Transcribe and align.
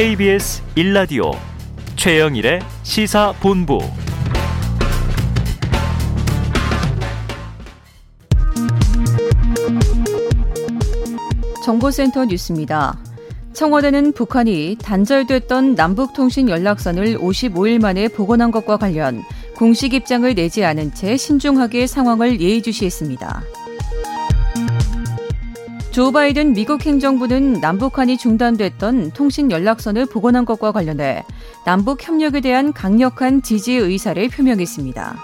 KBS 0.00 0.62
1라디오 0.76 1.36
최영일의 1.96 2.60
시사본부 2.84 3.80
정보센터 11.62 12.24
뉴스입니다. 12.24 12.98
청와대는 13.52 14.12
북한이 14.12 14.78
단절됐던 14.82 15.74
남북통신 15.74 16.48
연락선을 16.48 17.18
55일 17.18 17.78
만에 17.82 18.08
복원한 18.08 18.50
것과 18.50 18.78
관련 18.78 19.22
공식 19.54 19.92
입장을 19.92 20.34
내지 20.34 20.64
않은 20.64 20.94
채 20.94 21.18
신중하게 21.18 21.86
상황을 21.86 22.40
예의주시했습니다. 22.40 23.42
조 25.90 26.12
바이든 26.12 26.52
미국 26.52 26.86
행정부는 26.86 27.54
남북한이 27.54 28.16
중단됐던 28.16 29.10
통신 29.10 29.50
연락선을 29.50 30.06
복원한 30.06 30.44
것과 30.44 30.70
관련해 30.70 31.24
남북 31.66 32.06
협력에 32.06 32.40
대한 32.40 32.72
강력한 32.72 33.42
지지 33.42 33.72
의사를 33.72 34.28
표명했습니다. 34.28 35.16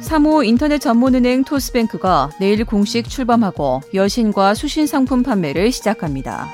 3호 0.00 0.44
인터넷 0.44 0.80
전문은행 0.80 1.44
토스뱅크가 1.44 2.30
내일 2.40 2.64
공식 2.64 3.08
출범하고 3.08 3.82
여신과 3.94 4.54
수신 4.54 4.88
상품 4.88 5.22
판매를 5.22 5.70
시작합니다. 5.70 6.48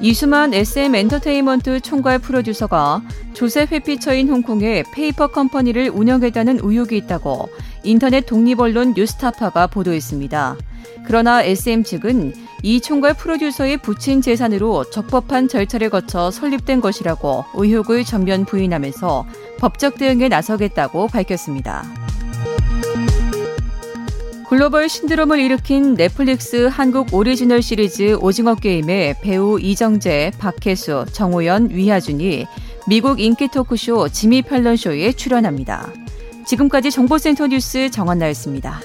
이수만 0.00 0.52
SM 0.52 0.96
엔터테인먼트 0.96 1.80
총괄 1.80 2.18
프로듀서가 2.18 3.02
조세 3.34 3.68
회피처인 3.70 4.28
홍콩의 4.28 4.82
페이퍼 4.92 5.28
컴퍼니를 5.28 5.90
운영했다는 5.90 6.58
의혹이 6.60 6.96
있다고 6.96 7.48
인터넷 7.84 8.26
독립언론 8.26 8.94
뉴스타파가 8.94 9.66
보도했습니다. 9.66 10.56
그러나 11.04 11.42
SM 11.42 11.84
측은 11.84 12.32
이 12.62 12.80
총괄 12.80 13.14
프로듀서의 13.14 13.78
부친 13.78 14.22
재산으로 14.22 14.88
적법한 14.90 15.48
절차를 15.48 15.90
거쳐 15.90 16.30
설립된 16.30 16.80
것이라고 16.80 17.44
의혹을 17.54 18.04
전면 18.04 18.44
부인하면서 18.44 19.26
법적 19.58 19.98
대응에 19.98 20.28
나서겠다고 20.28 21.08
밝혔습니다. 21.08 21.84
글로벌 24.48 24.88
신드롬을 24.88 25.40
일으킨 25.40 25.94
넷플릭스 25.94 26.68
한국 26.70 27.14
오리지널 27.14 27.62
시리즈 27.62 28.18
오징어 28.20 28.54
게임의 28.54 29.16
배우 29.22 29.58
이정재, 29.58 30.32
박해수, 30.38 31.06
정호연, 31.10 31.70
위하준이 31.70 32.46
미국 32.86 33.18
인기 33.18 33.48
토크쇼 33.48 34.10
지미 34.10 34.42
펠런쇼에 34.42 35.12
출연합니다. 35.12 36.01
지금까지 36.46 36.90
정보센터 36.90 37.46
뉴스 37.46 37.90
정한나였습니다. 37.90 38.80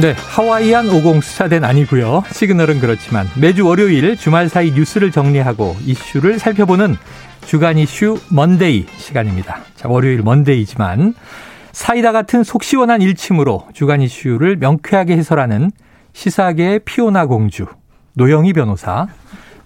네, 0.00 0.14
하와이안 0.16 0.88
50 0.88 1.22
수사대는 1.22 1.68
아니고요. 1.68 2.24
시그널은 2.32 2.80
그렇지만 2.80 3.28
매주 3.38 3.66
월요일 3.66 4.16
주말 4.16 4.48
사이 4.48 4.70
뉴스를 4.70 5.10
정리하고 5.10 5.76
이슈를 5.84 6.38
살펴보는 6.38 6.96
주간 7.44 7.76
이슈 7.76 8.18
Monday 8.30 8.86
시간입니다. 8.96 9.60
자, 9.76 9.90
월요일 9.90 10.22
Monday지만 10.22 11.12
사이다 11.72 12.12
같은 12.12 12.42
속 12.42 12.62
시원한 12.62 13.02
일침으로 13.02 13.66
주간 13.72 14.02
이슈를 14.02 14.56
명쾌하게 14.56 15.16
해설하는 15.16 15.70
시사계의 16.12 16.80
피오나 16.80 17.26
공주 17.26 17.66
노영희 18.14 18.52
변호사 18.52 19.06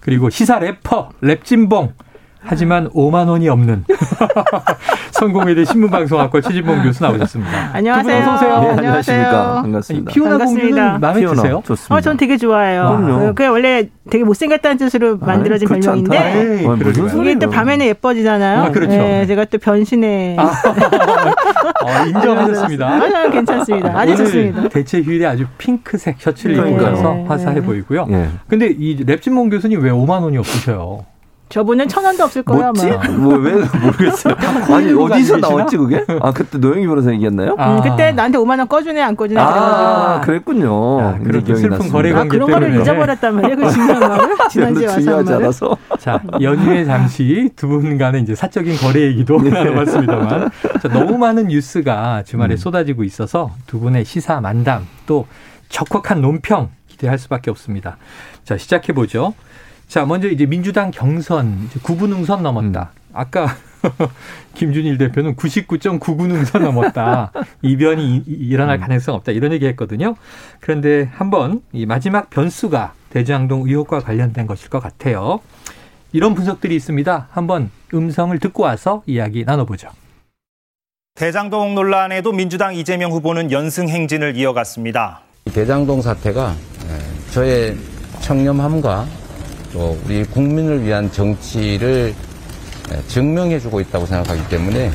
그리고 0.00 0.28
시사 0.30 0.58
래퍼 0.58 1.10
랩진봉 1.22 1.92
하지만 2.46 2.88
5만 2.90 3.28
원이 3.28 3.48
없는 3.48 3.84
성공회대 5.12 5.64
신문방송학과 5.64 6.40
최진봉 6.40 6.82
교수 6.82 7.02
나오셨습니다. 7.02 7.70
안녕하세요. 7.72 8.18
어서 8.22 8.34
오세요. 8.34 8.60
네, 8.60 8.68
안녕하십니까. 8.70 9.62
반갑습니다. 9.62 10.12
피오나 10.12 10.38
공주는 10.38 11.00
마음에 11.00 11.20
피오나, 11.20 11.34
드세요? 11.34 11.62
좋습니다. 11.64 11.94
어, 11.94 12.00
전 12.00 12.16
되게 12.16 12.36
좋아해요. 12.36 12.82
그럼요. 13.00 13.26
그게 13.34 13.46
원래 13.46 13.88
되게 14.10 14.24
못생겼다는 14.24 14.76
뜻으로 14.76 15.16
만들어진 15.18 15.68
그렇지 15.68 15.86
별명인데. 15.86 16.58
에이, 16.60 16.66
어, 16.66 16.76
무슨 16.76 17.08
소리예요? 17.08 17.30
이게 17.36 17.38
또 17.46 17.50
밤에는 17.50 17.86
예뻐지잖아요. 17.86 18.62
아, 18.64 18.70
그렇죠. 18.70 18.96
네, 18.96 19.24
제가 19.26 19.44
또 19.46 19.58
변신해. 19.58 20.36
아, 20.38 20.42
어, 20.44 22.04
인정하셨습니다. 22.06 22.86
아, 22.88 22.98
저는 23.00 23.30
괜찮습니다. 23.30 23.98
아주 23.98 24.16
좋습니다. 24.16 24.68
대체 24.68 25.00
휴일에 25.00 25.26
아주 25.26 25.46
핑크색 25.58 26.16
셔츠를 26.20 26.56
입고. 26.56 26.82
나서 26.82 27.14
네, 27.14 27.24
화사해 27.26 27.60
네. 27.60 27.60
보이고요. 27.62 28.06
예. 28.10 28.28
근데 28.48 28.66
이 28.66 29.02
랩진몽 29.04 29.50
교수님 29.50 29.80
왜 29.80 29.90
5만 29.90 30.22
원이 30.22 30.36
없으셔요? 30.38 31.04
저분은 31.54 31.86
천 31.86 32.04
원도 32.04 32.24
없을 32.24 32.42
거예요, 32.42 32.72
뭐지? 32.72 32.90
아마. 32.90 33.08
뭐왜 33.16 33.52
모르겠어요. 33.80 34.34
아니 34.74 34.92
어디서? 34.92 35.36
나왔지 35.36 35.76
그게? 35.76 36.04
아 36.20 36.32
그때 36.32 36.58
노영희 36.58 36.84
변호사 36.84 37.12
얘기했나요? 37.12 37.54
아, 37.56 37.76
음, 37.76 37.80
그때 37.80 38.10
나한테 38.10 38.38
5만 38.38 38.58
원 38.58 38.66
꺼주네, 38.66 39.00
안 39.00 39.14
꺼주네. 39.14 39.40
아, 39.40 40.20
그래가지고. 40.20 40.26
그랬군요. 40.26 41.00
야, 41.00 41.18
그런 41.22 41.44
기억이 41.44 41.60
슬픈 41.60 41.70
났습니다. 41.70 41.92
거래 41.96 42.10
아, 42.10 42.14
관계 42.16 42.28
그런 42.38 42.50
거를. 42.50 42.80
잊어버렸단 42.80 43.34
말이에요. 43.36 43.56
그 43.56 43.70
중요한 43.70 44.00
거를. 44.18 44.36
지난주에 44.50 44.86
와서 44.88 45.16
한. 45.16 45.28
않아서. 45.28 45.76
자, 46.00 46.20
연휴에 46.40 46.84
잠시 46.84 47.48
두 47.54 47.68
분 47.68 47.98
간의 47.98 48.22
이제 48.22 48.34
사적인 48.34 48.76
거래 48.78 49.02
얘기도 49.02 49.40
네. 49.40 49.50
나눠봤습니다만 49.50 50.50
자, 50.82 50.88
너무 50.88 51.16
많은 51.18 51.46
뉴스가 51.48 52.24
주말에 52.24 52.54
음. 52.54 52.56
쏟아지고 52.56 53.04
있어서 53.04 53.52
두 53.68 53.78
분의 53.78 54.04
시사 54.04 54.40
만담 54.40 54.88
또 55.06 55.26
적확한 55.68 56.20
논평 56.20 56.70
기대할 56.88 57.16
수밖에 57.18 57.50
없습니다. 57.52 57.96
자, 58.42 58.56
시작해 58.56 58.92
보죠. 58.92 59.34
자, 59.94 60.04
먼저 60.04 60.28
이제 60.28 60.44
민주당 60.44 60.90
경선 60.90 61.66
이제 61.66 61.78
9분 61.78 62.10
응선 62.12 62.42
넘었다. 62.42 62.90
음. 62.92 63.00
아까 63.12 63.46
김준일 64.54 64.98
대표는 64.98 65.36
99.99 65.36 66.32
응선 66.32 66.64
넘었다. 66.64 67.30
이변이 67.62 68.24
일어날 68.26 68.78
음. 68.78 68.80
가능성 68.80 69.14
없다. 69.14 69.30
이런 69.30 69.52
얘기 69.52 69.66
했거든요. 69.66 70.16
그런데 70.58 71.08
한번 71.12 71.62
이 71.72 71.86
마지막 71.86 72.28
변수가 72.28 72.92
대장동 73.10 73.68
의혹과 73.68 74.00
관련된 74.00 74.48
것일 74.48 74.68
것 74.68 74.82
같아요. 74.82 75.38
이런 76.12 76.34
분석들이 76.34 76.74
있습니다. 76.74 77.28
한번 77.30 77.70
음성을 77.94 78.36
듣고 78.40 78.64
와서 78.64 79.04
이야기 79.06 79.44
나눠보죠. 79.44 79.90
대장동 81.14 81.76
논란에도 81.76 82.32
민주당 82.32 82.74
이재명 82.74 83.12
후보는 83.12 83.52
연승 83.52 83.88
행진을 83.88 84.34
이어갔습니다. 84.34 85.20
대장동 85.52 86.02
사태가 86.02 86.50
에, 86.50 87.30
저의 87.30 87.76
청렴함과 88.22 89.06
또 89.74 89.98
우리 90.04 90.22
국민을 90.24 90.84
위한 90.84 91.10
정치를 91.10 92.14
에, 92.92 93.02
증명해주고 93.08 93.80
있다고 93.80 94.06
생각하기 94.06 94.48
때문에 94.48 94.86
에, 94.86 94.92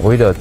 오히려 0.00 0.32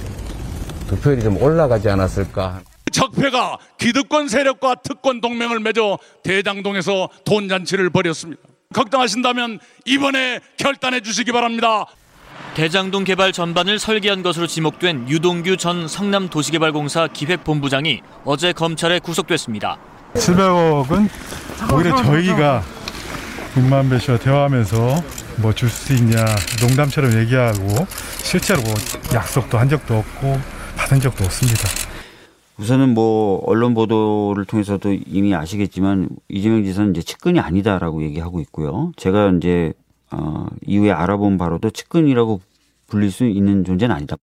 득표율이 0.88 1.24
좀 1.24 1.42
올라가지 1.42 1.90
않았을까. 1.90 2.62
적폐가 2.92 3.58
기득권 3.80 4.28
세력과 4.28 4.76
특권 4.84 5.22
동맹을 5.22 5.60
맺어 5.60 5.98
대장동에서 6.24 7.10
돈 7.26 7.50
잔치를 7.50 7.90
벌였습니다. 7.90 8.42
걱정하신다면 8.74 9.60
이번에 9.86 10.40
결단해 10.58 11.02
주시기 11.02 11.32
바랍니다. 11.32 11.86
대장동 12.54 13.06
개발 13.06 13.32
전반을 13.32 13.80
설계한 13.80 14.22
것으로 14.22 14.46
지목된 14.46 15.10
유동규 15.10 15.58
전 15.58 15.88
성남도시개발공사 15.88 17.08
기획본부장이 17.08 18.02
어제 18.24 18.54
검찰에 18.54 19.00
구속됐습니다. 19.00 19.78
700억은 20.20 21.10
오히려 21.74 21.96
저희가 22.04 22.64
김만배 23.54 24.00
씨와 24.00 24.18
대화하면서 24.18 24.78
뭐 25.42 25.54
줄 25.54 25.70
수 25.70 25.94
있냐 25.94 26.26
농담처럼 26.62 27.14
얘기하고 27.20 27.86
실제로 28.24 28.62
뭐 28.62 28.74
약속도 29.14 29.58
한 29.58 29.70
적도 29.70 29.96
없고 29.98 30.40
받은 30.76 31.00
적도 31.00 31.24
없습니다. 31.26 31.68
우선은 32.58 32.94
뭐 32.96 33.40
언론 33.46 33.76
보도를 33.76 34.46
통해서도 34.46 34.96
이미 35.06 35.36
아시겠지만 35.36 36.10
이재명 36.28 36.64
지사는 36.64 36.90
이제 36.92 37.04
측근이 37.04 37.40
아니다라고 37.40 38.02
얘기하고 38.04 38.40
있고요. 38.42 38.92
제가 38.98 39.32
이제 39.38 39.74
어 40.12 40.48
이후에 40.66 40.92
알아본 40.92 41.38
바로도 41.38 41.70
측근이라고 41.70 42.42
불릴 42.88 43.12
수 43.12 43.26
있는 43.26 43.64
존재는 43.64 43.96
아니다. 43.96 44.16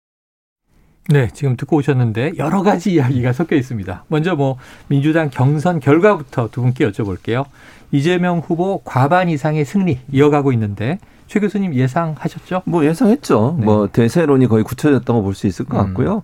네, 1.12 1.28
지금 1.34 1.56
듣고 1.56 1.76
오셨는데 1.76 2.32
여러 2.38 2.62
가지 2.62 2.94
이야기가 2.94 3.34
섞여 3.34 3.54
있습니다. 3.54 4.04
먼저 4.08 4.34
뭐 4.34 4.56
민주당 4.88 5.28
경선 5.28 5.80
결과부터 5.80 6.48
두 6.50 6.62
분께 6.62 6.88
여쭤볼게요. 6.88 7.44
이재명 7.90 8.38
후보 8.38 8.80
과반 8.82 9.28
이상의 9.28 9.66
승리 9.66 9.98
이어가고 10.10 10.52
있는데 10.52 10.98
최 11.26 11.38
교수님 11.38 11.74
예상하셨죠? 11.74 12.62
뭐 12.64 12.84
예상했죠. 12.86 13.56
네. 13.58 13.64
뭐 13.66 13.88
대세론이 13.88 14.46
거의 14.46 14.64
굳혀졌다고 14.64 15.22
볼 15.22 15.34
수 15.34 15.46
있을 15.46 15.66
것 15.66 15.78
음. 15.80 15.86
같고요. 15.86 16.22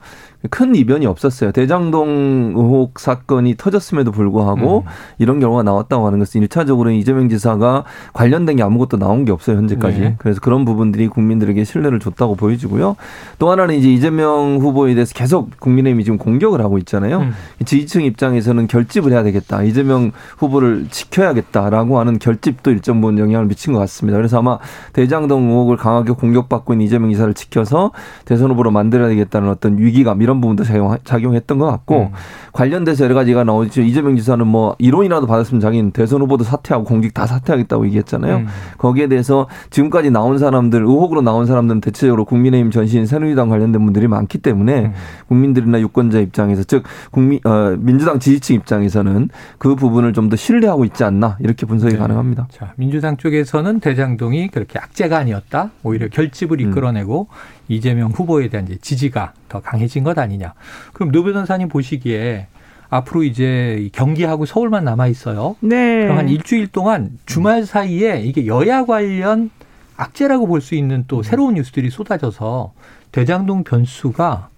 큰 0.50 0.76
이변이 0.76 1.04
없었어요. 1.06 1.50
대장동 1.50 2.52
의혹 2.54 3.00
사건이 3.00 3.56
터졌음에도 3.56 4.12
불구하고 4.12 4.84
음. 4.86 4.90
이런 5.18 5.40
경우가 5.40 5.64
나왔다고 5.64 6.06
하는 6.06 6.20
것은 6.20 6.42
일차적으로 6.42 6.90
이재명 6.92 7.28
지사가 7.28 7.84
관련된 8.12 8.56
게 8.56 8.62
아무것도 8.62 8.98
나온 8.98 9.24
게 9.24 9.32
없어요 9.32 9.56
현재까지. 9.56 9.98
네. 9.98 10.14
그래서 10.18 10.40
그런 10.40 10.64
부분들이 10.64 11.08
국민들에게 11.08 11.64
신뢰를 11.64 11.98
줬다고 11.98 12.36
보여지고요. 12.36 12.94
또 13.40 13.50
하나는 13.50 13.74
이제 13.74 13.92
이재명 13.92 14.58
후보에 14.60 14.94
대해서 14.94 15.12
계속 15.12 15.58
국민의힘이 15.58 16.04
지금 16.04 16.18
공격을 16.18 16.60
하고 16.60 16.78
있잖아요. 16.78 17.18
음. 17.18 17.32
지지층 17.64 18.04
입장에서는 18.04 18.68
결집을 18.68 19.10
해야 19.10 19.24
되겠다. 19.24 19.64
이재명 19.64 20.12
후보를 20.38 20.86
지켜야겠다라고 20.88 21.98
하는 21.98 22.20
결집도 22.20 22.70
일정 22.70 23.00
부분 23.00 23.18
영향을 23.18 23.46
미친 23.46 23.72
것 23.72 23.80
같습니다. 23.80 24.16
그래서 24.16 24.38
아마 24.38 24.58
대장동 24.92 25.50
의혹을 25.50 25.76
강하게 25.76 26.12
공격받고 26.12 26.74
있는 26.74 26.86
이재명 26.86 27.10
지사를 27.10 27.34
지켜서 27.34 27.90
대선 28.24 28.52
후보로 28.52 28.70
만들어야 28.70 29.08
되겠다는 29.08 29.48
어떤 29.48 29.78
위기감 29.78 30.22
이런 30.28 30.40
부분도 30.40 30.64
작용, 30.64 30.96
작용 31.04 31.34
했던 31.34 31.58
것 31.58 31.66
같고 31.66 32.02
음. 32.02 32.08
관련돼서 32.52 33.04
여러 33.04 33.14
가지가 33.14 33.44
나오죠. 33.44 33.82
이재명 33.82 34.14
지사는 34.16 34.46
뭐 34.46 34.76
이론이라도 34.78 35.26
받았으면 35.26 35.60
자기는 35.60 35.90
대선 35.90 36.20
후보도 36.20 36.44
사퇴하고 36.44 36.84
공직 36.84 37.14
다 37.14 37.26
사퇴하겠다고 37.26 37.86
얘기했잖아요. 37.86 38.36
음. 38.36 38.46
거기에 38.76 39.08
대해서 39.08 39.48
지금까지 39.70 40.10
나온 40.10 40.38
사람들 40.38 40.82
의혹으로 40.82 41.22
나온 41.22 41.46
사람들은 41.46 41.80
대체적으로 41.80 42.24
국민의힘 42.24 42.70
전신 42.70 43.06
새누리당 43.06 43.48
관련된 43.48 43.84
분들이 43.84 44.06
많기 44.06 44.38
때문에 44.38 44.86
음. 44.86 44.92
국민들이나 45.28 45.80
유권자 45.80 46.20
입장에서 46.20 46.62
즉 46.64 46.84
국민 47.10 47.40
어, 47.44 47.74
민주당 47.78 48.18
지지층 48.20 48.56
입장에서는 48.56 49.30
그 49.58 49.74
부분을 49.74 50.12
좀 50.12 50.28
더 50.28 50.36
신뢰하고 50.36 50.84
있지 50.84 51.04
않나 51.04 51.38
이렇게 51.40 51.64
분석이 51.64 51.94
네. 51.94 51.98
가능합니다. 51.98 52.48
자, 52.50 52.74
민주당 52.76 53.16
쪽에서는 53.16 53.80
대장동이 53.80 54.48
그렇게 54.48 54.78
악재가 54.78 55.16
아니었다. 55.16 55.70
오히려 55.82 56.08
결집을 56.08 56.60
음. 56.60 56.68
이끌어내고 56.70 57.28
이재명 57.68 58.10
후보에 58.10 58.48
대한 58.48 58.66
이제 58.66 58.76
지지가 58.80 59.34
더 59.48 59.60
강해진 59.60 60.02
것 60.04 60.18
아니냐. 60.18 60.54
그럼 60.92 61.12
노 61.12 61.22
변호사님 61.22 61.68
보시기에 61.68 62.48
앞으로 62.90 63.22
이제 63.22 63.76
이 63.80 63.90
경기하고 63.90 64.46
서울만 64.46 64.84
남아 64.84 65.08
있어요. 65.08 65.56
네. 65.60 66.02
그럼 66.04 66.18
한 66.18 66.28
일주일 66.28 66.68
동안 66.68 67.10
주말 67.26 67.66
사이에 67.66 68.22
이게 68.22 68.46
여야 68.46 68.84
관련 68.86 69.50
악재라고 69.96 70.46
볼 70.46 70.60
수 70.60 70.74
있는 70.74 71.04
또 71.08 71.22
새로운 71.22 71.54
뉴스들이 71.54 71.90
쏟아져서 71.90 72.72
대장동 73.12 73.64
변수가 73.64 74.48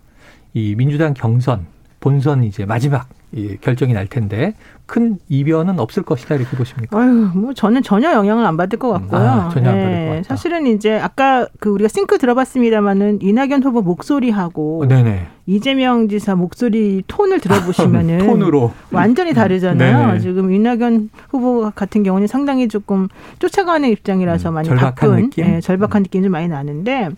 이 0.54 0.74
민주당 0.76 1.14
경선 1.14 1.66
본선 2.00 2.44
이제 2.44 2.64
마지막 2.64 3.08
이 3.08 3.19
결정이 3.60 3.92
날 3.92 4.06
텐데 4.06 4.54
큰 4.86 5.18
이변은 5.28 5.78
없을 5.78 6.02
것이다 6.02 6.34
이렇게 6.34 6.56
보십니까? 6.56 6.98
아유, 6.98 7.30
뭐 7.32 7.54
저는 7.54 7.82
전혀 7.84 8.12
영향을 8.12 8.44
안 8.44 8.56
받을 8.56 8.78
것 8.78 8.90
같고요. 8.90 9.20
아, 9.20 9.48
전혀 9.50 9.70
안 9.70 9.76
받을 9.76 10.06
것 10.06 10.10
같다. 10.16 10.22
사실은 10.24 10.66
이제 10.66 10.98
아까 10.98 11.46
그 11.60 11.70
우리가 11.70 11.86
싱크 11.88 12.18
들어봤습니다마는 12.18 13.20
이낙연 13.22 13.62
후보 13.62 13.82
목소리하고 13.82 14.82
어, 14.82 14.86
네네. 14.86 15.28
이재명 15.46 16.08
지사 16.08 16.34
목소리 16.34 17.04
톤을 17.06 17.38
들어보시면은 17.40 18.18
톤으로 18.26 18.72
완전히 18.90 19.32
다르잖아요. 19.32 20.06
네네. 20.08 20.20
지금 20.20 20.52
이낙연 20.52 21.10
후보 21.30 21.70
같은 21.74 22.02
경우는 22.02 22.26
상당히 22.26 22.66
조금 22.68 23.06
쫓아가는 23.38 23.88
입장이라서 23.88 24.50
많이 24.50 24.68
음, 24.68 24.76
절박한 24.76 24.94
바쁜 24.94 25.22
느낌? 25.22 25.46
예, 25.46 25.60
절박한 25.60 26.02
느낌이 26.02 26.24
좀 26.24 26.32
많이 26.32 26.48
나는데 26.48 27.10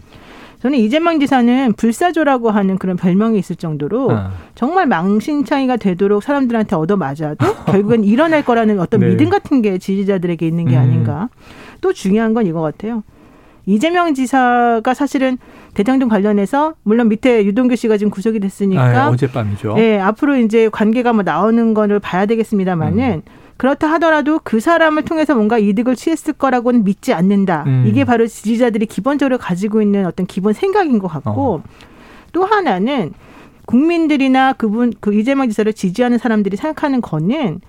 저는 0.62 0.78
이재명 0.78 1.18
지사는 1.18 1.72
불사조라고 1.72 2.52
하는 2.52 2.78
그런 2.78 2.96
별명이 2.96 3.36
있을 3.36 3.56
정도로 3.56 4.12
아. 4.12 4.30
정말 4.54 4.86
망신창이가 4.86 5.76
되도록 5.76 6.22
사람들한테 6.22 6.76
얻어맞아도 6.76 7.64
결국엔 7.66 8.04
일어날 8.04 8.44
거라는 8.44 8.78
어떤 8.78 9.00
네. 9.00 9.08
믿음 9.08 9.28
같은 9.28 9.60
게 9.60 9.78
지지자들에게 9.78 10.46
있는 10.46 10.66
게 10.66 10.76
음. 10.76 10.80
아닌가. 10.80 11.28
또 11.80 11.92
중요한 11.92 12.32
건 12.32 12.46
이거 12.46 12.60
같아요. 12.60 13.02
이재명 13.66 14.14
지사가 14.14 14.94
사실은 14.94 15.36
대장동 15.74 16.08
관련해서 16.08 16.74
물론 16.84 17.08
밑에 17.08 17.44
유동규 17.44 17.74
씨가 17.74 17.96
지금 17.96 18.12
구속이 18.12 18.38
됐으니까 18.38 19.06
아, 19.06 19.08
어젯밤이죠. 19.08 19.74
예, 19.78 19.98
앞으로 19.98 20.36
이제 20.36 20.68
관계가 20.68 21.12
뭐 21.12 21.24
나오는 21.24 21.74
거를 21.74 21.98
봐야 21.98 22.26
되겠습니다만은 22.26 23.22
음. 23.26 23.41
그렇다 23.62 23.92
하더라도 23.92 24.40
그 24.42 24.58
사람을 24.58 25.04
통해서 25.04 25.36
뭔가 25.36 25.56
이득을 25.56 25.94
취했을 25.94 26.32
거라고는 26.32 26.82
믿지 26.82 27.12
않는다. 27.12 27.62
음. 27.68 27.84
이게 27.86 28.04
바로 28.04 28.26
지지자들이 28.26 28.86
기본적으로 28.86 29.38
가지고 29.38 29.80
있는 29.80 30.04
어떤 30.04 30.26
기본 30.26 30.52
생각인 30.52 30.98
것 30.98 31.06
같고 31.06 31.54
어. 31.54 31.62
또 32.32 32.44
하나는 32.44 33.12
국민들이나 33.66 34.54
그분 34.54 34.92
그 34.98 35.14
이재명 35.14 35.48
지사를 35.48 35.72
지지하는 35.72 36.18
사람들이 36.18 36.56
생각하는 36.56 37.00
거는 37.00 37.60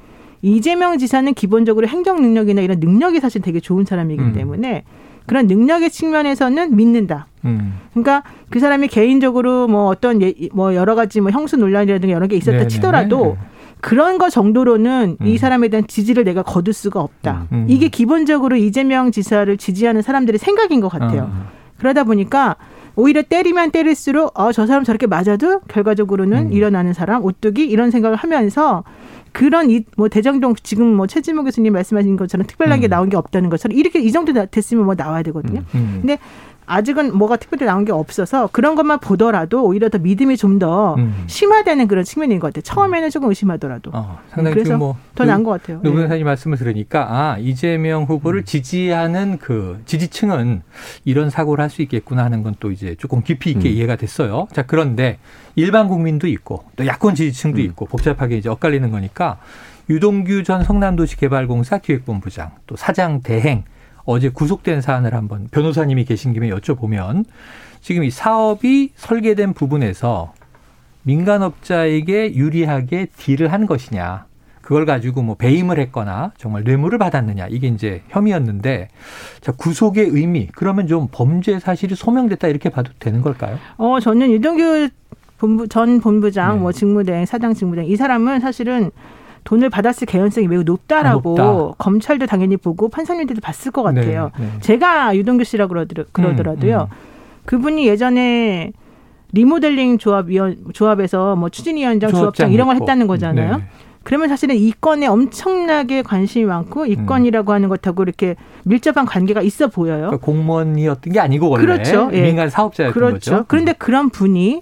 이재명 0.41 0.97
지사는 0.97 1.31
기본적으로 1.35 1.87
행정 1.87 2.23
능력이나 2.23 2.63
이런 2.63 2.79
능력이 2.79 3.19
사실 3.19 3.43
되게 3.43 3.59
좋은 3.59 3.85
사람이기 3.85 4.19
음. 4.19 4.33
때문에 4.33 4.85
그런 5.27 5.45
능력의 5.45 5.91
측면에서는 5.91 6.75
믿는다. 6.75 7.27
음. 7.45 7.75
그러니까 7.91 8.23
그 8.49 8.59
사람이 8.59 8.87
개인적으로 8.87 9.67
뭐 9.67 9.85
어떤 9.89 10.23
예, 10.23 10.33
뭐 10.53 10.73
여러 10.73 10.95
가지 10.95 11.21
뭐 11.21 11.29
형수 11.29 11.55
논란이라든가 11.55 12.15
여러 12.15 12.25
게 12.25 12.35
있었다 12.35 12.53
네네네. 12.53 12.67
치더라도 12.69 13.37
그런 13.83 14.17
거 14.17 14.29
정도로는 14.29 15.17
음. 15.19 15.27
이 15.27 15.37
사람에 15.37 15.67
대한 15.67 15.85
지지를 15.85 16.23
내가 16.23 16.41
거둘 16.41 16.73
수가 16.73 17.01
없다. 17.01 17.47
음. 17.51 17.65
이게 17.67 17.89
기본적으로 17.89 18.55
이재명 18.55 19.11
지사를 19.11 19.55
지지하는 19.57 20.01
사람들의 20.01 20.39
생각인 20.39 20.79
것 20.79 20.87
같아요. 20.87 21.23
어. 21.23 21.45
그러다 21.79 22.05
보니까 22.05 22.55
오히려 22.95 23.21
때리면 23.23 23.71
때릴수록 23.71 24.39
어, 24.39 24.53
저 24.53 24.65
사람 24.67 24.85
저렇게 24.85 25.05
맞아도 25.05 25.59
결과적으로는 25.67 26.47
음. 26.47 26.53
일어나는 26.53 26.93
사람, 26.93 27.23
오뚜기 27.25 27.65
이런 27.65 27.91
생각을 27.91 28.15
하면서 28.15 28.85
그런 29.33 29.69
이 29.69 29.83
뭐 29.97 30.07
대장동 30.07 30.55
지금 30.63 30.95
뭐 30.95 31.05
최지모 31.07 31.43
교수님 31.43 31.73
말씀하신 31.73 32.15
것처럼 32.15 32.47
특별한 32.47 32.79
게 32.79 32.87
음. 32.87 32.89
나온 32.89 33.09
게 33.09 33.17
없다는 33.17 33.49
것처럼 33.49 33.77
이렇게 33.77 33.99
이 33.99 34.11
정도 34.13 34.31
나- 34.31 34.45
됐으면 34.45 34.85
뭐 34.85 34.95
나와야 34.95 35.23
되거든요. 35.23 35.61
음. 35.75 35.97
근데 36.01 36.19
아직은 36.65 37.17
뭐가 37.17 37.35
특별히 37.37 37.65
나온 37.65 37.85
게 37.85 37.91
없어서 37.91 38.49
그런 38.51 38.75
것만 38.75 38.99
보더라도 38.99 39.63
오히려 39.65 39.89
더 39.89 39.97
믿음이 39.97 40.37
좀더 40.37 40.95
음. 40.95 41.23
심화되는 41.27 41.87
그런 41.87 42.03
측면인 42.03 42.39
것 42.39 42.47
같아요. 42.47 42.61
처음에는 42.63 43.09
조금 43.09 43.29
의심하더라도 43.29 43.91
어, 43.93 44.19
상당히 44.29 44.55
그래서 44.55 44.77
뭐 44.77 44.95
더 45.15 45.25
나은 45.25 45.43
것 45.43 45.51
같아요. 45.51 45.79
노 45.83 45.91
네. 45.91 45.95
변호사님 45.95 46.25
말씀을 46.25 46.57
들으니까 46.57 47.07
아 47.07 47.37
이재명 47.37 48.03
후보를 48.05 48.43
지지하는 48.45 49.37
그 49.37 49.79
지지층은 49.85 50.63
이런 51.05 51.29
사고를 51.29 51.61
할 51.61 51.69
수 51.69 51.81
있겠구나 51.83 52.23
하는 52.23 52.41
건 52.43 52.53
또 52.59 52.71
이제 52.71 52.95
조금 52.99 53.23
깊이 53.23 53.49
있게 53.51 53.67
음. 53.69 53.73
이해가 53.73 53.95
됐어요. 53.95 54.47
자 54.53 54.61
그런데 54.63 55.17
일반 55.55 55.87
국민도 55.87 56.27
있고 56.27 56.63
또 56.75 56.85
야권 56.85 57.15
지지층도 57.15 57.61
음. 57.61 57.65
있고 57.65 57.85
복잡하게 57.85 58.37
이제 58.37 58.47
엇갈리는 58.49 58.89
거니까 58.91 59.37
유동규 59.89 60.43
전 60.43 60.63
성남도시개발공사 60.63 61.79
기획본부장 61.79 62.51
또 62.67 62.75
사장 62.75 63.21
대행 63.21 63.63
어제 64.05 64.29
구속된 64.29 64.81
사안을 64.81 65.13
한번 65.13 65.47
변호사님이 65.51 66.05
계신 66.05 66.33
김에 66.33 66.49
여쭤보면 66.49 67.25
지금 67.81 68.03
이 68.03 68.09
사업이 68.09 68.91
설계된 68.95 69.53
부분에서 69.53 70.33
민간업자에게 71.03 72.35
유리하게 72.35 73.07
딜을 73.17 73.51
한 73.51 73.65
것이냐. 73.65 74.25
그걸 74.61 74.85
가지고 74.85 75.21
뭐 75.21 75.35
배임을 75.35 75.77
했거나 75.79 76.31
정말 76.37 76.63
뇌물을 76.63 76.97
받았느냐. 76.97 77.47
이게 77.49 77.67
이제 77.67 78.01
혐의였는데 78.07 78.87
자, 79.41 79.51
구속의 79.51 80.07
의미. 80.11 80.47
그러면 80.55 80.87
좀 80.87 81.09
범죄 81.11 81.59
사실이 81.59 81.95
소명됐다 81.95 82.47
이렇게 82.47 82.69
봐도 82.69 82.91
되는 82.99 83.21
걸까요? 83.21 83.59
어, 83.77 83.99
저는 83.99 84.31
유동규 84.31 84.89
본부, 85.37 85.67
전 85.67 85.99
본부장, 85.99 86.55
네. 86.55 86.61
뭐 86.61 86.71
직무대행, 86.71 87.25
사장 87.25 87.53
직무대행 87.53 87.89
이 87.89 87.97
사람은 87.97 88.39
사실은 88.39 88.91
돈을 89.43 89.69
받았을 89.69 90.07
개연성이 90.07 90.47
매우 90.47 90.63
높다라고 90.63 91.35
아, 91.39 91.43
높다. 91.43 91.75
검찰도 91.77 92.25
당연히 92.27 92.57
보고 92.57 92.89
판사님들도 92.89 93.41
봤을 93.41 93.71
것 93.71 93.83
같아요. 93.83 94.31
네, 94.37 94.45
네. 94.45 94.51
제가 94.61 95.15
유동규 95.15 95.43
씨라고 95.43 95.69
그러더라, 95.69 96.05
그러더라도요. 96.11 96.89
음, 96.91 96.95
그분이 97.45 97.87
예전에 97.87 98.71
리모델링 99.33 99.97
조합 99.97 100.27
위원 100.27 100.57
조합에서 100.73 101.35
뭐 101.35 101.49
추진 101.49 101.75
위원장, 101.77 102.11
조합장 102.11 102.51
이런 102.53 102.67
걸. 102.67 102.77
했다는 102.77 103.07
거잖아요. 103.07 103.57
네. 103.57 103.63
그러면 104.03 104.27
사실은 104.27 104.55
이 104.55 104.71
건에 104.79 105.07
엄청나게 105.07 106.03
관심이 106.03 106.45
많고 106.45 106.85
이 106.85 106.95
음. 106.95 107.05
건이라고 107.05 107.53
하는 107.53 107.69
것하고 107.69 108.03
이렇게 108.03 108.35
밀접한 108.65 109.05
관계가 109.05 109.41
있어 109.41 109.67
보여요. 109.67 110.07
그러니까 110.07 110.25
공무원이었던 110.25 111.13
게 111.13 111.19
아니고 111.19 111.49
원래 111.49 111.65
그렇죠. 111.65 112.09
예. 112.13 112.21
민간 112.21 112.49
사업자였던 112.49 112.93
그렇죠. 112.93 113.31
거죠. 113.31 113.45
그런데 113.47 113.73
그런 113.73 114.09
분이 114.09 114.61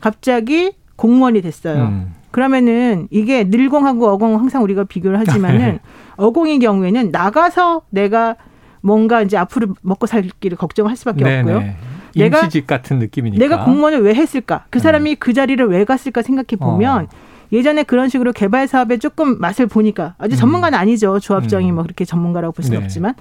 갑자기 0.00 0.72
공무원이 0.96 1.40
됐어요. 1.40 1.84
음. 1.84 2.14
그러면은 2.30 3.08
이게 3.10 3.44
늘공하고 3.44 4.08
어공 4.08 4.34
항상 4.38 4.62
우리가 4.62 4.84
비교를 4.84 5.18
하지만은 5.18 5.78
어공의 6.16 6.58
경우에는 6.60 7.10
나가서 7.10 7.82
내가 7.90 8.36
뭔가 8.80 9.22
이제 9.22 9.36
앞으로 9.36 9.74
먹고 9.82 10.06
살 10.06 10.22
길을 10.40 10.56
걱정할 10.56 10.96
수밖에 10.96 11.24
없고요. 11.24 11.58
네네. 11.58 11.76
내가- 12.16 12.38
임시직 12.40 12.66
같은 12.66 12.98
느낌이니까. 12.98 13.42
내가 13.44 13.64
공무원을 13.64 14.02
왜 14.02 14.14
했을까? 14.14 14.64
그 14.70 14.78
사람이 14.80 15.16
그 15.16 15.32
자리를 15.32 15.64
왜 15.68 15.84
갔을까 15.84 16.22
생각해 16.22 16.56
보면 16.58 17.04
어. 17.04 17.08
예전에 17.52 17.82
그런 17.82 18.08
식으로 18.08 18.32
개발 18.32 18.68
사업에 18.68 18.96
조금 18.98 19.38
맛을 19.40 19.66
보니까 19.66 20.14
아주 20.18 20.36
음. 20.36 20.38
전문가는 20.38 20.78
아니죠. 20.78 21.18
조합장이 21.20 21.70
음. 21.70 21.74
뭐 21.76 21.82
그렇게 21.84 22.04
전문가라고 22.04 22.52
볼 22.52 22.64
수는 22.64 22.78
네. 22.78 22.84
없지만 22.84 23.14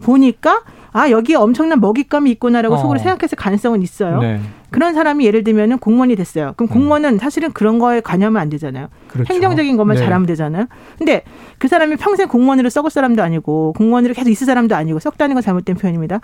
보니까 0.00 0.62
아 0.92 1.10
여기에 1.10 1.36
엄청난 1.36 1.80
먹잇감이 1.80 2.30
있구나라고 2.32 2.74
어. 2.74 2.78
속으로 2.78 2.98
생각했을 2.98 3.36
가능성은 3.36 3.82
있어요. 3.82 4.18
네. 4.20 4.40
그런 4.70 4.94
사람이 4.94 5.24
예를 5.26 5.44
들면은 5.44 5.78
공무원이 5.78 6.16
됐어요. 6.16 6.54
그럼 6.56 6.68
공무원은 6.68 7.18
사실은 7.18 7.52
그런 7.52 7.78
거에 7.78 8.00
관여하면 8.00 8.40
안 8.40 8.48
되잖아요. 8.48 8.88
그렇죠. 9.08 9.32
행정적인 9.32 9.76
것만 9.76 9.96
네. 9.96 10.02
잘하면 10.02 10.26
되잖아요. 10.26 10.66
근데 10.98 11.22
그 11.58 11.68
사람이 11.68 11.96
평생 11.96 12.28
공무원으로 12.28 12.70
썩을 12.70 12.90
사람도 12.90 13.22
아니고 13.22 13.74
공무원으로 13.74 14.14
계속 14.14 14.30
있을 14.30 14.46
사람도 14.46 14.74
아니고 14.74 14.98
썩다는 14.98 15.34
건 15.34 15.42
잘못된 15.42 15.76
표현입니다. 15.76 16.20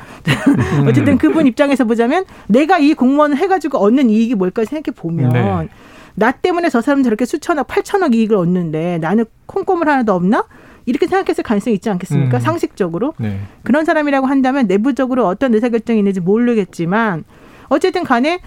음. 0.48 0.86
어쨌든 0.88 1.18
그분 1.18 1.46
입장에서 1.46 1.84
보자면 1.84 2.24
내가 2.48 2.78
이 2.78 2.94
공무원을 2.94 3.36
해가지고 3.36 3.78
얻는 3.78 4.10
이익이 4.10 4.34
뭘까 4.34 4.64
생각해 4.64 4.94
보면 4.94 5.30
네. 5.32 5.68
나 6.14 6.32
때문에 6.32 6.68
저 6.68 6.80
사람 6.80 7.02
저렇게 7.02 7.24
수천억, 7.24 7.66
팔천억 7.68 8.14
이익을 8.14 8.36
얻는데 8.36 8.98
나는 8.98 9.24
콩고물 9.46 9.88
하나도 9.88 10.12
없나? 10.12 10.44
이렇게 10.86 11.06
생각했을 11.06 11.44
가능성이 11.44 11.74
있지 11.76 11.88
않겠습니까? 11.90 12.38
음. 12.38 12.40
상식적으로. 12.40 13.14
네. 13.18 13.40
그런 13.62 13.84
사람이라고 13.84 14.26
한다면 14.26 14.66
내부적으로 14.66 15.26
어떤 15.26 15.54
의사결정이 15.54 15.98
있는지 15.98 16.20
모르겠지만 16.20 17.24
어쨌든 17.68 18.04
간에 18.04 18.40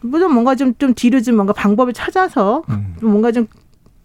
무슨 0.00 0.32
뭔가 0.32 0.54
좀, 0.54 0.74
좀 0.78 0.94
뒤로 0.94 1.20
좀 1.20 1.36
뭔가 1.36 1.52
방법을 1.52 1.92
찾아서 1.92 2.62
음. 2.70 2.94
좀 3.00 3.10
뭔가 3.10 3.32
좀 3.32 3.46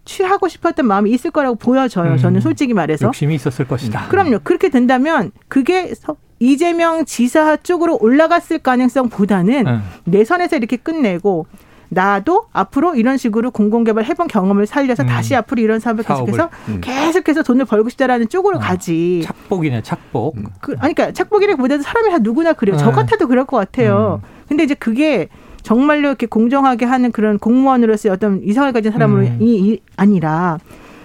취하고 0.04 0.48
싶었던 0.48 0.86
마음이 0.86 1.10
있을 1.12 1.30
거라고 1.30 1.56
보여져요. 1.56 2.12
음. 2.12 2.18
저는 2.18 2.40
솔직히 2.40 2.74
말해서. 2.74 3.06
욕심이 3.06 3.34
있었을 3.36 3.66
것이다. 3.66 4.08
그럼요. 4.08 4.40
그렇게 4.44 4.68
된다면 4.68 5.30
그게 5.48 5.94
서- 5.94 6.16
이재명 6.40 7.04
지사 7.06 7.56
쪽으로 7.56 7.96
올라갔을 8.00 8.58
가능성보다는 8.58 9.66
음. 9.66 9.82
내 10.04 10.24
선에서 10.24 10.56
이렇게 10.56 10.76
끝내고 10.76 11.46
나도 11.94 12.46
앞으로 12.52 12.94
이런 12.94 13.16
식으로 13.16 13.50
공공개발 13.50 14.04
해본 14.04 14.28
경험을 14.28 14.66
살려서 14.66 15.04
음. 15.04 15.06
다시 15.06 15.34
앞으로 15.34 15.62
이런 15.62 15.80
사업을 15.80 16.04
사업을. 16.04 16.26
계속해서 16.26 16.50
음. 16.68 16.80
계속해서 16.80 17.42
돈을 17.42 17.64
벌고 17.64 17.88
싶다라는 17.88 18.28
쪽으로 18.28 18.58
가지. 18.58 19.22
착복이네, 19.24 19.82
착복. 19.82 20.36
그, 20.60 20.72
아니, 20.80 20.94
그러니까 20.94 21.12
착복이라기보다도 21.12 21.82
사람이 21.82 22.10
다 22.10 22.18
누구나 22.18 22.52
그래요. 22.52 22.76
저 22.76 22.86
네. 22.86 22.92
같아도 22.92 23.28
그럴 23.28 23.44
것 23.46 23.56
같아요. 23.56 24.20
음. 24.22 24.28
근데 24.48 24.64
이제 24.64 24.74
그게 24.74 25.28
정말로 25.62 26.08
이렇게 26.08 26.26
공정하게 26.26 26.84
하는 26.84 27.10
그런 27.10 27.38
공무원으로서의 27.38 28.12
어떤 28.12 28.42
이상을 28.42 28.70
가진 28.72 28.92
사람으로 28.92 29.22
음. 29.22 29.38
이, 29.40 29.70
이 29.70 29.80
아니라 29.96 30.58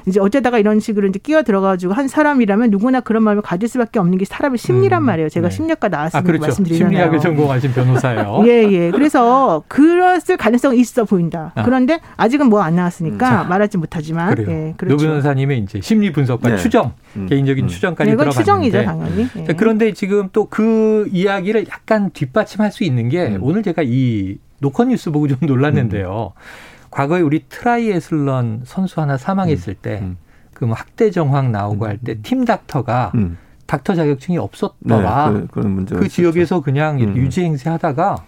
이제 0.10 0.20
어쩌다가 0.20 0.60
이런 0.60 0.80
식으로 0.82 1.08
이제 1.08 1.20
끼어 1.20 1.44
들어가지고 1.44 1.94
한 1.94 2.08
사람이라면 2.10 2.70
누구나 2.72 3.00
그런 3.00 3.24
마음을 3.24 3.42
가질 3.42 3.70
수밖에 3.70 4.00
없는 4.00 4.18
게 4.18 4.25
사람의 4.25 4.58
심리란 4.58 5.01
음. 5.01 5.06
말이에요. 5.06 5.30
제가 5.30 5.50
네. 5.50 5.56
심리학과 5.56 5.88
아, 5.88 5.89
나왔으니까 5.89 6.25
그렇죠. 6.28 6.42
말씀드리잖아요. 6.42 6.89
심리학을 6.89 7.20
전공하신 7.20 7.72
변호사예요. 7.74 8.44
예, 8.48 8.70
예. 8.72 8.92
그래서 8.92 9.63
그랬을 9.70 10.36
가능성이 10.38 10.80
있어 10.82 11.06
보인다. 11.06 11.54
아. 11.56 11.63
그런데 11.63 12.00
아직은 12.18 12.48
뭐 12.50 12.60
안 12.62 12.75
나왔으니까 12.75 13.30
자. 13.30 13.44
말하지 13.46 13.78
못하지만. 13.78 14.36
그래요. 14.36 14.50
예, 14.50 14.68
노 14.72 14.74
그렇죠. 14.78 15.06
변호사님의 15.08 15.60
이제 15.60 15.80
심리 15.82 16.12
분석과 16.12 16.50
네. 16.50 16.58
추정, 16.58 16.92
음. 17.16 17.25
개인적인 17.28 17.66
음. 17.66 17.68
추정까지 17.70 18.10
네, 18.10 18.13
이건 18.13 18.30
들어봤는데. 18.30 18.44
추정이죠, 18.44 18.84
당연히. 18.86 19.28
예. 19.38 19.44
자, 19.46 19.54
그런데 19.54 19.94
지금 19.94 20.28
또 20.34 20.50
그 20.50 21.08
이야기를 21.12 21.68
약간 21.70 22.10
뒷받침할 22.12 22.72
수 22.72 22.84
있는 22.84 23.08
게 23.08 23.28
음. 23.28 23.38
오늘 23.42 23.62
제가 23.63 23.84
이 23.86 24.38
노컷 24.60 24.88
뉴스 24.88 25.12
보고 25.12 25.28
좀 25.28 25.38
놀랐는데요. 25.42 26.34
과거에 26.91 27.22
우리 27.22 27.46
트라이애슬런 27.50 28.62
선수 28.65 29.01
하나 29.01 29.17
사망했을 29.17 29.75
때 29.75 30.00
음. 30.01 30.17
그뭐 30.53 30.74
학대 30.74 31.12
정황 31.12 31.51
나오고 31.51 31.86
할 31.88 32.00
때 32.03 32.15
팀 32.22 32.46
닥터가 32.46 33.12
음. 33.15 33.38
닥터 33.67 33.93
자격증이 33.96 34.38
네, 34.38 34.41
없었더라. 34.43 35.31
그, 35.31 35.48
그런 35.51 35.72
문제가 35.72 36.00
그 36.00 36.05
있었죠. 36.08 36.15
지역에서 36.22 36.62
그냥 36.62 37.00
음. 37.00 37.15
유지 37.15 37.43
행세하다가 37.43 38.24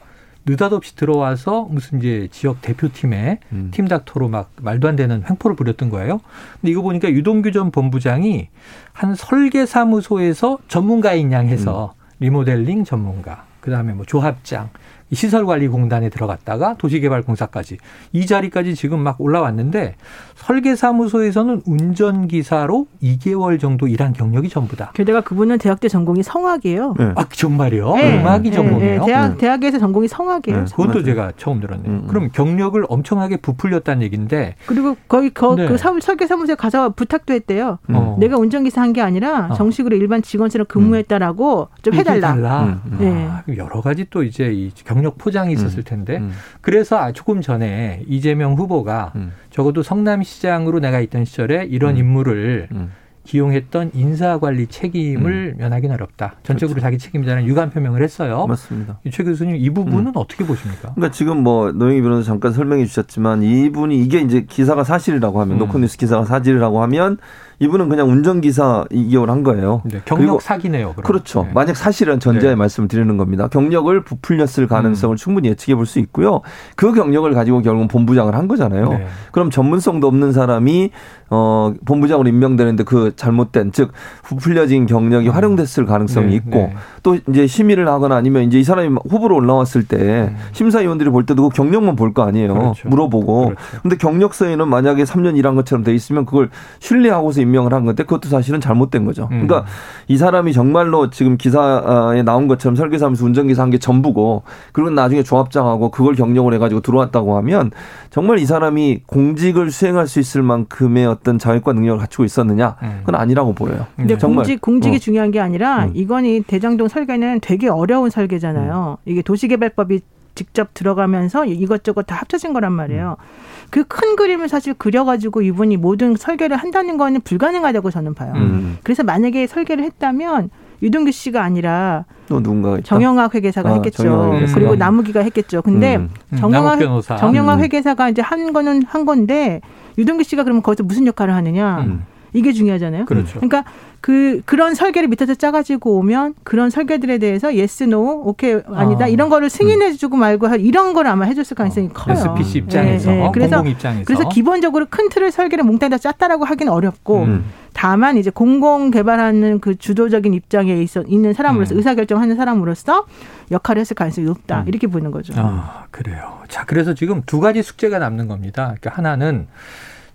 느닷없이 0.46 0.96
들어와서 0.96 1.68
무슨 1.70 2.00
이제 2.00 2.28
지역 2.32 2.62
대표팀에 2.62 3.40
음. 3.52 3.70
팀 3.74 3.88
닥터로 3.88 4.28
막 4.28 4.52
말도 4.62 4.88
안 4.88 4.96
되는 4.96 5.24
횡포를 5.28 5.56
부렸던 5.56 5.90
거예요. 5.90 6.20
근데 6.60 6.72
이거 6.72 6.82
보니까 6.82 7.10
유동규 7.10 7.52
전 7.52 7.72
본부장이 7.72 8.50
한 8.94 9.16
설계 9.16 9.66
사무소에서 9.66 10.60
전문가인 10.68 11.32
양 11.32 11.48
해서 11.48 11.94
음. 11.98 12.02
리모델링 12.22 12.84
전문가, 12.86 13.46
그다음에 13.62 13.94
뭐 13.94 14.06
조합장, 14.06 14.70
이 15.01 15.01
시설관리공단에 15.16 16.10
들어갔다가 16.10 16.76
도시개발공사까지 16.78 17.78
이 18.14 18.26
자리까지 18.26 18.76
지금 18.76 19.00
막 19.00 19.20
올라왔는데 19.20 19.96
설계사무소에서는 20.36 21.62
운전기사로 21.66 22.88
2개월 23.04 23.60
정도 23.60 23.88
일한 23.88 24.14
경력이 24.14 24.50
전부다. 24.50 24.92
게다가 24.94 25.22
그분은 25.22 25.58
대학 25.58 25.80
때 25.80 25.88
전공이 25.88 26.24
성악이에요. 26.24 26.96
네. 26.98 27.12
아, 27.16 27.26
정말요? 27.30 27.96
네. 27.96 28.20
음악이 28.22 28.50
네, 28.50 28.56
전공이에요? 28.56 29.00
네, 29.02 29.06
대학, 29.06 29.28
네. 29.32 29.38
대학에서 29.38 29.80
전공이 29.80 30.08
성악이에요. 30.08 30.66
네. 30.66 30.66
그것도. 30.76 31.04
제가 31.04 31.32
처음 31.38 31.60
들었네요. 31.60 31.88
음, 31.92 32.02
음. 32.04 32.08
그럼 32.08 32.30
경력을 32.32 32.82
엄청나게 32.88 33.38
부풀렸다는 33.38 34.04
얘기인데 34.04 34.56
그리고 34.68 34.96
거기 35.08 35.30
거, 35.32 35.56
네. 35.56 35.68
그 35.68 35.78
사무, 35.78 36.00
설계 36.02 36.28
사무소에 36.28 36.56
가서 36.56 36.90
부탁도 36.90 37.34
했대요. 37.34 37.80
음. 37.90 37.96
어. 37.96 38.18
내가 38.20 38.38
운전기사 38.38 38.80
한 38.82 38.92
게 38.92 39.00
아니라 39.02 39.48
어. 39.52 39.54
정식으로 39.54 39.96
일반 39.96 40.22
직원처럼 40.22 40.66
근무했다라고 40.68 41.70
좀 41.82 41.94
해달라. 41.94 42.34
해달라. 42.34 42.64
음, 42.64 42.82
음. 43.00 43.28
아, 43.32 43.42
여러 43.56 43.80
가지 43.80 44.06
또 44.10 44.22
이제 44.22 44.52
이 44.52 44.70
경력 44.84 45.01
포장이 45.10 45.52
있었을 45.54 45.82
텐데 45.84 46.18
음. 46.18 46.32
그래서 46.62 46.98
아, 46.98 47.12
조금 47.12 47.42
전에 47.42 48.04
이재명 48.08 48.54
후보가 48.54 49.14
음. 49.16 49.32
적어도 49.50 49.82
성남시장으로 49.82 50.80
내가 50.80 51.00
있던 51.00 51.26
시절에 51.26 51.66
이런 51.66 51.96
음. 51.96 51.98
인물을 51.98 52.68
음. 52.72 52.92
기용했던 53.24 53.92
인사관리 53.94 54.68
책임을 54.68 55.56
면하기는 55.58 55.94
어렵다. 55.94 56.36
전적으로 56.44 56.82
자기 56.82 56.98
책임자는 56.98 57.46
유감 57.46 57.70
표명을 57.70 58.04
했어요. 58.04 58.48
맞습니다. 58.48 59.00
이최 59.06 59.24
교수님 59.24 59.56
이 59.56 59.70
부분은 59.70 60.14
어떻게 60.16 60.46
보십니까? 60.46 60.94
그러니까 60.96 61.12
지금 61.12 61.44
뭐 61.44 61.72
노영희 61.72 62.02
변호사 62.02 62.24
잠깐 62.24 62.52
설명해 62.52 62.86
주셨지만 62.86 63.44
이분이 63.44 64.00
이게 64.00 64.22
이제 64.22 64.42
기사가 64.42 64.84
사실이라고 64.84 65.40
하면 65.42 65.58
음. 65.58 65.60
노컷뉴스 65.60 65.98
기사가 65.98 66.26
사실이라고 66.26 66.82
하면 66.84 67.18
이분은 67.62 67.90
그냥 67.90 68.10
운전기사 68.10 68.86
2개월 68.92 69.28
한 69.28 69.44
거예요. 69.44 69.84
네, 69.86 70.02
경력 70.04 70.22
그리고 70.26 70.40
사기네요. 70.40 70.94
그럼. 70.94 71.04
그렇죠. 71.04 71.44
네. 71.44 71.52
만약 71.54 71.78
사실은 71.78 72.20
전제하에 72.20 72.54
네. 72.54 72.56
말씀을 72.56 72.88
드리는 72.90 73.16
겁니다. 73.18 73.48
경력을 73.48 74.04
부풀렸을 74.04 74.64
음. 74.64 74.68
가능성을 74.68 75.16
충분히 75.16 75.48
예측해 75.50 75.76
볼 75.76 75.86
수 75.86 76.00
있고요. 76.00 76.42
그 76.76 76.92
경력을 76.94 77.32
가지고 77.34 77.62
결국은 77.62 77.88
본부장을 77.88 78.34
한 78.36 78.48
거잖아요. 78.48 78.90
네. 78.90 79.06
그럼 79.32 79.50
전문성도 79.52 80.08
없는 80.08 80.32
사람이 80.32 80.90
어 81.30 81.74
본부장으로 81.86 82.28
임명되는데 82.28 82.84
그 82.84 83.14
잘못된 83.16 83.72
즉 83.72 83.92
부풀려진 84.24 84.86
경력이 84.86 85.30
활용됐을 85.30 85.86
가능성이 85.86 86.28
네, 86.32 86.36
있고 86.36 86.50
네. 86.52 86.74
또 87.04 87.18
이제 87.30 87.48
심의를 87.48 87.88
하거나 87.88 88.16
아니면 88.16 88.44
이제 88.44 88.60
이 88.60 88.64
사람이 88.64 88.98
후보로 89.10 89.36
올라왔을 89.38 89.84
때 89.88 90.34
심사위원들이 90.52 91.10
볼 91.10 91.26
때도 91.26 91.50
그 91.50 91.56
경력만 91.56 91.96
볼 91.96 92.12
거 92.14 92.24
아니에요. 92.24 92.52
음. 92.54 92.60
그렇죠. 92.60 92.90
물어보고. 92.90 93.46
그렇죠. 93.46 93.62
근데 93.82 93.96
경력서에는 93.98 94.68
만약에 94.68 95.04
3년 95.04 95.38
일한 95.38 95.56
것처럼 95.56 95.84
돼 95.84 95.94
있으면 95.94 96.26
그걸 96.26 96.50
신뢰하고서 96.80 97.42
임 97.42 97.51
명을 97.52 97.74
한 97.74 97.86
건데 97.86 98.04
그것도 98.04 98.30
사실은 98.30 98.60
잘못된 98.60 99.06
거죠. 99.06 99.30
음. 99.32 99.46
그러니까 99.48 99.66
이 100.08 100.18
사람이 100.18 100.54
정말로 100.54 101.10
지금 101.10 101.38
기사에 101.38 102.24
나온 102.24 102.48
것처럼 102.48 102.76
설계사무소 102.76 103.26
운전기사 103.26 103.62
한 103.64 103.72
게 103.72 103.78
전부고 103.78 104.44
그리고 104.74 104.90
나중에 104.90 105.24
조합장하고 105.24 105.92
그걸 105.92 106.16
경력을 106.16 106.54
해가지고 106.54 106.82
들어왔다고 106.82 107.38
하면 107.38 107.72
정말 108.10 108.40
이 108.40 108.46
사람이 108.46 109.04
공직을 109.08 109.72
수행할 109.72 110.08
수 110.08 110.20
있을 110.20 110.42
만큼의 110.42 111.06
어떤 111.06 111.40
자격과 111.40 111.72
능력을 111.74 112.00
갖추고 112.00 112.26
있었느냐 112.26 112.76
음. 112.84 112.96
그건 113.06 113.16
아니라고 113.22 113.54
보여요. 113.54 113.86
근데 113.96 114.18
정말. 114.18 114.44
공직 114.44 114.62
공직이 114.62 114.96
어. 114.98 115.00
중요한 115.00 115.32
게 115.32 115.40
아니라 115.40 115.86
음. 115.86 115.92
이건이 115.94 116.42
대장동 116.48 116.88
설계는 116.90 117.40
되게 117.42 117.70
어려운 117.70 118.10
설계잖아요. 118.10 118.98
음. 119.00 119.10
이게 119.10 119.22
도시개발법이 119.22 120.02
직접 120.36 120.74
들어가면서 120.74 121.46
이것저것 121.46 122.04
다 122.04 122.16
합쳐진 122.16 122.54
거란 122.54 122.72
말이에요. 122.74 123.18
음. 123.20 123.26
그큰 123.70 124.16
그림을 124.16 124.50
사실 124.50 124.74
그려가지고 124.74 125.42
이분이 125.42 125.78
모든 125.78 126.16
설계를 126.16 126.58
한다는 126.58 126.98
거는 126.98 127.22
불가능하다고 127.22 127.92
저는 127.92 128.14
봐요. 128.14 128.34
음. 128.36 128.78
그래서 128.84 129.04
만약에 129.04 129.48
설계를 129.48 129.84
했다면 129.86 130.50
유동규 130.84 131.12
씨가 131.12 131.44
아니라 131.44 132.06
또 132.28 132.40
누군가가 132.40 132.80
있다. 132.80 132.86
정영학 132.88 133.36
회계사가 133.36 133.70
아, 133.70 133.74
했겠죠. 133.76 134.04
정영학 134.04 134.34
회계사. 134.36 134.56
그리고 134.56 134.76
남욱이가 134.76 135.20
했겠죠. 135.22 135.62
근데 135.62 135.98
음. 135.98 136.10
음, 136.34 136.38
정영학. 136.38 136.80
정영학 137.20 137.60
음. 137.60 137.64
회계사가 137.64 138.10
이제 138.10 138.22
한 138.22 138.52
거는 138.52 138.84
한 138.88 139.06
건데 139.06 139.62
유동규 139.98 140.24
씨가 140.24 140.44
그러면 140.44 140.64
거기서 140.64 140.84
무슨 140.84 141.06
역할을 141.08 141.34
하느냐 141.36 141.82
음. 141.82 142.06
이게 142.34 142.54
중요하잖아요. 142.54 143.06
그렇죠. 143.06 143.40
그러니까 143.40 143.64
그 144.00 144.42
그런 144.46 144.74
설계를 144.74 145.10
밑에서 145.10 145.36
짜가지고 145.36 145.98
오면 145.98 146.34
그런 146.44 146.70
설계들에 146.70 147.18
대해서 147.20 147.54
예스 147.56 147.84
노 147.84 148.22
오케이 148.26 148.60
아니다 148.74 149.06
아. 149.06 149.08
이런 149.08 149.30
거를 149.30 149.50
승인해주고 149.50 150.18
말고 150.18 150.48
할- 150.48 150.60
이런 150.62 150.94
걸 150.94 151.08
아마 151.08 151.26
해줬을 151.26 151.56
가능성이 151.56 151.90
커요. 151.90 152.16
SPC 152.16 152.60
입장에서 152.60 153.12
예, 153.12 153.26
예. 153.26 153.30
그래서 153.34 153.58
공공 153.58 153.72
입장에서 153.72 154.04
그래서 154.06 154.30
기본적으로 154.30 154.88
큰 154.90 155.10
틀을 155.10 155.32
설계를 155.32 155.64
몽땅 155.66 155.90
다 155.92 155.98
짰다라고 155.98 156.46
하기는 156.46 156.72
어렵고 156.72 157.24
음. 157.24 157.46
다만 157.74 158.18
이제 158.18 158.30
공공 158.32 158.92
개발하는 158.92 159.60
그 159.60 159.76
주도적인 159.78 160.34
입장에 160.34 160.82
있어 160.82 161.04
있는 161.08 161.34
사람으로서 161.34 161.76
음. 161.76 161.78
의사 161.78 161.94
결정하는 161.96 162.36
사람으로서 162.36 163.06
역할을 163.52 163.82
했을 163.82 163.96
가능성이 163.96 164.26
높다 164.28 164.64
이렇게 164.68 164.88
보는 164.88 165.12
거죠. 165.12 165.34
아, 165.38 165.86
그래요. 165.92 166.40
자, 166.48 166.66
그래서 166.66 166.94
지금 166.94 167.22
두 167.26 167.40
가지 167.40 167.62
숙제가 167.62 168.00
남는 168.00 168.28
겁니다. 168.28 168.74
그러니까 168.80 168.90
하나는 168.98 169.48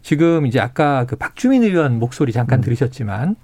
지금 0.06 0.46
이제 0.46 0.60
아까 0.60 1.04
그 1.04 1.16
박주민 1.16 1.64
의원 1.64 1.98
목소리 1.98 2.30
잠깐 2.30 2.60
들으셨지만 2.60 3.34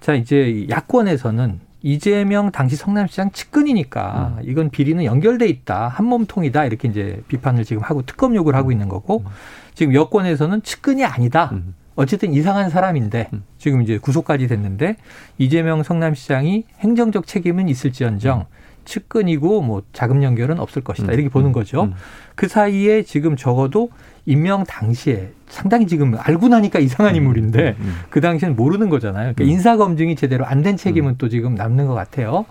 자, 0.00 0.14
이제 0.14 0.48
이 0.48 0.66
야권에서는 0.70 1.60
이재명 1.82 2.50
당시 2.50 2.74
성남시장 2.74 3.32
측근이니까 3.32 4.38
이건 4.44 4.70
비리는 4.70 5.04
연결돼 5.04 5.46
있다. 5.46 5.88
한 5.88 6.06
몸통이다. 6.06 6.64
이렇게 6.64 6.88
이제 6.88 7.22
비판을 7.28 7.66
지금 7.66 7.82
하고 7.82 8.00
특검 8.00 8.34
요구를 8.34 8.58
하고 8.58 8.72
있는 8.72 8.88
거고 8.88 9.24
지금 9.74 9.92
여권에서는 9.92 10.62
측근이 10.62 11.04
아니다. 11.04 11.50
음. 11.52 11.74
어쨌든 11.96 12.32
이상한 12.32 12.70
사람인데 12.70 13.28
음. 13.34 13.44
지금 13.58 13.82
이제 13.82 13.98
구속까지 13.98 14.48
됐는데 14.48 14.96
이재명 15.36 15.82
성남시장이 15.82 16.64
행정적 16.78 17.26
책임은 17.26 17.68
있을지언정 17.68 18.46
측근이고 18.86 19.60
뭐 19.60 19.82
자금 19.92 20.22
연결은 20.22 20.58
없을 20.58 20.82
것이다 20.82 21.08
음. 21.08 21.12
이렇게 21.12 21.28
보는 21.28 21.52
거죠. 21.52 21.82
음. 21.84 21.92
그 22.34 22.48
사이에 22.48 23.02
지금 23.02 23.36
적어도 23.36 23.90
임명 24.24 24.64
당시에 24.64 25.30
상당히 25.48 25.86
지금 25.86 26.14
알고 26.18 26.48
나니까 26.48 26.78
이상한 26.78 27.14
인물인데 27.16 27.76
음. 27.78 27.94
그 28.10 28.20
당시에는 28.20 28.56
모르는 28.56 28.88
거잖아요. 28.88 29.34
그러니까 29.34 29.44
인사 29.44 29.76
검증이 29.76 30.16
제대로 30.16 30.46
안 30.46 30.62
된 30.62 30.76
책임은 30.76 31.16
또 31.18 31.28
지금 31.28 31.54
남는 31.54 31.86
것 31.86 31.94
같아요. 31.94 32.46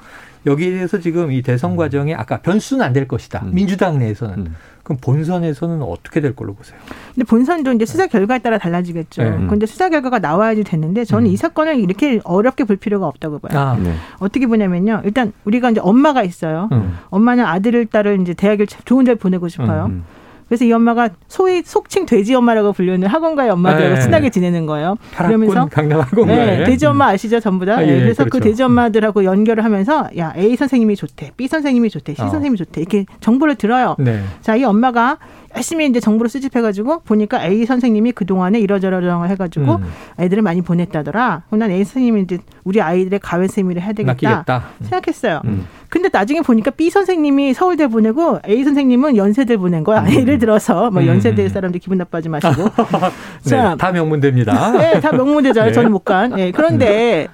여기에 0.46 0.72
대해서 0.72 1.00
지금 1.00 1.32
이 1.32 1.42
대선 1.42 1.76
과정에 1.76 2.14
아까 2.14 2.38
변수는 2.40 2.86
안 2.86 2.94
될 2.94 3.08
것이다. 3.08 3.42
음. 3.46 3.52
민주당 3.56 3.98
내에서는 4.00 4.38
음. 4.38 4.56
그럼 4.86 5.00
본선에서는 5.02 5.82
어떻게 5.82 6.22
될 6.22 6.36
걸로 6.36 6.54
보세요? 6.54 6.78
근데 7.16 7.26
본선도 7.26 7.74
이제 7.74 7.86
수사 7.86 8.06
결과에 8.06 8.38
따라 8.38 8.60
달라지겠죠. 8.60 9.24
네. 9.24 9.48
근데 9.48 9.66
수사 9.66 9.90
결과가 9.90 10.20
나와야지 10.20 10.64
됐는데 10.64 11.06
저는 11.06 11.26
음. 11.26 11.32
이 11.32 11.36
사건을 11.36 11.80
이렇게 11.80 12.22
어렵게 12.24 12.66
볼 12.66 12.76
필요가 12.76 13.08
없다고 13.08 13.40
봐요. 13.40 13.60
아, 13.60 13.76
네. 13.76 13.96
어떻게 14.20 14.46
보냐면요. 14.46 15.02
일단 15.04 15.34
우리가 15.46 15.72
이제 15.72 15.82
엄마가 15.84 16.22
있어요. 16.22 16.70
음. 16.72 16.98
엄마는 17.10 17.44
아들을 17.44 17.88
딸을 17.88 18.22
이제 18.22 18.36
대학을 18.36 18.68
좋은 18.68 19.06
데 19.06 19.16
보내고 19.16 19.48
싶어요. 19.48 19.88
음. 19.88 20.04
그래서 20.48 20.66
이 20.66 20.72
엄마가 20.72 21.10
소위 21.28 21.62
속칭 21.64 22.06
돼지 22.06 22.36
엄마라고 22.36 22.74
불리는 22.74 23.08
학원가의 23.08 23.50
엄마들하고 23.50 23.96
네. 23.96 24.02
친하게 24.02 24.30
지내는 24.30 24.66
거예요. 24.66 24.98
그러면서 25.16 25.54
파라군 25.54 25.70
강남 25.70 26.00
학원가에 26.02 26.58
네, 26.58 26.64
돼지 26.66 26.86
엄마 26.86 27.08
아시죠, 27.08 27.40
전부 27.40 27.66
다. 27.66 27.78
아, 27.78 27.82
네, 27.82 27.88
예, 27.88 28.00
그래서 28.00 28.24
그 28.26 28.32
그렇죠. 28.32 28.50
돼지 28.50 28.64
엄마들하고 28.64 29.24
연결을 29.24 29.64
하면서 29.64 30.10
야 30.18 30.34
A 30.38 30.56
선생님이 30.56 30.96
좋대, 30.96 31.32
B 31.36 31.48
선생님이 31.48 31.90
좋대, 31.90 32.14
C 32.14 32.22
어. 32.22 32.26
선생님이 32.26 32.58
좋대 32.58 32.82
이렇게 32.82 33.06
정보를 33.22 33.56
들어요. 33.56 33.96
네. 34.00 34.22
자, 34.42 34.56
이 34.56 34.64
엄마가 34.64 35.18
열심히 35.56 35.88
이제 35.88 36.00
정보를 36.00 36.30
수집해가지고 36.30 37.02
보니까 37.02 37.44
A 37.46 37.66
선생님이 37.66 38.12
그 38.12 38.26
동안에 38.26 38.60
이러저러저러 38.60 39.24
해가지고 39.26 39.76
음. 39.76 39.84
아이들을 40.18 40.44
많이 40.44 40.62
보냈다더라. 40.62 41.44
그럼 41.48 41.60
난 41.60 41.72
A 41.72 41.84
선생님이 41.84 42.22
이제 42.24 42.38
우리 42.64 42.82
아이들의 42.82 43.20
가외 43.20 43.48
세미를 43.48 43.82
해야 43.82 43.94
되겠다 43.94 44.14
맡기겠다. 44.14 44.64
생각했어요. 44.82 45.42
음. 45.46 45.66
근데 45.90 46.10
나중에 46.12 46.42
보니까 46.42 46.72
B 46.72 46.90
선생님이 46.90 47.54
서울대 47.54 47.88
보내고 47.88 48.40
A 48.48 48.64
선생님은 48.64 49.16
연세대 49.18 49.58
보낸 49.58 49.84
거야. 49.84 50.06
예를 50.12 50.40
들어서 50.40 50.92
뭐 50.92 51.02
음. 51.02 51.08
연세대 51.08 51.48
사람들 51.50 51.80
기분 51.80 51.98
나빠지 51.98 52.28
마시고. 52.30 52.54
네, 53.44 53.50
자, 53.50 53.76
다 53.78 53.92
명문대입니다. 53.92 54.72
네, 54.72 55.00
다 55.00 55.12
명문대잖아요. 55.12 55.70
네. 55.70 55.74
저는 55.74 55.92
못 55.92 56.00
간. 56.06 56.32
네, 56.36 56.52
그런데 56.52 57.28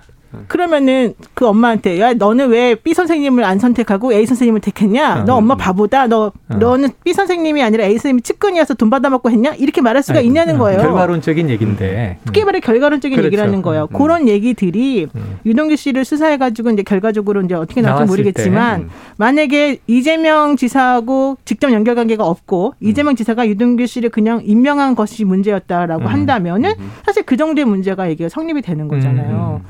그러면은 0.47 1.13
그 1.33 1.47
엄마한테 1.47 1.99
야 1.99 2.13
너는 2.13 2.49
왜 2.49 2.75
B 2.75 2.93
선생님을 2.93 3.43
안 3.43 3.59
선택하고 3.59 4.13
A 4.13 4.25
선생님을 4.25 4.61
택했냐? 4.61 5.25
너 5.25 5.35
엄마 5.35 5.55
바보다. 5.55 6.07
너 6.07 6.31
어. 6.49 6.55
너는 6.55 6.89
B 7.03 7.13
선생님이 7.13 7.63
아니라 7.63 7.85
A 7.85 7.93
선생님이 7.93 8.21
측근이어서 8.21 8.75
돈 8.75 8.89
받아먹고 8.89 9.29
했냐? 9.29 9.53
이렇게 9.55 9.81
말할 9.81 10.03
수가 10.03 10.19
아이고, 10.19 10.27
있냐는 10.27 10.55
음, 10.55 10.59
거예요. 10.59 10.81
결과론적인 10.81 11.49
얘기인데. 11.49 12.17
음. 12.19 12.25
크게 12.25 12.45
말해 12.45 12.59
결과론적인 12.59 13.15
그렇죠. 13.15 13.25
얘기를 13.27 13.43
하는 13.43 13.61
거예요. 13.61 13.87
음, 13.91 13.95
음. 13.95 13.97
그런 13.97 14.27
얘기들이 14.27 15.07
음. 15.13 15.39
유동규 15.45 15.75
씨를 15.75 16.05
수사해가지고 16.05 16.71
이제 16.71 16.83
결과적으로 16.83 17.41
이제 17.41 17.55
어떻게 17.55 17.81
나올지 17.81 18.09
모르겠지만 18.09 18.79
때, 18.79 18.83
음. 18.85 18.89
만약에 19.17 19.79
이재명 19.87 20.55
지사하고 20.55 21.37
직접 21.45 21.71
연결관계가 21.71 22.25
없고 22.25 22.73
음. 22.77 22.87
이재명 22.87 23.15
지사가 23.15 23.47
유동규 23.47 23.85
씨를 23.85 24.09
그냥 24.09 24.41
임명한 24.43 24.95
것이 24.95 25.25
문제였다라고 25.25 26.03
음. 26.03 26.07
한다면은 26.07 26.73
사실 27.05 27.23
그 27.23 27.37
정도의 27.37 27.65
문제가 27.65 28.07
이게 28.07 28.29
성립이 28.29 28.61
되는 28.61 28.87
거잖아요. 28.87 29.61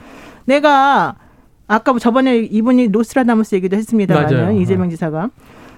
음. 0.41 0.45
내가 0.45 1.15
아까 1.67 1.91
뭐 1.93 1.99
저번에 1.99 2.37
이분이 2.39 2.89
노스트라다무스 2.89 3.55
얘기도. 3.55 3.77
했습니다만은 3.77 4.57
이재명 4.57 4.89
지사가 4.89 5.29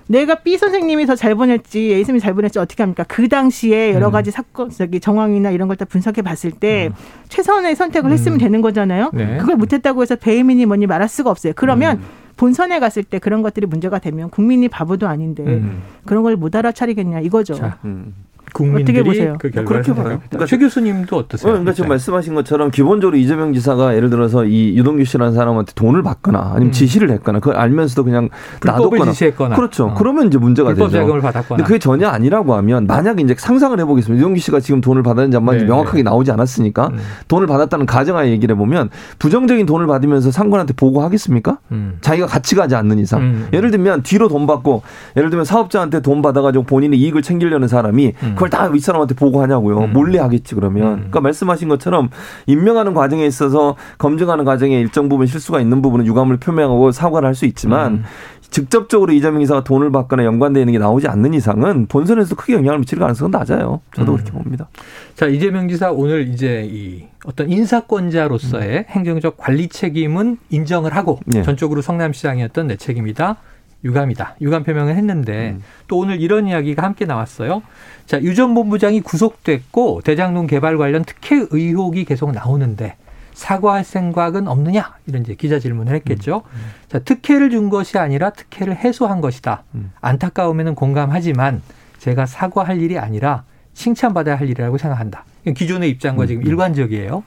내가 0.08 0.36
B 0.36 0.58
선생님이 0.58 1.06
더 1.06 1.16
잘 1.16 1.34
보냈지 1.36 1.80
A 1.94 2.00
선생님이 2.04 2.20
잘 2.20 2.34
보냈지 2.34 2.60
어떻게 2.60 2.84
합니까? 2.84 3.06
그 3.08 3.30
당시에 3.30 3.94
여러 3.94 4.08
음. 4.08 4.12
가지 4.12 4.32
사건 4.32 4.70
저기 4.70 5.00
정황이나 5.00 5.52
이런 5.52 5.68
걸 5.70 5.78
다 5.78 5.86
분석해 5.86 6.22
봤을 6.22 6.52
때 6.52 6.90
최선의 7.30 7.76
선택을 7.76 8.12
했으면 8.12 8.38
되는 8.38 8.62
거잖아요. 8.62 9.12
네. 9.14 9.38
그걸 9.38 9.56
못했다고 9.56 10.02
해서 10.02 10.16
배임이니 10.18 10.66
뭐니 10.66 10.88
말할 10.88 11.08
수가 11.08 11.30
없어요. 11.32 11.54
그러면 11.56 12.02
본선에 12.36 12.80
갔을 12.80 13.04
때 13.04 13.20
그런 13.20 13.42
것들이 13.44 13.66
문제가 13.68 14.00
되면 14.00 14.30
국민이 14.30 14.68
바보도 14.68 15.08
아닌데 15.08 15.44
음. 15.46 15.84
그런 16.06 16.24
걸 16.24 16.36
못 16.36 16.54
알아차리겠냐 16.56 17.20
이거죠. 17.22 17.54
자, 17.54 17.78
음. 17.86 18.14
국민들이 18.54 19.00
어떻게 19.00 19.10
보세요? 19.10 19.36
그 19.40 19.50
결과를 19.50 19.82
그렇게 19.84 20.02
봐요. 20.02 20.22
그러니까 20.30 20.46
최 20.46 20.58
교수님도 20.58 21.16
어, 21.16 21.20
어떠세요? 21.20 21.52
그러니까 21.52 21.74
지금 21.74 21.90
말씀하신 21.90 22.36
것처럼 22.36 22.72
기본적으로 22.72 23.18
이재명 23.18 23.54
지사가 23.54 23.96
예를 23.96 24.10
들어서 24.10 24.46
이 24.46 24.78
유동규 24.78 25.04
씨라는 25.06 25.34
사람한테 25.34 25.74
돈을 25.76 26.04
받거나 26.04 26.40
아니면 26.54 26.68
음. 26.68 26.72
지시를 26.72 27.12
했거나 27.12 27.40
그걸 27.40 27.58
알면서도 27.58 28.04
그냥 28.04 28.30
놔뒀거나 28.66 29.12
지시했거나. 29.12 29.56
그렇죠. 29.56 29.88
어. 29.88 29.94
그러면 29.96 30.28
이제 30.28 30.38
문제가 30.38 30.70
불법 30.70 30.88
되죠. 30.88 31.00
자금을 31.00 31.22
받았거나. 31.22 31.58
근데 31.58 31.64
그게 31.64 31.80
전혀 31.80 32.08
아니라고 32.08 32.54
하면 32.56 32.88
만약에 32.88 33.24
이제 33.24 33.36
상상을 33.38 33.78
해보겠습니다. 33.80 34.20
유동규 34.20 34.40
씨가 34.40 34.60
지금 34.60 34.82
돈을 34.82 35.04
받았는지 35.04 35.38
안 35.38 35.46
받았는지 35.46 35.66
네, 35.66 35.70
명확하게 35.70 36.04
나오지 36.04 36.32
않았으니까 36.32 36.88
음. 36.88 37.00
돈을 37.28 37.48
받았다는 37.48 37.86
가정하에 37.86 38.30
얘기를 38.30 38.56
해보면 38.56 38.90
부정적인 39.20 39.66
돈을 39.66 39.88
받으면서 39.88 40.32
상관한테 40.32 40.74
보고하겠습니까? 40.74 41.58
음. 41.72 41.98
자기가 42.02 42.28
같이 42.28 42.56
가지 42.56 42.76
않는 42.76 43.00
이상. 43.00 43.22
음. 43.22 43.48
예를 43.54 43.72
들면 43.72 44.04
뒤로 44.04 44.28
돈 44.28 44.46
받고 44.48 44.84
예를 45.18 45.30
들면 45.30 45.46
사업자한테 45.46 46.02
돈 46.02 46.22
받아가지고 46.22 46.66
본인의 46.66 47.00
이익을 47.00 47.22
챙기려는 47.22 47.68
사람이 47.68 48.14
음. 48.24 48.36
그걸 48.44 48.50
다 48.50 48.66
윗사람한테 48.66 49.16
보고하냐고요. 49.16 49.86
음. 49.86 49.94
몰래 49.94 50.20
하겠지 50.20 50.56
그러면. 50.56 50.88
음. 50.88 50.96
그러니까 50.96 51.22
말씀하신 51.22 51.70
것처럼 51.70 52.10
임명하는 52.46 52.94
과정에 52.94 53.26
있어서 53.26 53.76
검증하는 53.98 54.44
과정에 54.44 54.80
일정 54.80 55.08
부분 55.08 55.28
실수가 55.28 55.62
있는 55.62 55.82
부분은 55.82 56.06
유감을 56.06 56.38
표명하고 56.38 56.92
사과를 56.92 57.28
할 57.28 57.34
수 57.34 57.48
있지만 57.48 57.94
음. 57.94 58.04
직접적으로 58.52 59.12
이재명 59.12 59.42
이사가 59.42 59.64
돈을 59.64 59.92
받거나 59.92 60.24
연관되어 60.24 60.62
있는 60.62 60.74
게 60.74 60.78
나오지 60.78 61.08
않는 61.08 61.34
이상은 61.34 61.88
본선에서 61.88 62.36
크게 62.36 62.54
영향을 62.54 62.78
미칠 62.78 63.00
가능성은 63.00 63.32
낮아요. 63.32 63.82
저도 63.96 64.12
음. 64.12 64.18
그렇게 64.18 64.32
봅니다. 64.32 64.70
자, 65.16 65.26
이재명 65.26 65.68
지사 65.68 65.92
오늘 65.92 66.28
이제 66.28 66.70
이 66.72 67.06
어떤 67.26 67.50
인사권자로서의 67.50 68.86
행정적 68.90 69.38
관리 69.38 69.68
책임은 69.68 70.38
인정을 70.52 70.96
하고 70.96 71.20
예. 71.34 71.42
전적으로 71.42 71.82
성남시장이었던 71.82 72.68
내 72.68 72.76
책임이다. 72.76 73.38
유감이다. 73.84 74.38
유감 74.42 74.64
표명을 74.64 74.96
했는데 74.96 75.58
또 75.88 75.98
오늘 75.98 76.22
이런 76.22 76.48
이야기가 76.48 76.84
함께 76.84 77.06
나왔어요. 77.06 77.62
자, 78.06 78.22
유 78.22 78.34
전 78.34 78.54
본부장이 78.54 79.02
구속됐고 79.02 80.02
대장동 80.04 80.48
개발 80.48 80.78
관련 80.78 81.04
특혜 81.04 81.46
의혹이 81.50 82.06
계속 82.06 82.32
나오는데 82.32 82.96
사과할 83.34 83.84
생각은 83.84 84.48
없느냐? 84.48 84.96
이런 85.08 85.24
이제 85.24 85.36
기자 85.36 85.60
질문을 85.60 85.94
했겠죠. 85.96 86.44
자, 86.88 87.00
특혜를 87.00 87.50
준 87.50 87.70
것이 87.70 87.98
아니라 87.98 88.30
특혜를 88.30 88.76
해소한 88.76 89.22
것이다. 89.22 89.64
음. 89.76 89.92
안타까움에는 90.02 90.76
공감하지만 90.76 91.62
제가 91.98 92.26
사과할 92.26 92.80
일이 92.82 92.98
아니라 93.00 93.44
칭찬받아야 93.74 94.36
할 94.36 94.50
일이라고 94.50 94.78
생각한다. 94.78 95.26
기존의 95.56 95.90
입장과 95.90 96.26
지금 96.28 96.44
일관적이에요. 96.46 97.24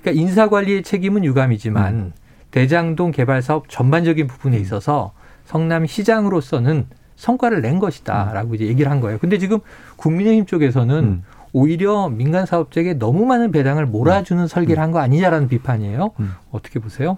그러니까 0.00 0.22
인사관리의 0.22 0.82
책임은 0.84 1.24
유감이지만 1.24 2.12
대장동 2.52 3.10
개발 3.10 3.42
사업 3.42 3.68
전반적인 3.68 4.26
부분에 4.26 4.56
있어서 4.58 5.12
성남시장으로서는 5.48 6.86
성과를 7.16 7.62
낸 7.62 7.78
것이다라고 7.78 8.54
이제 8.54 8.66
얘기를 8.66 8.90
한 8.90 9.00
거예요. 9.00 9.18
근데 9.18 9.38
지금 9.38 9.58
국민의힘 9.96 10.46
쪽에서는 10.46 10.96
음. 10.96 11.24
오히려 11.54 12.10
민간 12.10 12.44
사업자에게 12.44 12.98
너무 12.98 13.24
많은 13.24 13.50
배당을 13.50 13.86
몰아주는 13.86 14.46
설계를 14.46 14.82
한 14.82 14.92
거 14.92 14.98
아니냐라는 15.00 15.48
비판이에요. 15.48 16.10
음. 16.20 16.32
어떻게 16.52 16.78
보세요? 16.78 17.16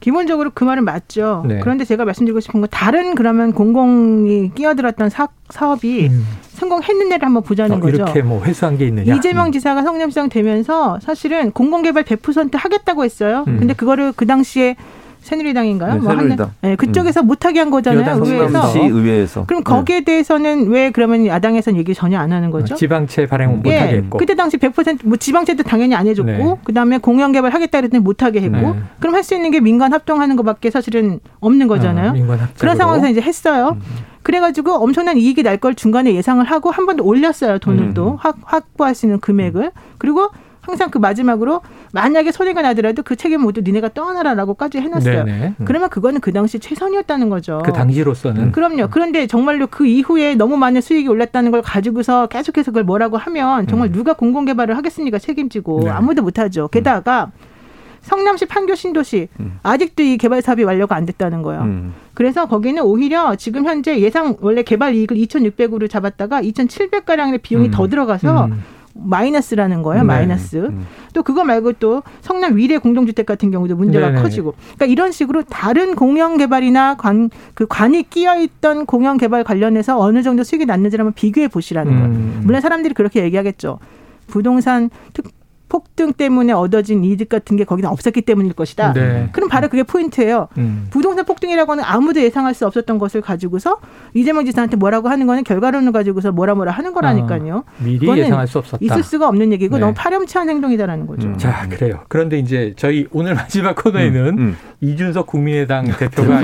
기본적으로 0.00 0.50
그 0.54 0.62
말은 0.64 0.84
맞죠. 0.84 1.44
네. 1.46 1.58
그런데 1.60 1.84
제가 1.84 2.04
말씀드리고 2.04 2.38
싶은 2.40 2.60
건 2.60 2.68
다른 2.70 3.14
그러면 3.16 3.52
공공이 3.52 4.52
끼어들었던 4.54 5.10
사, 5.10 5.28
사업이 5.50 6.10
성공했는지를 6.54 7.26
한번 7.26 7.42
보자는 7.42 7.76
어, 7.76 7.80
거죠. 7.80 7.96
이렇게 7.96 8.22
뭐 8.22 8.42
회수한 8.44 8.78
게 8.78 8.86
있느냐? 8.86 9.14
이재명 9.16 9.50
지사가 9.50 9.82
성남시장 9.82 10.28
되면서 10.28 10.98
사실은 11.00 11.50
공공개발 11.50 12.04
100% 12.04 12.52
하겠다고 12.56 13.04
했어요. 13.04 13.44
음. 13.48 13.58
근데 13.58 13.74
그거를 13.74 14.12
그 14.14 14.26
당시에 14.26 14.76
새누리당인가요? 15.22 15.94
네, 15.94 16.00
뭐 16.00 16.10
새누리당. 16.10 16.50
네, 16.60 16.76
그쪽에서 16.76 17.22
못하게 17.22 17.60
한 17.60 17.70
거잖아요. 17.70 18.00
여당 18.02 18.20
의회에서. 18.24 18.72
의회에서. 18.76 19.46
그럼 19.46 19.62
거기에 19.62 20.02
대해서는 20.02 20.68
왜 20.68 20.90
그러면 20.90 21.26
야당에서는 21.26 21.78
얘기 21.78 21.94
전혀 21.94 22.18
안 22.18 22.32
하는 22.32 22.50
거죠? 22.50 22.74
어, 22.74 22.76
지방채 22.76 23.26
발행 23.26 23.50
음. 23.50 23.56
못하게 23.56 23.74
예, 23.92 23.96
했고. 23.98 24.18
그때 24.18 24.34
당시 24.34 24.56
100%뭐 24.58 25.16
지방채도 25.16 25.62
당연히 25.62 25.94
안 25.94 26.06
해줬고 26.06 26.30
네. 26.30 26.56
그다음에 26.64 26.98
공영 26.98 27.32
개발 27.32 27.54
하겠다 27.54 27.78
그랬더니 27.80 28.02
못하게 28.02 28.40
했고 28.42 28.56
네. 28.56 28.74
그럼 29.00 29.14
할 29.14 29.22
수 29.22 29.34
있는 29.36 29.52
게 29.52 29.60
민간 29.60 29.92
합동하는 29.92 30.34
것밖에 30.36 30.70
사실은 30.70 31.20
없는 31.40 31.68
거잖아요. 31.68 32.10
어. 32.10 32.36
그런 32.58 32.76
상황에서 32.76 33.08
이제 33.08 33.20
했어요. 33.20 33.76
그래가지고 34.24 34.72
엄청난 34.74 35.16
이익이 35.16 35.42
날 35.42 35.58
걸 35.58 35.74
중간에 35.76 36.12
예상을 36.14 36.44
하고 36.44 36.70
한 36.72 36.86
번 36.86 36.96
더 36.96 37.04
올렸어요 37.04 37.58
돈을 37.60 37.82
음. 37.84 37.94
또 37.94 38.16
확, 38.20 38.36
확보할 38.42 38.94
수 38.96 39.06
있는 39.06 39.20
금액을 39.20 39.70
그리고 39.98 40.30
항상 40.62 40.90
그 40.90 40.98
마지막으로 40.98 41.60
만약에 41.92 42.30
손해가 42.30 42.62
나더라도 42.62 43.02
그 43.02 43.16
책임 43.16 43.42
모두 43.42 43.60
니네가 43.60 43.90
떠나라라고까지 43.94 44.78
해놨어요. 44.78 45.24
네네. 45.24 45.54
음. 45.58 45.64
그러면 45.64 45.90
그거는 45.90 46.20
그 46.20 46.32
당시 46.32 46.60
최선이었다는 46.60 47.28
거죠. 47.28 47.60
그 47.64 47.72
당시로서는 47.72 48.52
그럼요. 48.52 48.88
그런데 48.90 49.26
정말로 49.26 49.66
그 49.66 49.86
이후에 49.86 50.36
너무 50.36 50.56
많은 50.56 50.80
수익이 50.80 51.08
올랐다는 51.08 51.50
걸 51.50 51.62
가지고서 51.62 52.28
계속해서 52.28 52.70
그걸 52.70 52.84
뭐라고 52.84 53.16
하면 53.16 53.66
정말 53.66 53.90
누가 53.90 54.12
공공개발을 54.14 54.76
하겠습니까? 54.76 55.18
책임지고 55.18 55.78
음. 55.78 55.84
네. 55.84 55.90
아무도 55.90 56.22
못하죠. 56.22 56.68
게다가 56.68 57.32
성남시 58.02 58.46
판교 58.46 58.74
신도시 58.74 59.28
음. 59.40 59.58
아직도 59.62 60.02
이 60.02 60.16
개발 60.16 60.42
사업이 60.42 60.62
완료가 60.62 60.94
안 60.94 61.06
됐다는 61.06 61.42
거예요. 61.42 61.62
음. 61.62 61.94
그래서 62.14 62.46
거기는 62.46 62.82
오히려 62.82 63.34
지금 63.36 63.64
현재 63.64 63.98
예상 64.00 64.36
원래 64.40 64.62
개발 64.62 64.94
이익을 64.94 65.16
2,600으로 65.16 65.88
잡았다가 65.90 66.42
2,700가량의 66.42 67.42
비용이 67.42 67.68
음. 67.68 67.70
더 67.70 67.88
들어가서 67.88 68.46
음. 68.46 68.62
마이너스라는 68.94 69.82
거예요. 69.82 70.02
네. 70.02 70.06
마이너스. 70.06 70.56
음. 70.56 70.86
또 71.14 71.22
그거 71.22 71.44
말고 71.44 71.74
또 71.74 72.02
성남 72.20 72.56
위례 72.56 72.78
공동주택 72.78 73.26
같은 73.26 73.50
경우도 73.50 73.76
문제가 73.76 74.08
네네. 74.08 74.22
커지고. 74.22 74.54
그러니까 74.76 74.86
이런 74.86 75.12
식으로 75.12 75.42
다른 75.42 75.94
공영 75.94 76.36
개발이나 76.36 76.96
관 76.96 77.30
그 77.54 77.66
관이 77.66 78.04
끼어 78.04 78.38
있던 78.40 78.86
공영 78.86 79.16
개발 79.16 79.44
관련해서 79.44 79.98
어느 79.98 80.22
정도 80.22 80.42
수익이 80.42 80.66
났는지를 80.66 81.04
한번 81.04 81.14
비교해 81.14 81.48
보시라는 81.48 81.92
거예요. 81.92 82.06
음. 82.06 82.40
물론 82.44 82.60
사람들이 82.60 82.94
그렇게 82.94 83.22
얘기하겠죠. 83.22 83.78
부동산 84.26 84.90
특 85.12 85.26
폭등 85.72 86.12
때문에 86.12 86.52
얻어진 86.52 87.02
이득 87.02 87.30
같은 87.30 87.56
게 87.56 87.64
거기는 87.64 87.88
없었기 87.88 88.20
때문일 88.20 88.52
것이다. 88.52 88.92
네. 88.92 89.30
그럼 89.32 89.48
바로 89.48 89.68
그게 89.70 89.82
포인트예요. 89.82 90.48
음. 90.58 90.88
부동산 90.90 91.24
폭등이라고 91.24 91.72
하는 91.72 91.82
아무도 91.82 92.20
예상할 92.20 92.52
수 92.52 92.66
없었던 92.66 92.98
것을 92.98 93.22
가지고서 93.22 93.78
이재명 94.12 94.44
지사한테 94.44 94.76
뭐라고 94.76 95.08
하는 95.08 95.26
거는 95.26 95.44
결과론을 95.44 95.92
가지고서 95.92 96.30
뭐라 96.30 96.54
뭐라 96.54 96.72
하는 96.72 96.92
거라니까요. 96.92 97.64
미리 97.78 98.00
그거는 98.00 98.24
예상할 98.24 98.46
수 98.48 98.58
없었다. 98.58 98.84
있을 98.84 99.02
수가 99.02 99.28
없는 99.28 99.50
얘기고 99.52 99.76
네. 99.76 99.80
너무 99.80 99.94
파렴치한 99.96 100.50
행동이다라는 100.50 101.06
거죠. 101.06 101.28
음. 101.28 101.38
자, 101.38 101.66
그래요. 101.70 102.00
그런데 102.08 102.38
이제 102.38 102.74
저희 102.76 103.06
오늘 103.10 103.32
마지막 103.34 103.74
코너에는 103.76 104.26
음, 104.28 104.38
음. 104.38 104.56
이준석 104.82 105.26
국민의당 105.26 105.86
대표가. 105.86 106.40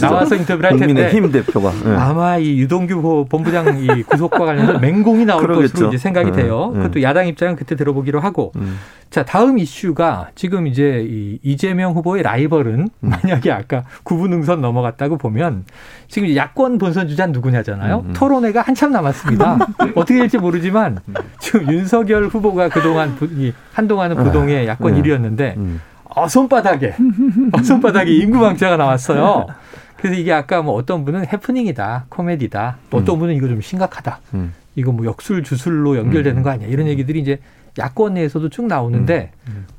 나와서 0.00 0.34
인터뷰를 0.34 0.70
할 0.72 0.76
텐데 0.78 0.86
국민의힘 1.10 1.30
대표가. 1.30 1.70
예. 1.86 1.90
아마 1.94 2.36
이 2.38 2.58
유동규 2.58 3.00
보- 3.00 3.24
본부장 3.26 3.78
이 3.78 4.02
구속과 4.02 4.38
관련해서 4.38 4.78
맹공이 4.80 5.24
나올 5.24 5.42
그러겠죠. 5.42 5.72
것으로 5.72 5.88
이제 5.90 5.98
생각이 5.98 6.32
네, 6.32 6.42
돼요. 6.42 6.70
네. 6.74 6.78
그것도 6.82 7.02
야당 7.02 7.28
입장은 7.28 7.54
그때 7.54 7.76
들어보기로 7.76 8.18
하고. 8.18 8.50
음. 8.56 8.71
자, 9.12 9.22
다음 9.26 9.58
이슈가 9.58 10.30
지금 10.34 10.66
이제 10.66 11.06
이 11.06 11.38
이재명 11.42 11.92
후보의 11.92 12.22
라이벌은 12.22 12.88
음. 13.04 13.08
만약에 13.10 13.52
아까 13.52 13.84
구분응선 14.04 14.62
넘어갔다고 14.62 15.18
보면 15.18 15.66
지금 16.08 16.34
야권 16.34 16.78
본선 16.78 17.08
주자는 17.08 17.34
누구냐잖아요. 17.34 17.98
음, 17.98 18.06
음. 18.06 18.12
토론회가 18.14 18.62
한참 18.62 18.90
남았습니다. 18.90 19.58
어떻게 19.96 20.18
될지 20.18 20.38
모르지만 20.38 21.00
지금 21.40 21.70
윤석열 21.70 22.28
후보가 22.28 22.70
그동안 22.70 23.14
한동안은 23.74 24.16
부동의 24.16 24.66
야권 24.66 24.94
네. 24.94 25.02
1위였는데 25.02 25.56
음. 25.58 25.82
어, 26.04 26.26
손바닥에, 26.26 26.94
어, 27.52 27.62
손바닥에 27.62 28.10
인구망자가 28.10 28.78
나왔어요. 28.78 29.46
그래서 29.96 30.18
이게 30.18 30.32
아까 30.32 30.62
뭐 30.62 30.74
어떤 30.74 31.04
분은 31.04 31.26
해프닝이다, 31.26 32.06
코미디다, 32.08 32.78
또 32.90 32.96
어떤 32.96 33.18
분은 33.18 33.34
이거 33.34 33.46
좀 33.46 33.60
심각하다. 33.60 34.20
음. 34.34 34.54
이거 34.74 34.90
뭐 34.90 35.04
역술 35.04 35.42
주술로 35.42 35.98
연결되는 35.98 36.42
거 36.42 36.50
아니야. 36.50 36.68
이런 36.68 36.86
얘기들이 36.86 37.20
이제 37.20 37.38
야권 37.78 38.14
내에서도 38.14 38.48
쭉 38.48 38.66
나오는데 38.66 39.32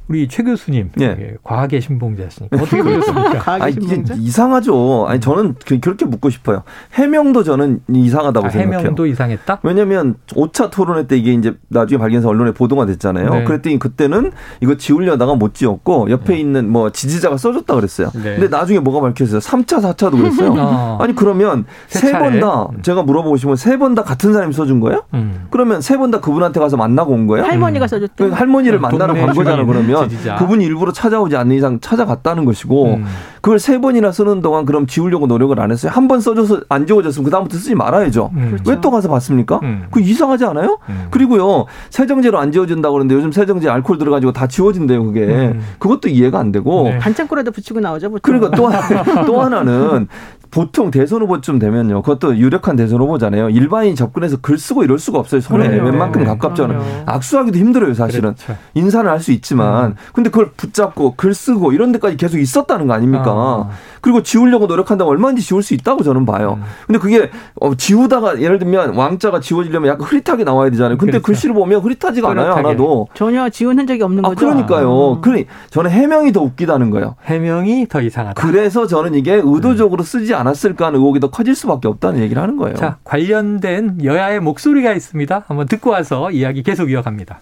우리 0.09 0.27
최 0.27 0.43
교수님 0.43 0.89
예. 0.99 1.05
예, 1.05 1.33
과학의 1.43 1.79
신봉자시니까 1.81 2.57
어떻게 2.57 2.83
보셨습니까? 2.83 3.39
과학의 3.39 3.63
아니, 3.63 3.71
이게 3.73 3.87
신봉자? 3.87 4.13
이상하죠. 4.15 5.05
아니 5.07 5.19
저는 5.21 5.55
그- 5.65 5.79
그렇게 5.79 6.05
묻고 6.05 6.29
싶어요. 6.29 6.63
해명도 6.93 7.43
저는 7.43 7.79
이상하다고 7.87 8.47
아, 8.47 8.49
생각해요. 8.49 8.79
해명도 8.79 9.05
이상했다? 9.07 9.59
왜냐면 9.63 10.15
5차 10.31 10.69
토론회 10.71 11.07
때 11.07 11.15
이게 11.17 11.31
이제 11.33 11.53
나중에 11.69 11.97
발견해서 11.99 12.27
언론에 12.27 12.51
보도가 12.51 12.85
됐잖아요. 12.85 13.29
네. 13.29 13.43
그랬더니 13.45 13.79
그때는 13.79 14.33
이거 14.59 14.75
지우려다가 14.75 15.35
못 15.35 15.53
지웠고 15.53 16.09
옆에 16.11 16.37
있는 16.37 16.69
뭐 16.69 16.89
지지자가 16.91 17.37
써줬다 17.37 17.73
그랬어요. 17.75 18.11
네. 18.13 18.35
근데 18.35 18.49
나중에 18.49 18.79
뭐가 18.79 18.99
밝혀졌어요. 19.07 19.39
3차, 19.39 19.79
4차도 19.95 20.17
그랬어요. 20.17 20.53
어. 20.57 20.97
아니 21.01 21.15
그러면 21.15 21.65
세세번 21.87 22.19
차례? 22.23 22.39
다 22.41 22.63
음. 22.73 22.81
제가 22.81 23.03
물어보고 23.03 23.37
싶으면 23.37 23.55
세번 23.55 23.95
다 23.95 24.03
같은 24.03 24.33
사람이 24.33 24.53
써준 24.53 24.81
거예요? 24.81 25.03
음. 25.13 25.47
그러면 25.49 25.79
세 25.81 25.95
번 25.97 26.11
다 26.11 26.19
그분한테 26.19 26.59
가서 26.59 26.75
만나고 26.75 27.13
온 27.13 27.25
거예요? 27.27 27.45
할머니가 27.45 27.87
써줬대. 27.87 28.25
그 28.27 28.31
할머니를 28.31 28.79
어, 28.79 28.81
만나러 28.81 29.13
간 29.13 29.33
거잖아 29.57 29.73
주민인 29.73 29.87
그러면 29.93 30.09
지지자. 30.09 30.35
그분이 30.35 30.65
일부러 30.65 30.91
찾아오지 30.91 31.35
않는 31.37 31.55
이상 31.55 31.79
찾아갔다는 31.79 32.45
것이고 32.45 32.95
음. 32.95 33.05
그걸 33.41 33.59
세 33.59 33.77
번이나 33.79 34.11
쓰는 34.11 34.41
동안 34.41 34.65
그럼 34.65 34.87
지우려고 34.87 35.27
노력을 35.27 35.57
안 35.59 35.71
했어요 35.71 35.91
한 35.93 36.07
번 36.07 36.19
써줘서 36.21 36.61
안 36.69 36.85
지워졌으면 36.87 37.23
그 37.25 37.31
다음부터 37.31 37.57
쓰지 37.57 37.75
말아야죠 37.75 38.31
음. 38.35 38.57
왜또 38.67 38.91
가서 38.91 39.09
봤습니까 39.09 39.59
음. 39.63 39.85
그 39.91 39.99
이상하지 40.01 40.45
않아요 40.45 40.77
음. 40.89 41.07
그리고요 41.11 41.65
세정제로 41.89 42.39
안 42.39 42.51
지워진다고 42.51 42.93
그러는데 42.93 43.15
요즘 43.15 43.31
세정제 43.31 43.69
알코올 43.69 43.97
들어가지고 43.99 44.31
다 44.33 44.47
지워진대요 44.47 45.03
그게 45.05 45.21
음. 45.25 45.61
그것도 45.79 46.09
이해가 46.09 46.39
안 46.39 46.51
되고 46.51 46.83
네. 46.85 46.97
반창고라도 46.99 47.51
붙이고 47.51 47.79
나오죠. 47.79 48.09
보통. 48.09 48.19
그리고 48.21 48.49
또, 48.51 48.67
하나- 48.67 49.03
또 49.25 49.41
하나는 49.41 50.07
보통 50.53 50.91
대선 50.91 51.23
후보쯤 51.23 51.57
되면요. 51.57 52.03
그것도 52.03 52.37
유력한 52.37 52.75
대선 52.75 53.01
후보잖아요. 53.01 53.49
일반인 53.49 53.95
접근해서 53.95 54.37
글 54.39 54.59
쓰고 54.59 54.83
이럴 54.83 54.99
수가 54.99 55.17
없어요. 55.17 55.41
손에 55.41 55.67
그럼요. 55.67 55.89
웬만큼 55.89 56.21
네. 56.21 56.27
가깝잖아요. 56.27 56.77
그럼요. 56.77 56.95
악수하기도 57.07 57.57
힘들어요, 57.57 57.95
사실은. 57.95 58.35
그렇죠. 58.35 58.55
인사는 58.75 59.09
할 59.09 59.19
수 59.19 59.31
있지만. 59.31 59.95
근데 60.13 60.29
그걸 60.29 60.51
붙잡고 60.55 61.15
글 61.15 61.33
쓰고 61.33 61.71
이런 61.71 61.91
데까지 61.93 62.17
계속 62.17 62.37
있었다는 62.37 62.85
거 62.87 62.93
아닙니까? 62.93 63.23
아. 63.27 63.69
그리고 64.01 64.21
지우려고 64.21 64.67
노력한다면 64.67 65.09
얼마든지 65.09 65.41
지울 65.41 65.63
수 65.63 65.73
있다고 65.73 66.03
저는 66.03 66.25
봐요. 66.25 66.59
음. 66.59 66.63
근데 66.85 66.99
그게 66.99 67.31
어, 67.59 67.73
지우다가 67.73 68.39
예를 68.41 68.59
들면 68.59 68.95
왕자가 68.95 69.39
지워지려면 69.39 69.89
약간 69.89 70.05
흐릿하게 70.05 70.43
나와야 70.43 70.69
되잖아요. 70.69 70.97
근데 70.97 71.13
그렇죠. 71.13 71.25
글씨를 71.25 71.55
보면 71.55 71.79
흐릿하지가 71.81 72.29
않아요, 72.29 72.45
흐릿하게. 72.47 72.67
하나도. 72.67 73.07
전혀 73.15 73.49
지운 73.49 73.79
흔적이 73.79 74.03
없는 74.03 74.23
아, 74.25 74.29
거죠. 74.29 74.45
그러니까요. 74.45 75.13
음. 75.13 75.21
그러니 75.21 75.45
저는 75.71 75.89
해명이 75.89 76.31
더 76.33 76.41
웃기다는 76.41 76.89
거예요. 76.91 77.15
해명이 77.25 77.87
더 77.87 78.01
이상하다. 78.01 78.39
그래서 78.45 78.85
저는 78.85 79.15
이게 79.15 79.41
의도적으로 79.43 80.03
쓰지 80.03 80.35
않 80.35 80.42
았을까 80.47 80.87
하는 80.87 80.99
의혹이 80.99 81.19
더 81.19 81.29
커질 81.29 81.55
수밖에 81.55 81.87
없다는 81.87 82.21
얘기를 82.21 82.41
하는 82.41 82.57
거예요. 82.57 82.75
자, 82.75 82.97
관련된 83.03 84.03
여야의 84.03 84.39
목소리가 84.39 84.93
있습니다. 84.93 85.45
한번 85.47 85.67
듣고 85.67 85.91
와서 85.91 86.31
이야기 86.31 86.63
계속 86.63 86.91
이어갑니다. 86.91 87.41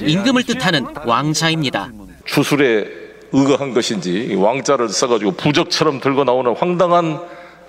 임금을 0.00 0.44
뜻하는 0.44 0.86
왕자입니다. 1.06 1.90
주술에 2.24 2.86
의거한 3.32 3.74
것인지 3.74 4.34
왕자를 4.34 4.88
써가지고 4.88 5.32
부적처럼 5.32 6.00
들고 6.00 6.24
나오는 6.24 6.54
황당한 6.56 7.18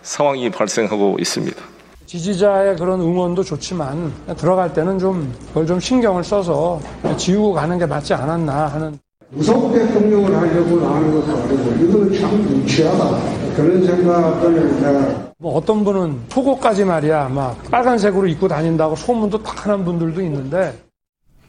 상황이 0.01 0.49
발생하고 0.49 1.17
있습니다. 1.19 1.57
지지자의 2.05 2.75
그런 2.77 3.01
응원도 3.01 3.43
좋지만 3.43 4.11
들어갈 4.37 4.73
때는 4.73 4.97
좀 4.97 5.31
그걸 5.49 5.67
좀 5.67 5.79
신경을 5.79 6.23
써서 6.23 6.79
지우고 7.17 7.53
가는 7.53 7.77
게 7.77 7.85
맞지 7.85 8.13
않았나 8.13 8.67
하는 8.67 8.97
무섭게 9.31 9.85
폭력을 9.93 10.35
하려고 10.35 10.87
하는 10.87 11.13
것도 11.13 11.37
아니고 11.37 11.85
이거는 11.85 12.19
참 12.19 12.41
무치하다 12.45 13.48
그런 13.61 13.85
생각을 13.85 14.81
내가 14.81 15.29
뭐 15.37 15.55
어떤 15.55 15.83
분은 15.83 16.19
속옷까지 16.29 16.85
말이야 16.85 17.29
막 17.29 17.61
빨간색으로 17.71 18.27
입고 18.27 18.47
다닌다고 18.47 18.95
소문도 18.95 19.41
딱 19.43 19.65
하는 19.65 19.85
분들도 19.85 20.21
있는데 20.21 20.73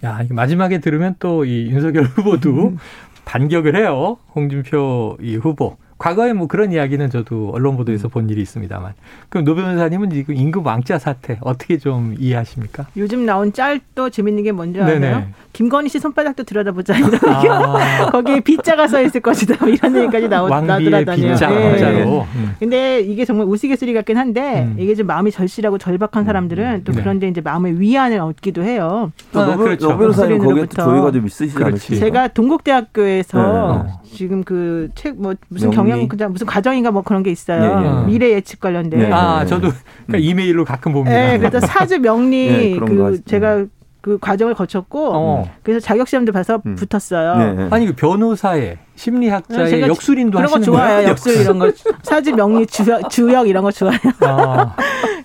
야, 0.05 0.21
마지막에 0.31 0.79
들으면 0.81 1.15
또 1.19 1.45
이 1.45 1.67
윤석열 1.71 2.05
후보도 2.17 2.75
반격을 3.27 3.77
해요. 3.77 4.17
홍준표 4.35 5.17
이 5.21 5.37
후보. 5.37 5.77
과거에 6.01 6.33
뭐 6.33 6.47
그런 6.47 6.73
이야기는 6.73 7.11
저도 7.11 7.51
언론 7.53 7.77
보도에서 7.77 8.09
본 8.09 8.31
일이 8.31 8.41
있습니다만. 8.41 8.95
그럼 9.29 9.45
노 9.45 9.55
변호사님은 9.55 10.09
지금 10.09 10.35
임금 10.35 10.65
왕자 10.65 10.99
사태 10.99 11.37
어떻게 11.43 11.77
좀 11.77 12.15
이해하십니까? 12.19 12.87
요즘 12.97 13.27
나온 13.27 13.53
짤도 13.53 14.09
재밌는 14.09 14.43
게 14.45 14.51
뭔지 14.53 14.79
네네. 14.81 15.09
아세요? 15.09 15.27
김건희 15.53 15.91
씨 15.91 15.99
손바닥도 15.99 16.45
들여다보자. 16.45 16.97
이런 16.97 17.15
아. 17.27 18.09
거기에 18.13 18.41
빗자가 18.41 18.89
써 18.89 19.03
있을 19.03 19.21
것이다. 19.21 19.57
뭐 19.61 19.69
이런 19.69 19.95
얘기까지 19.95 20.29
나오, 20.29 20.49
왕비의 20.49 20.91
나돌아다녀요. 20.91 21.33
빗자 21.35 21.53
예. 21.53 21.67
왕자로. 21.69 22.27
음. 22.35 22.55
근데 22.59 23.01
이게 23.01 23.27
정말 23.27 23.47
우스갯소리 23.47 23.93
같긴 23.93 24.17
한데 24.17 24.73
이게 24.79 24.95
좀 24.95 25.07
마음이 25.07 25.31
절실하고 25.31 25.77
절박한 25.77 26.25
사람들은 26.25 26.85
또 26.85 26.93
네. 26.93 27.01
그런데 27.03 27.29
이제 27.29 27.43
마음의 27.43 27.79
위안을 27.79 28.21
얻기도 28.21 28.63
해요. 28.63 29.13
또 29.33 29.45
노, 29.45 29.57
그렇죠. 29.59 29.91
노 29.91 29.99
변호사님 29.99 30.39
거기에. 30.39 30.65
조예가 30.67 31.11
좀 31.13 31.27
있으시지. 31.27 31.63
않으십니까? 31.63 32.07
제가 32.07 32.29
동국대학교에서 32.29 33.85
네. 33.87 33.93
지금 34.17 34.43
그 34.45 34.89
책 34.95 35.15
뭐 35.21 35.35
무슨 35.49 35.69
명리. 35.71 35.90
경영 35.91 36.09
그냥 36.09 36.33
무슨 36.33 36.47
과정인가 36.47 36.91
뭐 36.91 37.03
그런 37.03 37.23
게 37.23 37.31
있어요. 37.31 37.63
예, 37.63 37.87
예. 37.87 38.07
미래 38.07 38.31
예측 38.33 38.61
관련된. 38.61 39.01
네. 39.01 39.13
아, 39.13 39.45
저도 39.45 39.71
그러니까 40.07 40.31
이메일로 40.31 40.65
가끔 40.65 40.93
봅니다. 40.93 41.15
네, 41.15 41.39
그래서 41.39 41.61
사주 41.61 41.99
명리 42.01 42.77
네, 42.79 42.79
그 42.79 43.21
제가 43.25 43.65
그 44.01 44.19
과정을 44.19 44.55
거쳤고 44.55 45.11
어. 45.13 45.51
그래서 45.63 45.81
자격 45.81 46.09
시험도 46.09 46.33
봐서 46.33 46.63
음. 46.65 46.75
붙었어요. 46.75 47.55
네. 47.55 47.69
아니 47.71 47.87
그 47.87 47.95
변호사의 47.95 48.79
심리학자의 48.95 49.83
역술인도 49.83 50.39
그런 50.39 50.51
거. 50.51 50.73
거예요? 50.73 51.09
역술 51.09 51.41
이런 51.41 51.59
거 51.59 51.71
사주 52.03 52.35
명리 52.35 52.67
주역, 52.67 53.11
주역 53.11 53.49
이런 53.49 53.63
거 53.63 53.71
좋아해요. 53.71 54.01
아, 54.21 54.75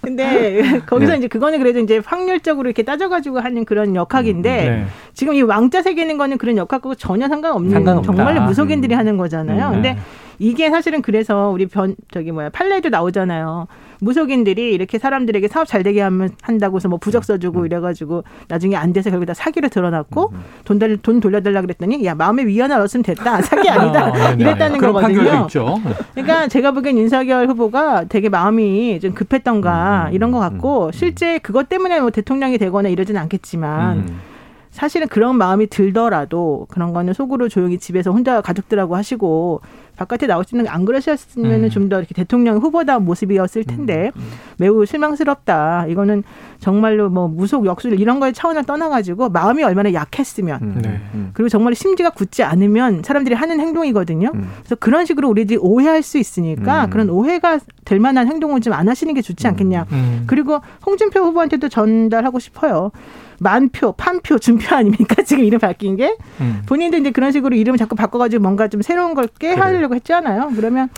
근데 0.06 0.62
거기서 0.86 1.14
네. 1.14 1.18
이제 1.18 1.28
그거는 1.28 1.60
그래도 1.60 1.80
이제 1.80 2.02
확률적으로 2.04 2.68
이렇게 2.70 2.84
따져가지고 2.84 3.40
하는 3.40 3.66
그런 3.66 3.96
역학인데 3.96 4.70
네. 4.70 4.86
지금 5.14 5.34
이 5.34 5.42
왕자 5.42 5.82
세계는 5.82 6.18
거는 6.18 6.38
그런 6.38 6.58
역학하고 6.58 6.96
전혀 6.96 7.28
상관없는 7.28 7.72
상관없다. 7.72 8.06
정말로 8.06 8.42
무속인들이 8.44 8.94
하는 8.94 9.18
거잖아요. 9.18 9.68
음. 9.68 9.72
근데 9.74 9.98
이게 10.40 10.70
사실은 10.70 11.02
그래서 11.02 11.50
우리 11.50 11.66
변 11.66 11.96
저기 12.12 12.32
뭐야 12.32 12.50
판례도 12.50 12.90
나오잖아요. 12.90 13.68
무속인들이 14.00 14.74
이렇게 14.74 14.98
사람들에게 15.00 15.48
사업 15.48 15.68
잘 15.68 15.84
되게 15.84 16.02
하면 16.02 16.30
한다고 16.42 16.78
해서 16.78 16.88
뭐 16.88 16.98
부적 16.98 17.24
써주고 17.24 17.66
이래가지고 17.66 18.24
나중에 18.48 18.76
안 18.76 18.94
돼서 18.94 19.10
결국 19.10 19.26
다 19.26 19.34
사기를 19.34 19.70
드러났고 19.70 20.34
돈, 20.64 20.80
달, 20.80 20.98
돈 20.98 21.20
돌려달라 21.20 21.62
그랬더니 21.62 22.04
야 22.06 22.16
마음의 22.16 22.48
위안을 22.48 22.78
얻으면 22.78 23.04
됐다 23.04 23.42
사기 23.44 23.70
아니다 23.70 24.12
아. 24.14 24.32
이랬다는 24.32 24.80
거거든요. 24.80 25.44
있죠. 25.44 25.80
그러니까 26.14 26.48
제가 26.48 26.72
보기엔 26.72 26.98
윤석열 26.98 27.48
후보가 27.48 28.06
되게 28.06 28.30
마음이 28.30 29.00
좀 29.00 29.14
급했던가 29.14 30.08
음, 30.10 30.14
이런 30.14 30.32
것 30.32 30.40
같고 30.40 30.92
실제 30.92 31.38
그것 31.40 31.70
때문에 31.70 32.00
뭐 32.00 32.10
대통령이 32.10 32.58
되거나 32.58 32.90
이러진 32.90 33.18
않겠지만 33.18 33.98
음. 33.98 34.20
사실은 34.76 35.08
그런 35.08 35.38
마음이 35.38 35.68
들더라도 35.68 36.68
그런 36.70 36.92
거는 36.92 37.14
속으로 37.14 37.48
조용히 37.48 37.78
집에서 37.78 38.12
혼자 38.12 38.42
가족들하고 38.42 38.96
하시고 38.98 39.62
바깥에 39.96 40.28
나올 40.28 40.44
수 40.44 40.56
있는 40.56 40.70
안 40.70 40.84
그러셨으면 40.84 41.64
음. 41.64 41.70
좀더 41.70 42.00
이렇게 42.00 42.14
대통령 42.14 42.58
후보다운 42.58 43.06
모습이었을 43.06 43.64
텐데 43.64 44.12
매우 44.58 44.86
실망스럽다. 44.86 45.86
이거는 45.88 46.24
정말로 46.60 47.10
뭐 47.10 47.30
무속 47.30 47.66
역술 47.66 47.98
이런 47.98 48.20
거에 48.20 48.34
차원을 48.34 48.66
떠나가지고 48.66 49.30
마음이 49.30 49.64
얼마나 49.64 49.94
약했으면 49.94 50.82
네. 50.82 51.00
그리고 51.34 51.48
정말 51.48 51.74
심지가 51.74 52.10
굳지 52.10 52.44
않으면 52.44 53.04
사람들이 53.04 53.34
하는 53.34 53.62
행동이거든요. 53.62 54.32
그래서 54.34 54.76
그런 54.76 55.06
식으로 55.06 55.30
우리들이 55.30 55.58
오해할 55.62 56.04
수 56.04 56.18
있으니까 56.18 56.86
음. 56.86 56.90
그런 56.90 57.10
오해가 57.10 57.60
될 57.86 58.00
만한 58.00 58.28
행동을 58.28 58.60
좀 58.62 58.76
안 58.76 58.90
하시는 58.90 59.14
게 59.14 59.22
좋지 59.22 59.48
않겠냐. 59.48 59.86
음. 59.94 60.24
그리고 60.28 60.60
홍준표 60.86 61.22
후보한테도 61.22 61.70
전달하고 61.70 62.40
싶어요. 62.40 62.92
만표, 63.40 63.92
판표, 63.94 64.40
준표 64.40 64.76
아닙니까? 64.76 65.22
지금 65.26 65.44
이름 65.44 65.60
바뀐 65.60 65.96
게 65.96 66.16
음. 66.42 66.62
본인도 66.66 66.98
이제 66.98 67.12
그런 67.12 67.32
식으로 67.32 67.56
이름을 67.56 67.78
자꾸 67.78 67.96
바꿔가지고 67.96 68.42
뭔가 68.42 68.68
좀 68.68 68.82
새로운 68.82 69.14
걸 69.14 69.28
깨하려고 69.40 69.96
했잖아요. 69.96 70.52
그러면 70.56 70.90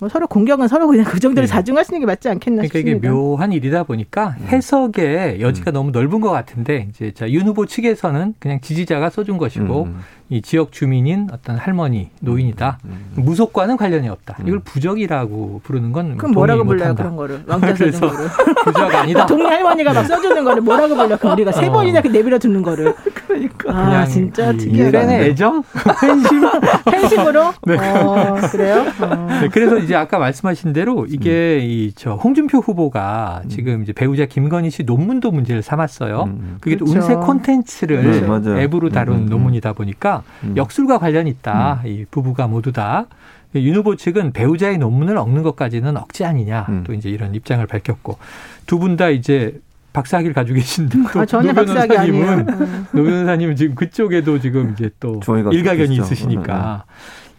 뭐 0.00 0.08
서로 0.08 0.26
공격은 0.26 0.68
서로 0.68 0.86
그냥 0.88 1.04
그 1.04 1.20
정도로 1.20 1.46
자중하시는 1.46 2.00
게 2.00 2.06
맞지 2.06 2.28
않겠나 2.28 2.62
네. 2.62 2.68
그러니까 2.68 2.78
이게 2.78 2.96
싶습니다. 2.96 3.12
묘한 3.12 3.52
일이다 3.52 3.84
보니까 3.84 4.34
해석의 4.48 5.40
여지가 5.40 5.70
너무 5.70 5.92
넓은 5.92 6.20
것 6.20 6.30
같은데 6.30 6.88
이제 6.90 7.12
자, 7.12 7.30
윤 7.30 7.46
후보 7.46 7.66
측에서는 7.66 8.34
그냥 8.38 8.60
지지자가 8.60 9.10
써준 9.10 9.38
것이고 9.38 9.84
음. 9.84 10.00
이 10.34 10.42
지역 10.42 10.72
주민인 10.72 11.28
어떤 11.30 11.56
할머니 11.56 12.10
노인이다 12.20 12.78
무속과는 13.14 13.76
관련이 13.76 14.08
없다. 14.08 14.38
이걸 14.44 14.58
부적이라고 14.58 15.60
부르는 15.62 15.92
건 15.92 16.16
그럼 16.16 16.32
뭐라고 16.32 16.64
불러요 16.64 16.88
못한다. 16.88 17.02
그런 17.04 17.16
거를 17.16 17.44
왕자 17.46 17.68
써준 17.68 17.86
그래서 17.86 18.10
거를 18.10 18.28
부적 18.64 18.94
아니다. 18.96 19.26
동네 19.30 19.44
할머니가 19.46 19.92
막 19.92 20.02
써주는 20.02 20.42
거를 20.42 20.60
뭐라고 20.62 20.96
불러 20.96 21.16
그럼 21.16 21.34
우리가 21.34 21.52
세 21.52 21.68
어. 21.68 21.72
번이나 21.72 22.00
이렇게 22.00 22.08
내밀어 22.18 22.40
두는 22.40 22.62
거를 22.62 22.92
그러니까 23.14 23.70
아 23.70 23.84
그냥 23.84 24.06
진짜 24.08 24.52
팬의 24.52 25.30
애정, 25.30 25.62
팬심, 26.00 26.42
팬심으로 26.90 27.52
네. 27.62 27.76
어, 27.78 28.34
그래요 28.50 28.84
어. 29.02 29.28
네, 29.40 29.48
그래서 29.52 29.78
이제 29.78 29.94
아까 29.94 30.18
말씀하신 30.18 30.72
대로 30.72 31.06
이게 31.08 31.60
이저 31.60 32.14
홍준표 32.14 32.58
후보가 32.58 33.42
지금 33.48 33.82
이제 33.82 33.92
배우자 33.92 34.26
김건희 34.26 34.70
씨 34.70 34.82
논문도 34.82 35.30
문제를 35.30 35.62
삼았어요. 35.62 36.28
그게 36.60 36.74
또 36.74 36.86
그렇죠. 36.86 37.06
운세 37.06 37.14
콘텐츠를 37.24 38.24
네. 38.42 38.62
앱으로 38.64 38.88
다룬 38.88 39.14
음, 39.16 39.22
음, 39.22 39.26
논문이다 39.26 39.74
보니까 39.74 40.23
역술과 40.56 40.98
관련이 40.98 41.30
있다. 41.30 41.82
이 41.86 42.04
부부가 42.10 42.46
모두 42.46 42.72
다. 42.72 43.06
윤 43.54 43.76
후보 43.76 43.94
측은 43.96 44.32
배우자의 44.32 44.78
논문을 44.78 45.16
엮는 45.16 45.42
것까지는 45.44 45.96
억지 45.96 46.24
아니냐. 46.24 46.66
또 46.84 46.92
이제 46.92 47.08
이런 47.08 47.34
입장을 47.34 47.64
밝혔고 47.66 48.18
두 48.66 48.78
분 48.78 48.96
다 48.96 49.08
이제 49.10 49.60
박사학위를 49.92 50.34
가지고 50.34 50.56
계신데 50.56 50.98
또 51.12 51.20
아, 51.20 51.24
저는 51.24 51.54
노 51.54 51.64
박사학위 51.64 51.88
변호사님은 51.88 52.28
아니에요. 52.28 52.46
음. 52.58 52.86
노 52.92 53.04
변호사님은 53.04 53.54
지금 53.54 53.74
그쪽에도 53.76 54.40
지금 54.40 54.72
이제 54.72 54.90
또 54.98 55.20
일가견이. 55.52 55.94
있으시니까 55.96 56.84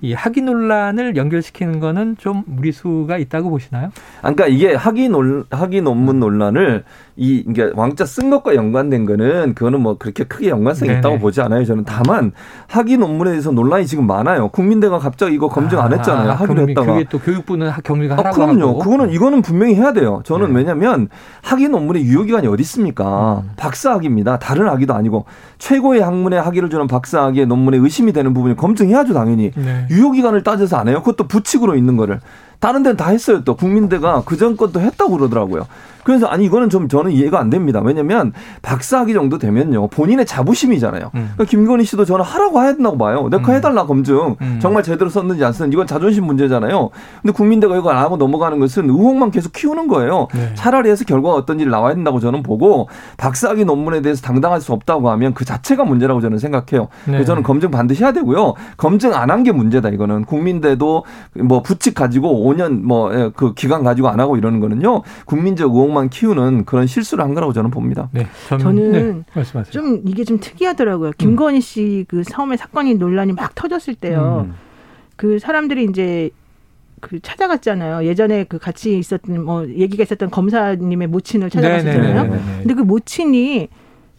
이 0.06 0.14
학위 0.14 0.42
논란을 0.42 1.16
연결시키는 1.16 1.80
거는 1.80 2.16
좀 2.20 2.44
무리수가 2.46 3.18
있다고 3.18 3.50
보시나요? 3.50 3.88
아, 4.22 4.32
그러니까 4.32 4.48
이게 4.48 4.76
학위 4.76 5.10
논 5.10 5.46
학위 5.50 5.82
논문 5.82 6.20
논란을 6.20 6.84
이 7.18 7.44
이게 7.48 7.72
왕자 7.76 8.06
쓴 8.06 8.30
것과 8.30 8.56
연관된 8.56 9.06
거는 9.06 9.56
그거는 9.56 9.82
뭐 9.82 9.98
그렇게 9.98 10.26
크게 10.26 10.50
연관성이 10.50 10.90
네네. 10.90 11.00
있다고 11.00 11.18
보지 11.20 11.42
않아요. 11.42 11.66
저는 11.66 11.86
다만 11.86 12.34
학위 12.68 12.98
논문에 12.98 13.32
대해서 13.32 13.52
논란이 13.52 13.88
지금 13.88 14.06
많아요. 14.06 14.50
국민대가 14.50 15.00
갑자기 15.00 15.34
이거 15.34 15.48
검증 15.48 15.80
안 15.80 15.92
했잖아요. 15.94 16.30
아, 16.32 16.34
학위를 16.36 16.70
했다가. 16.70 16.94
그게 16.94 17.06
또 17.10 17.18
교육부는 17.20 17.70
학- 17.70 17.84
경리가 17.84 18.16
아, 18.16 18.18
하라고 18.20 18.36
그럼요. 18.36 18.62
하고. 18.68 18.74
네. 18.74 18.84
그거는 18.84 19.10
이거는 19.14 19.42
분명히 19.42 19.76
해야 19.76 19.92
돼요. 19.94 20.22
저는 20.26 20.54
왜냐하면 20.54 21.08
학위 21.42 21.68
논문의 21.68 22.04
유효 22.04 22.24
기간이 22.24 22.48
어디 22.48 22.62
있습니까? 22.62 23.44
음. 23.46 23.50
박사학위입니다. 23.58 24.38
다른 24.40 24.68
학위도 24.68 24.94
아니고 24.94 25.26
최고의 25.58 26.02
학문의 26.02 26.42
학위를 26.42 26.70
주는 26.70 26.86
박사학위의 26.88 27.48
논문에 27.48 27.78
의심이 27.78 28.12
되는 28.12 28.34
부분을 28.34 28.56
검증해야죠, 28.56 29.14
당연히. 29.14 29.52
네. 29.56 29.88
유효 29.96 30.12
기간을 30.12 30.44
따져서 30.44 30.78
안 30.78 30.88
해요. 30.88 31.00
그것도 31.00 31.28
부칙으로 31.28 31.76
있는 31.76 31.98
거를. 31.98 32.20
다른 32.60 32.84
데는 32.84 32.98
다 32.98 33.10
했어요. 33.10 33.44
또 33.44 33.56
국민대가 33.56 34.24
그 34.26 34.36
전 34.36 34.58
것도 34.58 34.80
했다고 34.82 35.18
그러더라고요. 35.18 35.66
그래서 36.04 36.28
아니 36.28 36.46
이거는 36.46 36.70
좀 36.70 36.88
저는 36.88 37.12
이해가 37.12 37.40
안 37.40 37.50
됩니다. 37.50 37.82
왜냐면 37.84 38.32
박사학위 38.62 39.14
정도 39.14 39.40
되면요 39.40 39.88
본인의 39.88 40.28
자부심이잖아요. 40.28 41.06
음. 41.16 41.32
그러니까 41.34 41.46
김건희 41.46 41.84
씨도 41.84 42.06
저는 42.06 42.24
하라고 42.24 42.62
해야 42.62 42.74
된다고 42.74 42.96
봐요. 42.96 43.28
내가 43.32 43.54
해달라 43.54 43.88
검증 43.88 44.36
음. 44.40 44.60
정말 44.62 44.84
제대로 44.84 45.10
썼는지 45.10 45.44
안 45.44 45.52
썼는지 45.52 45.76
이건 45.76 45.88
자존심 45.88 46.26
문제잖아요. 46.26 46.92
근데 47.24 47.34
국민대가 47.34 47.76
이거 47.76 47.90
안 47.90 47.98
하고 48.04 48.18
넘어가는 48.18 48.60
것은 48.60 48.88
의혹만 48.88 49.32
계속 49.32 49.52
키우는 49.54 49.88
거예요. 49.88 50.28
네. 50.36 50.52
차라리 50.54 50.92
해서 50.92 51.06
결과가 51.06 51.36
어떤지 51.38 51.66
나와야 51.66 51.96
된다고 51.96 52.20
저는 52.20 52.44
보고 52.44 52.88
박사학위 53.18 53.66
논문에 53.66 54.02
대해서 54.02 54.22
당당할 54.22 54.62
수 54.62 54.74
없다고 54.74 55.10
하면 55.10 55.34
그 55.34 55.44
자체가 55.44 55.86
문제라고 55.86 56.22
저는 56.22 56.38
생각해요. 56.38 56.90
네. 57.06 57.14
그래서 57.14 57.26
저는 57.26 57.42
검증 57.42 57.72
반드시 57.72 58.04
해야 58.04 58.12
되고요. 58.12 58.54
검증 58.78 59.14
안 59.16 59.32
한 59.32 59.42
게 59.44 59.52
문제다 59.52 59.90
이거는 59.90 60.26
국민대도 60.26 61.04
뭐 61.42 61.62
부칙 61.64 61.96
가지고 61.96 62.45
5년 62.46 62.82
뭐 62.82 63.32
그 63.36 63.54
기간 63.54 63.84
가지고 63.84 64.10
안 64.10 64.20
하고 64.20 64.38
이러는 64.38 64.60
거는요 64.60 65.02
국민적 65.26 65.72
의혹만 65.74 66.10
키우는 66.10 66.66
그런 66.66 66.88
실수를 66.88 67.24
한 67.24 67.34
거라고 67.34 67.54
저는 67.54 67.72
봅니다. 67.72 68.10
네, 68.12 68.28
저는 68.48 68.92
네, 68.92 69.24
말씀하세요. 69.34 69.72
좀 69.72 70.02
이게 70.06 70.24
좀 70.24 70.40
특이하더라고요. 70.40 71.12
김건희 71.18 71.62
씨그 71.62 72.24
처음에 72.24 72.58
사건이 72.58 72.96
논란이 72.96 73.34
막 73.34 73.56
터졌을 73.56 73.96
때요. 73.96 74.46
음. 74.48 74.56
그 75.16 75.40
사람들이 75.40 75.86
이제 75.86 76.30
그 77.02 77.20
찾아갔잖아요. 77.20 78.06
예전에 78.06 78.46
그 78.46 78.58
같이 78.58 78.98
있었던 78.98 79.44
뭐 79.44 79.68
얘기가 79.68 80.04
있었던 80.04 80.30
검사님의 80.30 81.08
모친을 81.08 81.50
찾아갔었잖아요. 81.50 82.24
네네네네. 82.24 82.42
근데 82.60 82.74
그 82.74 82.82
모친이 82.82 83.68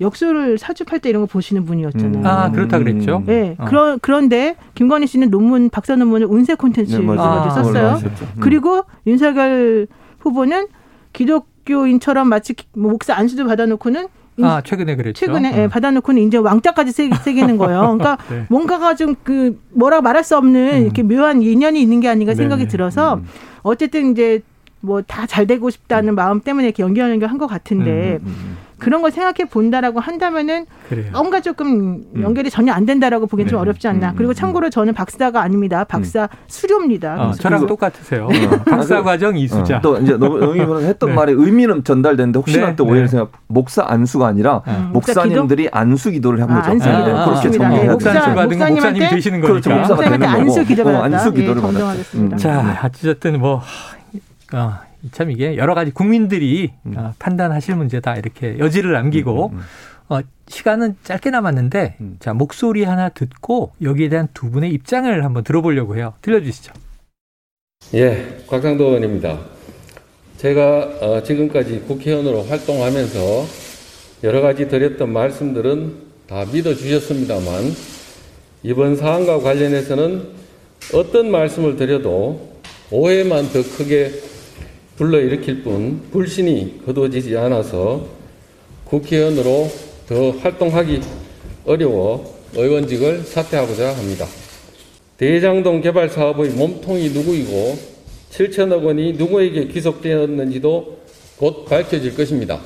역술을 0.01 0.59
사주팔 0.59 1.01
때 1.01 1.09
이런 1.09 1.23
거 1.23 1.27
보시는 1.27 1.65
분이었잖아요. 1.65 2.27
아 2.27 2.51
그렇다 2.51 2.79
그랬죠. 2.79 3.23
네, 3.27 3.55
어. 3.59 3.65
그런 3.65 3.99
그런데 4.03 4.57
김건희 4.75 5.07
씨는 5.07 5.31
논문 5.31 5.71
박사 5.71 5.97
논문을 5.97 6.27
운세 6.27 6.55
콘텐츠로 6.57 7.15
네, 7.15 7.21
아, 7.21 7.51
썼어요. 7.51 8.01
음. 8.05 8.11
그리고 8.41 8.85
윤석열 9.07 9.87
후보는 10.21 10.67
기독교인처럼 11.13 12.29
마치 12.29 12.55
뭐 12.75 12.91
목사 12.93 13.15
안수도 13.15 13.47
받아놓고는 13.47 14.07
인- 14.39 14.45
아 14.45 14.61
최근에 14.61 14.97
그랬죠. 14.97 15.25
최근에 15.25 15.55
어. 15.55 15.63
예, 15.63 15.69
받아놓고는 15.69 16.21
이제 16.23 16.37
왕자까지 16.37 16.93
새, 16.93 17.09
새기는 17.25 17.57
거예요. 17.57 17.81
그러니까 17.99 18.19
네. 18.29 18.45
뭔가가 18.51 18.95
좀 18.95 19.15
그 19.25 19.59
뭐라 19.73 20.03
말할 20.03 20.23
수 20.25 20.37
없는 20.37 20.83
이렇게 20.83 21.03
묘한 21.03 21.41
인연이 21.43 21.81
있는 21.81 22.01
게 22.01 22.09
아닌가 22.09 22.35
생각이 22.35 22.65
네네. 22.65 22.69
들어서 22.71 23.21
어쨌든 23.63 24.13
이제 24.13 24.43
뭐 24.81 25.01
다 25.01 25.27
잘 25.27 25.47
되고 25.47 25.71
싶다는 25.71 26.15
마음 26.15 26.41
때문에 26.41 26.67
이렇게 26.67 26.83
연결 26.83 27.11
연결한 27.11 27.39
것 27.39 27.47
같은데 27.47 28.19
그런 28.79 29.01
걸 29.01 29.11
생각해 29.11 29.49
본다라고 29.51 30.01
한다면은 30.01 30.67
그래요. 30.89 31.07
뭔가 31.12 31.41
조금 31.41 32.05
연결이 32.21 32.51
전혀 32.51 32.73
안 32.73 32.85
된다라고 32.85 33.27
보기엔 33.27 33.49
좀 33.49 33.57
네. 33.57 33.61
어렵지 33.62 33.89
않나. 33.89 34.12
그리고 34.17 34.35
참고로 34.35 34.69
저는 34.71 34.93
박사가 34.93 35.41
아닙니다. 35.41 35.85
박사 35.85 36.29
수료입니다. 36.47 37.29
어, 37.29 37.33
저랑 37.33 37.65
똑같으세요. 37.69 38.29
박사 38.69 39.03
과정 39.03 39.37
이수자. 39.37 39.79
어, 39.79 39.81
또 39.81 39.97
이제 39.99 40.17
노 40.17 40.37
의원은 40.37 40.87
했던 40.89 41.09
네. 41.11 41.15
말의 41.17 41.35
의미는 41.39 41.85
전달되는데 41.85 42.39
혹시나 42.39 42.67
네, 42.69 42.77
또 42.77 42.85
오해를 42.85 43.03
네. 43.05 43.09
생각 43.09 43.33
목사 43.47 43.83
안수가 43.87 44.27
아니라 44.27 44.62
음, 44.67 44.91
목사님들이 44.93 45.69
안수 45.73 46.11
기도를 46.11 46.43
한 46.43 46.51
아, 46.51 46.57
거죠. 46.61 46.71
안수 46.73 46.87
기도. 46.87 46.99
네, 46.99 47.05
그렇게 47.05 47.25
그렇습니다. 47.25 47.59
정리해야 47.59 47.81
네, 47.81 47.83
돼요. 47.87 47.93
목사- 47.93 48.11
안수 48.11 48.35
받은 48.35 48.49
목사님한테 48.59 49.09
되시는 49.09 49.41
그렇죠. 49.41 49.71
거니까. 49.71 49.89
목사가 49.89 50.11
되는 50.11 50.27
안수 50.29 50.65
기도 50.67 50.83
어, 50.83 50.85
받았다. 50.85 51.05
안수 51.05 51.33
기도를 51.33 51.57
예, 51.57 51.61
받았죠. 51.62 51.73
정정하겠습니다. 51.79 52.37
자, 52.37 52.81
어쨌든 52.85 53.41
뭐, 53.41 53.62
어, 54.53 54.73
참 55.12 55.31
이게 55.31 55.57
여러 55.57 55.75
가지 55.75 55.90
국민들이 55.90 56.73
어, 56.97 57.14
판단하실 57.19 57.77
문제다 57.77 58.16
이렇게 58.16 58.59
여지를 58.59 58.92
남기고 58.92 59.53
어, 60.09 60.21
시간은 60.49 60.97
짧게 61.03 61.31
남았는데 61.31 61.97
자 62.21 62.33
목소리 62.33 62.85
하나 62.85 63.09
듣고 63.09 63.73
여기에 63.83 64.09
대한 64.09 64.29
두 64.35 64.51
분의 64.51 64.71
입장을 64.71 65.25
한번 65.25 65.45
들어보려고 65.45 65.97
해요. 65.97 66.14
들려주시죠. 66.23 66.73
예, 67.95 68.38
곽상도 68.47 68.85
의원입니다. 68.85 69.38
제가 70.38 70.99
어, 71.01 71.23
지금까지 71.23 71.81
국회의원으로 71.87 72.42
활동하면서 72.45 73.21
여러 74.25 74.40
가지 74.40 74.69
드렸던 74.69 75.12
말씀들은 75.12 75.95
다 76.29 76.45
믿어주셨습니다만 76.53 77.73
이번 78.62 78.97
사안과 78.97 79.40
관련해서는 79.40 80.29
어떤 80.95 81.31
말씀을 81.31 81.77
드려도 81.77 82.57
오해만 82.90 83.53
더 83.53 83.62
크게 83.62 84.12
불러일으킬 84.97 85.63
뿐 85.63 86.01
불신이 86.11 86.83
거두어지지 86.87 87.37
않아서 87.37 88.07
국회의원으로 88.85 89.69
더 90.09 90.31
활동하기 90.31 91.01
어려워 91.67 92.35
의원직을 92.55 93.23
사퇴하고자 93.23 93.95
합니다. 93.97 94.27
대장동 95.19 95.81
개발 95.83 96.09
사업의 96.09 96.51
몸통이 96.51 97.11
누구이고 97.11 97.97
7천억 98.31 98.85
원이 98.85 99.15
누구에게 99.15 99.67
귀속되었는지도 99.69 100.99
곧 101.39 101.65
밝혀질 101.67 102.17
것입니다. 102.17 102.61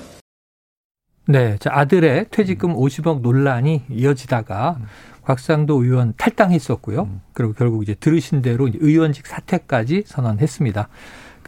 네, 1.27 1.57
자, 1.61 1.71
아들의 1.73 2.27
퇴직금 2.31 2.75
50억 2.75 3.21
논란이 3.21 3.83
이어지다가 3.89 4.79
곽상도 5.23 5.83
의원 5.83 6.13
탈당했었고요. 6.17 7.09
그리고 7.33 7.53
결국 7.53 7.83
이제 7.83 7.95
들으신 7.95 8.43
대로 8.43 8.69
의원직 8.73 9.27
사퇴까지 9.27 10.05
선언했습니다. 10.07 10.89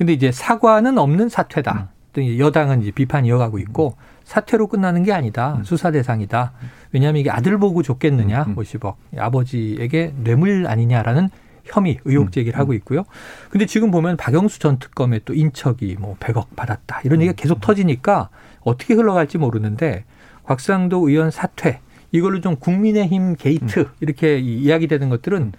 근데 0.02 0.14
이제 0.14 0.32
사과는 0.32 0.98
없는 0.98 1.28
사퇴다. 1.28 1.90
또 2.12 2.20
이제 2.20 2.36
여당은 2.40 2.82
이제 2.82 2.90
비판 2.90 3.24
이어가고 3.24 3.60
있고 3.60 3.94
사퇴로 4.24 4.66
끝나는 4.66 5.04
게 5.04 5.12
아니다. 5.12 5.60
수사 5.62 5.92
대상이다. 5.92 6.54
왜냐하면 6.90 7.20
이게 7.20 7.30
아들 7.30 7.56
보고 7.56 7.84
줬겠느냐, 7.84 8.46
음. 8.48 8.56
50억. 8.56 8.96
아버지에게 9.16 10.12
뇌물 10.24 10.66
아니냐라는 10.66 11.28
혐의, 11.62 12.00
의혹 12.04 12.26
음. 12.26 12.30
제기를 12.32 12.58
하고 12.58 12.72
있고요. 12.72 13.04
근데 13.50 13.64
지금 13.64 13.92
보면 13.92 14.16
박영수 14.16 14.58
전 14.58 14.80
특검의 14.80 15.20
또 15.24 15.34
인척이 15.34 15.94
뭐 16.00 16.16
100억 16.18 16.56
받았다. 16.56 17.02
이런 17.04 17.20
얘기가 17.20 17.34
계속 17.36 17.60
터지니까 17.60 18.28
어떻게 18.62 18.94
흘러갈지 18.94 19.38
모르는데 19.38 20.04
곽상도 20.42 21.08
의원 21.08 21.30
사퇴 21.30 21.78
이걸로 22.10 22.40
좀 22.40 22.56
국민의힘 22.56 23.36
게이트 23.36 23.88
이렇게 24.00 24.40
이야기되는 24.40 25.08
것들은 25.10 25.52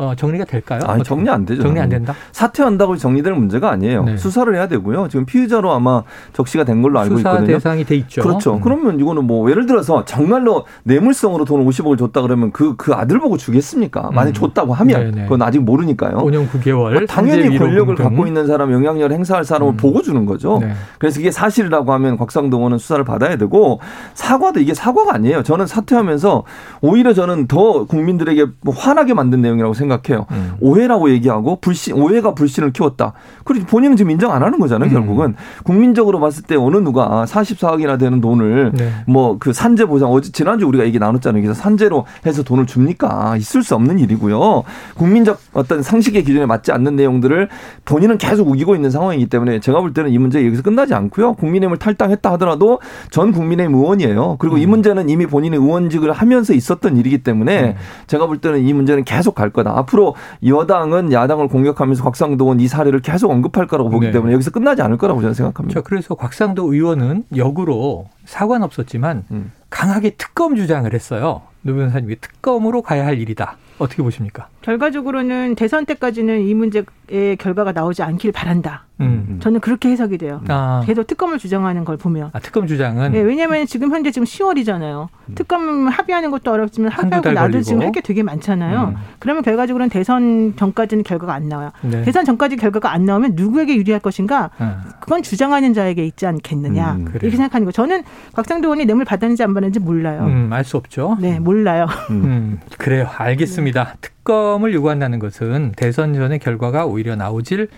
어, 0.00 0.14
정리가 0.14 0.46
될까요? 0.46 0.80
아니, 0.86 1.04
정리 1.04 1.28
안 1.28 1.44
되죠. 1.44 1.60
정리 1.60 1.78
안 1.78 1.90
된다. 1.90 2.14
사퇴한다고 2.32 2.96
정리될 2.96 3.34
문제가 3.34 3.70
아니에요. 3.70 4.04
네. 4.04 4.16
수사를 4.16 4.52
해야 4.54 4.66
되고요. 4.66 5.08
지금 5.08 5.26
피의자로 5.26 5.70
아마 5.70 6.02
적시가 6.32 6.64
된 6.64 6.80
걸로 6.80 6.98
알고 7.00 7.18
수사 7.18 7.32
있거든요. 7.32 7.52
대상이 7.52 7.84
돼 7.84 7.96
있죠. 7.96 8.22
그렇죠. 8.22 8.54
음. 8.54 8.60
그러면 8.62 8.98
이거는 8.98 9.24
뭐 9.24 9.50
예를 9.50 9.66
들어서 9.66 10.06
정말로 10.06 10.64
뇌물성으로 10.84 11.44
돈 11.44 11.66
50억을 11.66 11.98
줬다 11.98 12.22
그러면 12.22 12.50
그, 12.50 12.76
그 12.76 12.94
아들 12.94 13.20
보고 13.20 13.36
주겠습니까? 13.36 14.10
만약 14.14 14.30
음. 14.30 14.32
줬다고 14.32 14.72
하면 14.72 15.10
네네. 15.10 15.22
그건 15.24 15.42
아직 15.42 15.58
모르니까요. 15.58 16.16
5년 16.16 16.48
9개월. 16.48 17.06
당연히 17.06 17.58
권력을 17.58 17.94
갖고 17.94 18.26
있는 18.26 18.46
사람, 18.46 18.72
영향력을 18.72 19.14
행사할 19.14 19.44
사람을 19.44 19.74
음. 19.74 19.76
보고 19.76 20.00
주는 20.00 20.24
거죠. 20.24 20.60
네. 20.62 20.72
그래서 20.98 21.20
이게 21.20 21.30
사실이라고 21.30 21.92
하면 21.92 22.16
곽상동 22.16 22.60
의원은 22.60 22.78
수사를 22.78 23.04
받아야 23.04 23.36
되고 23.36 23.80
사과도 24.14 24.60
이게 24.60 24.72
사과가 24.72 25.14
아니에요. 25.14 25.42
저는 25.42 25.66
사퇴하면서 25.66 26.44
오히려 26.80 27.12
저는 27.12 27.48
더 27.48 27.84
국민들에게 27.84 28.46
뭐 28.62 28.74
화나게 28.74 29.12
만든 29.12 29.42
내용이라고 29.42 29.74
생각 29.74 29.89
해요. 30.10 30.26
음. 30.30 30.54
오해라고 30.60 31.10
얘기하고 31.10 31.56
불신 31.60 31.94
오해가 31.94 32.34
불신을 32.34 32.72
키웠다. 32.72 33.12
그리고 33.44 33.66
본인은 33.66 33.96
지금 33.96 34.10
인정 34.10 34.32
안 34.32 34.42
하는 34.42 34.58
거잖아요. 34.58 34.90
음. 34.90 34.92
결국은 34.92 35.34
국민적으로 35.64 36.20
봤을 36.20 36.44
때 36.44 36.56
어느 36.56 36.76
누가 36.76 37.24
44억이나 37.26 37.98
되는 37.98 38.20
돈을 38.20 38.72
네. 38.74 38.92
뭐그 39.06 39.52
산재 39.52 39.86
보상 39.86 40.10
어제 40.10 40.30
지난주 40.32 40.66
우리가 40.66 40.84
얘기 40.84 40.98
나눴잖아요. 40.98 41.42
그래서 41.42 41.60
산재로 41.60 42.06
해서 42.26 42.42
돈을 42.42 42.66
줍니까? 42.66 43.36
있을 43.36 43.62
수 43.62 43.74
없는 43.74 43.98
일이고요. 43.98 44.62
국민적 44.96 45.40
어떤 45.52 45.82
상식의 45.82 46.24
기준에 46.24 46.46
맞지 46.46 46.72
않는 46.72 46.96
내용들을 46.96 47.48
본인은 47.84 48.18
계속 48.18 48.48
우기고 48.48 48.74
있는 48.74 48.90
상황이기 48.90 49.26
때문에 49.26 49.60
제가 49.60 49.80
볼 49.80 49.92
때는 49.92 50.10
이 50.10 50.18
문제 50.18 50.44
여기서 50.44 50.62
끝나지 50.62 50.94
않고요. 50.94 51.34
국민의힘을 51.34 51.78
탈당했다 51.78 52.32
하더라도 52.32 52.80
전 53.10 53.32
국민의힘 53.32 53.74
의원이에요. 53.74 54.36
그리고 54.38 54.56
음. 54.56 54.60
이 54.60 54.66
문제는 54.66 55.08
이미 55.08 55.26
본인의 55.26 55.58
의원직을 55.58 56.12
하면서 56.12 56.52
있었던 56.54 56.96
일이기 56.96 57.18
때문에 57.18 57.60
음. 57.62 57.74
제가 58.06 58.26
볼 58.26 58.38
때는 58.38 58.66
이 58.66 58.72
문제는 58.72 59.04
계속 59.04 59.34
갈 59.34 59.50
거다. 59.50 59.76
앞으로 59.80 60.14
여당은 60.46 61.12
야당을 61.12 61.48
공격하면서 61.48 62.02
곽상도는 62.02 62.60
이 62.60 62.68
사례를 62.68 63.00
계속 63.00 63.30
언급할 63.30 63.66
거라고 63.66 63.90
보기 63.90 64.06
네. 64.06 64.12
때문에 64.12 64.32
여기서 64.34 64.50
끝나지 64.50 64.82
않을 64.82 64.96
거라고 64.96 65.20
저는 65.20 65.34
생각합니다. 65.34 65.80
그래서 65.82 66.14
곽상도 66.14 66.72
의원은 66.72 67.24
역으로 67.36 68.08
사과는 68.24 68.64
없었지만 68.64 69.24
음. 69.30 69.52
강하게 69.68 70.10
특검 70.10 70.56
주장을 70.56 70.92
했어요. 70.92 71.42
노 71.62 71.74
변호사님이 71.74 72.16
특검으로 72.20 72.82
가야 72.82 73.04
할 73.04 73.18
일이다. 73.18 73.56
어떻게 73.78 74.02
보십니까? 74.02 74.48
결과적으로는 74.62 75.54
대선 75.54 75.86
때까지는 75.86 76.46
이 76.46 76.54
문제의 76.54 77.36
결과가 77.38 77.72
나오지 77.72 78.02
않길 78.02 78.32
바란다. 78.32 78.84
음. 79.06 79.38
저는 79.42 79.60
그렇게 79.60 79.88
해석이 79.90 80.18
돼요. 80.18 80.40
아. 80.48 80.82
계속 80.86 81.06
특검을 81.06 81.38
주장하는 81.38 81.84
걸 81.84 81.96
보면. 81.96 82.30
아, 82.32 82.38
특검 82.40 82.66
주장은? 82.66 83.12
네, 83.12 83.20
왜냐하면 83.20 83.66
지금 83.66 83.90
현재 83.92 84.10
지금 84.10 84.26
10월이잖아요. 84.26 85.08
음. 85.28 85.34
특검 85.34 85.88
합의하는 85.88 86.30
것도 86.30 86.50
어렵지만 86.52 86.90
합의하고 86.92 87.32
나도 87.32 87.60
지금 87.62 87.82
할 87.82 87.90
게 87.90 88.00
되게 88.00 88.22
많잖아요. 88.22 88.94
음. 88.94 88.96
그러면 89.18 89.42
결과적으로는 89.42 89.90
대선 89.90 90.54
전까지는 90.56 91.02
결과가 91.04 91.34
안 91.34 91.48
나와요. 91.48 91.70
네. 91.82 92.02
대선 92.02 92.24
전까지 92.24 92.56
결과가 92.56 92.92
안 92.92 93.04
나오면 93.04 93.32
누구에게 93.34 93.74
유리할 93.76 94.00
것인가? 94.00 94.50
아. 94.58 94.82
그건 95.00 95.22
주장하는 95.22 95.74
자에게 95.74 96.04
있지 96.06 96.26
않겠느냐. 96.26 96.92
음, 96.92 97.08
이렇게 97.14 97.30
생각하는 97.30 97.64
거. 97.64 97.72
저는 97.72 98.02
곽상도 98.34 98.68
의원이 98.68 98.84
뇌물 98.86 99.04
받았는지 99.04 99.42
안 99.42 99.54
받았는지 99.54 99.80
몰라요. 99.80 100.22
음, 100.26 100.52
알수 100.52 100.76
없죠. 100.76 101.16
네, 101.20 101.40
몰라요. 101.40 101.86
음, 102.10 102.60
그래요. 102.78 103.08
알겠습니다. 103.16 103.94
특검을 104.00 104.72
요구한다는 104.74 105.18
것은 105.18 105.72
대선 105.76 106.14
전의 106.14 106.38
결과가 106.38 106.86
오히려 106.86 107.16
나오질 107.16 107.68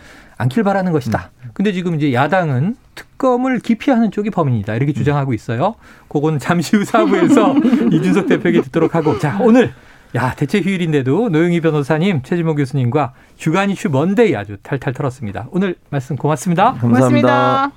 않길 0.42 0.62
바라는 0.62 0.92
것이다. 0.92 1.31
음. 1.44 1.50
근데 1.55 1.72
지금 1.72 1.94
이제 1.94 2.12
야당은 2.12 2.76
특검을 2.94 3.61
기피하는 3.61 4.11
쪽이 4.11 4.31
범인이다. 4.31 4.74
이렇게 4.74 4.92
주장하고 4.92 5.35
있어요. 5.35 5.74
그건 6.09 6.38
잠시 6.38 6.76
후 6.76 6.85
사부에서 6.85 7.55
이준석 7.92 8.26
대표에게 8.26 8.62
듣도록 8.62 8.94
하고. 8.94 9.18
자, 9.18 9.38
오늘 9.40 9.72
야, 10.14 10.35
대체 10.35 10.61
휴일인데도 10.61 11.31
노영희 11.31 11.61
변호사님, 11.61 12.22
최지모 12.22 12.55
교수님과 12.57 13.14
주간 13.37 13.70
이슈 13.70 13.88
먼데이 13.88 14.37
아주 14.37 14.57
탈탈 14.62 14.92
털었습니다. 14.92 15.48
오늘 15.52 15.76
말씀 15.90 16.16
고맙습니다. 16.16 16.74
감사합니다. 16.74 17.70
고맙습니다. 17.70 17.72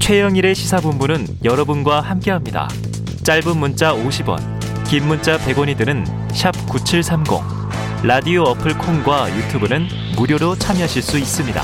최영일의 0.00 0.54
시사본부는 0.54 1.26
여러분과 1.44 2.00
함께합니다. 2.00 2.68
짧은 3.24 3.56
문자 3.56 3.92
50원, 3.92 4.38
긴 4.84 5.06
문자 5.08 5.36
100원이 5.38 5.76
드는 5.76 6.04
9730. 6.68 7.65
라디오 8.04 8.42
어플 8.42 8.76
콩과 8.78 9.36
유튜브는 9.36 9.86
무료로 10.16 10.54
참여하실 10.56 11.02
수 11.02 11.18
있습니다. 11.18 11.60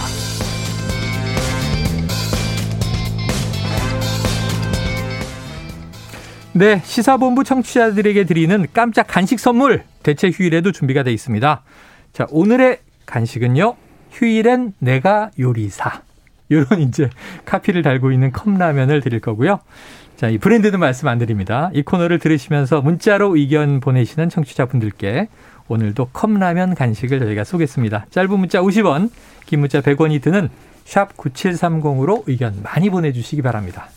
네, 6.54 6.80
시사본부 6.84 7.44
청취자들에게 7.44 8.24
드리는 8.24 8.66
깜짝 8.72 9.06
간식 9.08 9.38
선물 9.38 9.84
대체 10.02 10.30
휴일에도 10.30 10.72
준비가 10.72 11.02
되어 11.02 11.12
있습니다. 11.12 11.62
자, 12.12 12.26
오늘의 12.30 12.78
간식은요. 13.06 13.76
휴일엔 14.10 14.72
내가 14.78 15.30
요리사. 15.38 16.02
이런 16.48 16.80
이제 16.80 17.08
카피를 17.44 17.82
달고 17.82 18.10
있는 18.10 18.32
컵라면을 18.32 19.00
드릴 19.00 19.20
거고요. 19.20 19.60
자, 20.16 20.28
이 20.28 20.38
브랜드는 20.38 20.78
말씀 20.78 21.08
안 21.08 21.18
드립니다. 21.18 21.70
이 21.74 21.82
코너를 21.82 22.18
들으시면서 22.18 22.80
문자로 22.80 23.36
의견 23.36 23.80
보내시는 23.80 24.28
청취자분들께 24.28 25.28
오늘도 25.72 26.08
컵라면 26.12 26.74
간식을 26.74 27.18
저희가 27.20 27.44
쏘겠습니다. 27.44 28.06
짧은 28.10 28.38
문자 28.38 28.60
50원, 28.60 29.10
긴 29.46 29.60
문자 29.60 29.80
100원이 29.80 30.20
드는 30.20 30.50
샵 30.84 31.16
9730으로 31.16 32.24
의견 32.26 32.62
많이 32.62 32.90
보내주시기 32.90 33.40
바랍니다. 33.40 33.88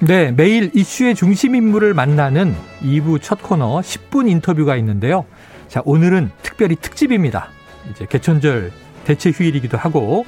네, 0.00 0.32
매일 0.32 0.70
이슈의 0.74 1.14
중심 1.14 1.54
인물을 1.54 1.94
만나는 1.94 2.54
2부 2.82 3.22
첫 3.22 3.42
코너 3.42 3.80
10분 3.80 4.28
인터뷰가 4.28 4.76
있는데요. 4.76 5.24
자, 5.74 5.82
오늘은 5.84 6.30
특별히 6.40 6.76
특집입니다. 6.76 7.48
이제 7.90 8.06
개천절 8.08 8.70
대체 9.02 9.32
휴일이기도 9.32 9.76
하고 9.76 10.24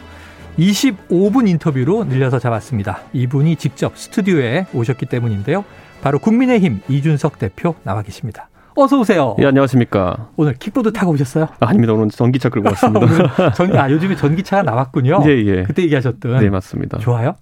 25분 0.59 1.47
인터뷰로 1.49 2.03
늘려서 2.03 2.41
잡았습니다. 2.41 3.03
이분이 3.13 3.55
직접 3.55 3.97
스튜디오에 3.97 4.67
오셨기 4.75 5.07
때문인데요. 5.07 5.65
바로 6.03 6.19
국민의힘 6.19 6.81
이준석 6.89 7.39
대표 7.39 7.77
나와 7.85 8.03
계십니다. 8.03 8.49
어서 8.75 8.99
오세요. 8.99 9.37
예, 9.39 9.47
안녕하십니까. 9.47 10.31
오늘 10.35 10.55
킥보드 10.55 10.93
타고 10.93 11.13
오셨어요? 11.13 11.47
아, 11.61 11.71
닙니다 11.71 11.93
오늘 11.93 12.09
전기차 12.09 12.49
끌고 12.49 12.69
왔습니다. 12.71 13.53
전, 13.55 13.77
아, 13.77 13.89
요즘에 13.89 14.17
전기차가 14.17 14.65
나왔군요. 14.65 15.23
예, 15.27 15.31
예. 15.31 15.63
그때 15.63 15.85
얘기하셨던. 15.85 16.41
네, 16.41 16.51
맞습니다. 16.51 16.99
좋아요? 16.99 17.37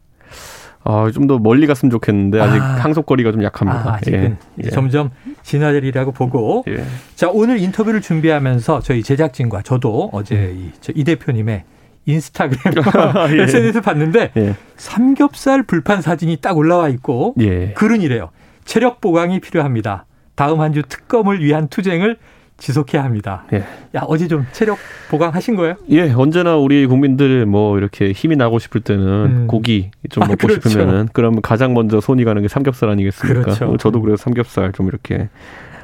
어, 0.84 1.10
좀 1.10 1.26
더 1.26 1.38
멀리 1.38 1.66
갔으면 1.66 1.90
좋겠는데 1.90 2.40
아직 2.40 2.60
아, 2.60 2.76
항속거리가 2.76 3.32
좀 3.32 3.42
약합니다. 3.42 3.90
아, 3.90 3.94
아직은 3.94 4.36
예. 4.64 4.68
점점 4.70 5.10
진화되리라고 5.42 6.12
보고. 6.12 6.64
예. 6.68 6.84
자, 7.14 7.30
오늘 7.32 7.58
인터뷰를 7.58 8.00
준비하면서 8.02 8.80
저희 8.80 9.02
제작진과 9.02 9.62
저도 9.62 10.10
어제 10.12 10.54
이, 10.54 10.70
이 10.94 11.04
대표님의 11.04 11.64
인스타그램 12.06 12.74
예. 13.38 13.42
SNS를 13.44 13.80
봤는데 13.80 14.32
예. 14.36 14.54
삼겹살 14.76 15.62
불판 15.62 16.02
사진이 16.02 16.36
딱 16.42 16.56
올라와 16.58 16.90
있고 16.90 17.34
예. 17.40 17.72
글은 17.72 18.02
이래요. 18.02 18.28
체력 18.66 19.00
보강이 19.00 19.40
필요합니다. 19.40 20.04
다음 20.34 20.60
한 20.60 20.72
주 20.74 20.82
특검을 20.82 21.42
위한 21.42 21.68
투쟁을 21.68 22.18
지속해야 22.58 23.02
합니다. 23.04 23.44
예. 23.52 23.58
야 23.96 24.02
어제 24.06 24.28
좀 24.28 24.46
체력 24.52 24.78
보강하신 25.10 25.56
거예요? 25.56 25.74
예, 25.90 26.10
언제나 26.12 26.56
우리 26.56 26.86
국민들 26.86 27.46
뭐 27.46 27.78
이렇게 27.78 28.12
힘이 28.12 28.36
나고 28.36 28.58
싶을 28.58 28.80
때는 28.80 29.04
음. 29.04 29.46
고기 29.46 29.90
좀 30.10 30.22
아, 30.22 30.26
먹고 30.26 30.46
그렇죠. 30.46 30.68
싶으면은 30.68 31.08
그러면 31.12 31.42
가장 31.42 31.74
먼저 31.74 32.00
손이 32.00 32.24
가는 32.24 32.40
게 32.40 32.48
삼겹살 32.48 32.88
아니겠습니까? 32.90 33.42
그렇죠. 33.42 33.66
뭐 33.66 33.76
저도 33.76 34.00
그래서 34.00 34.22
삼겹살 34.22 34.72
좀 34.72 34.88
이렇게 34.88 35.28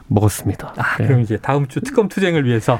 먹었습니다. 0.06 0.74
아, 0.76 0.96
예. 1.00 1.06
그럼 1.06 1.20
이제 1.20 1.37
다음 1.37 1.66
주 1.66 1.80
특검 1.80 2.09
투쟁을 2.09 2.44
위해서 2.44 2.78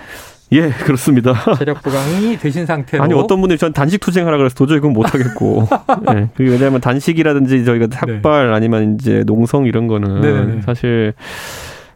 예, 0.53 0.71
그렇습니다. 0.71 1.33
체력 1.59 1.83
보강이 1.83 2.37
되신 2.39 2.67
상태로. 2.67 3.03
아니, 3.03 3.15
어떤 3.15 3.41
분들이 3.41 3.57
전 3.59 3.73
단식 3.73 4.01
투쟁하라 4.01 4.37
그래서 4.37 4.55
도저히 4.55 4.81
그건 4.81 4.93
못하겠고. 4.95 5.69
예. 6.11 6.29
그게 6.35 6.51
왜냐하면 6.51 6.81
단식이라든지 6.81 7.65
저희가 7.65 7.87
삭발 7.91 8.49
네. 8.49 8.55
아니면 8.55 8.97
이제 8.99 9.23
농성 9.27 9.67
이런 9.67 9.87
거는 9.87 10.21
네네. 10.21 10.63
사실 10.63 11.15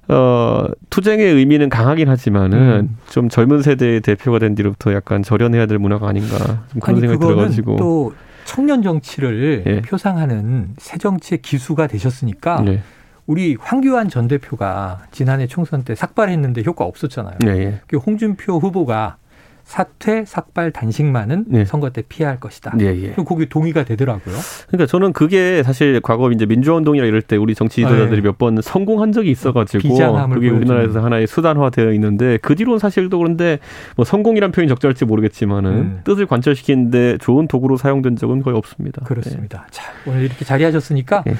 어, 0.09 0.67
투쟁의 0.91 1.33
의미는 1.33 1.69
강하긴 1.69 2.09
하지만은 2.09 2.59
음. 2.91 2.99
좀 3.09 3.29
젊은 3.29 3.63
세대의 3.63 4.01
대표가 4.01 4.39
된 4.39 4.55
뒤로부터 4.55 4.93
약간 4.93 5.23
절연해야 5.23 5.67
될 5.67 5.79
문화가 5.79 6.09
아닌가 6.09 6.65
좀 6.73 6.81
그런 6.81 6.97
아니, 6.97 7.01
생각이 7.01 7.19
들어가지고 7.19 7.77
또 7.77 8.13
청년 8.45 8.83
정치를 8.83 9.65
예. 9.67 9.81
표상하는 9.81 10.75
새 10.77 10.99
정치의 10.99 11.41
기수가 11.41 11.87
되셨으니까 11.87 12.61
네. 12.63 12.81
우리 13.27 13.57
황교안 13.59 14.11
전 14.11 14.29
대표가 14.29 15.07
지난해 15.11 15.47
총선 15.47 15.83
때 15.83 15.95
삭발했는데 15.95 16.63
효과 16.67 16.85
없었잖아요. 16.85 17.39
네, 17.41 17.51
예. 17.51 17.81
그 17.87 17.97
홍준표 17.97 18.59
후보가 18.59 19.17
사퇴, 19.65 20.25
삭발, 20.27 20.71
단식만은 20.71 21.47
네. 21.49 21.65
선거 21.65 21.91
때 21.91 22.03
피해야 22.07 22.31
할 22.31 22.39
것이다. 22.39 22.75
예, 22.81 22.87
예. 22.87 23.15
거기 23.15 23.49
동의가 23.49 23.85
되더라고요. 23.85 24.37
그러니까 24.69 24.87
저는 24.87 25.13
그게 25.13 25.63
사실 25.63 26.01
과거 26.01 26.31
이제 26.31 26.45
민주화운동이라 26.47 27.07
이럴 27.07 27.23
때 27.23 27.37
우리 27.37 27.55
정치 27.55 27.77
지도자들이 27.77 28.21
네. 28.21 28.29
몇번 28.29 28.61
성공한 28.63 29.13
적이 29.13 29.31
있어가지고 29.31 29.97
그게 30.33 30.51
우리나라에서 30.51 31.01
하나의 31.01 31.27
수단화되어 31.27 31.93
있는데 31.95 32.39
그 32.43 32.55
뒤로는 32.55 32.79
사실도 32.79 33.19
그런데 33.19 33.59
뭐 33.97 34.05
성공이란 34.05 34.53
표현이 34.53 34.69
적절할지 34.69 35.07
모르겠지만은 35.07 35.71
음. 35.71 36.01
뜻을 36.05 36.27
관철시키는데 36.27 37.19
좋은 37.19 37.49
도구로 37.49 37.77
사용된 37.77 38.17
적은 38.17 38.43
거의 38.43 38.57
없습니다. 38.57 39.03
그렇습니다. 39.05 39.63
네. 39.63 39.67
자 39.71 39.93
오늘 40.07 40.25
이렇게 40.25 40.45
자리하셨으니까. 40.45 41.23
네. 41.27 41.35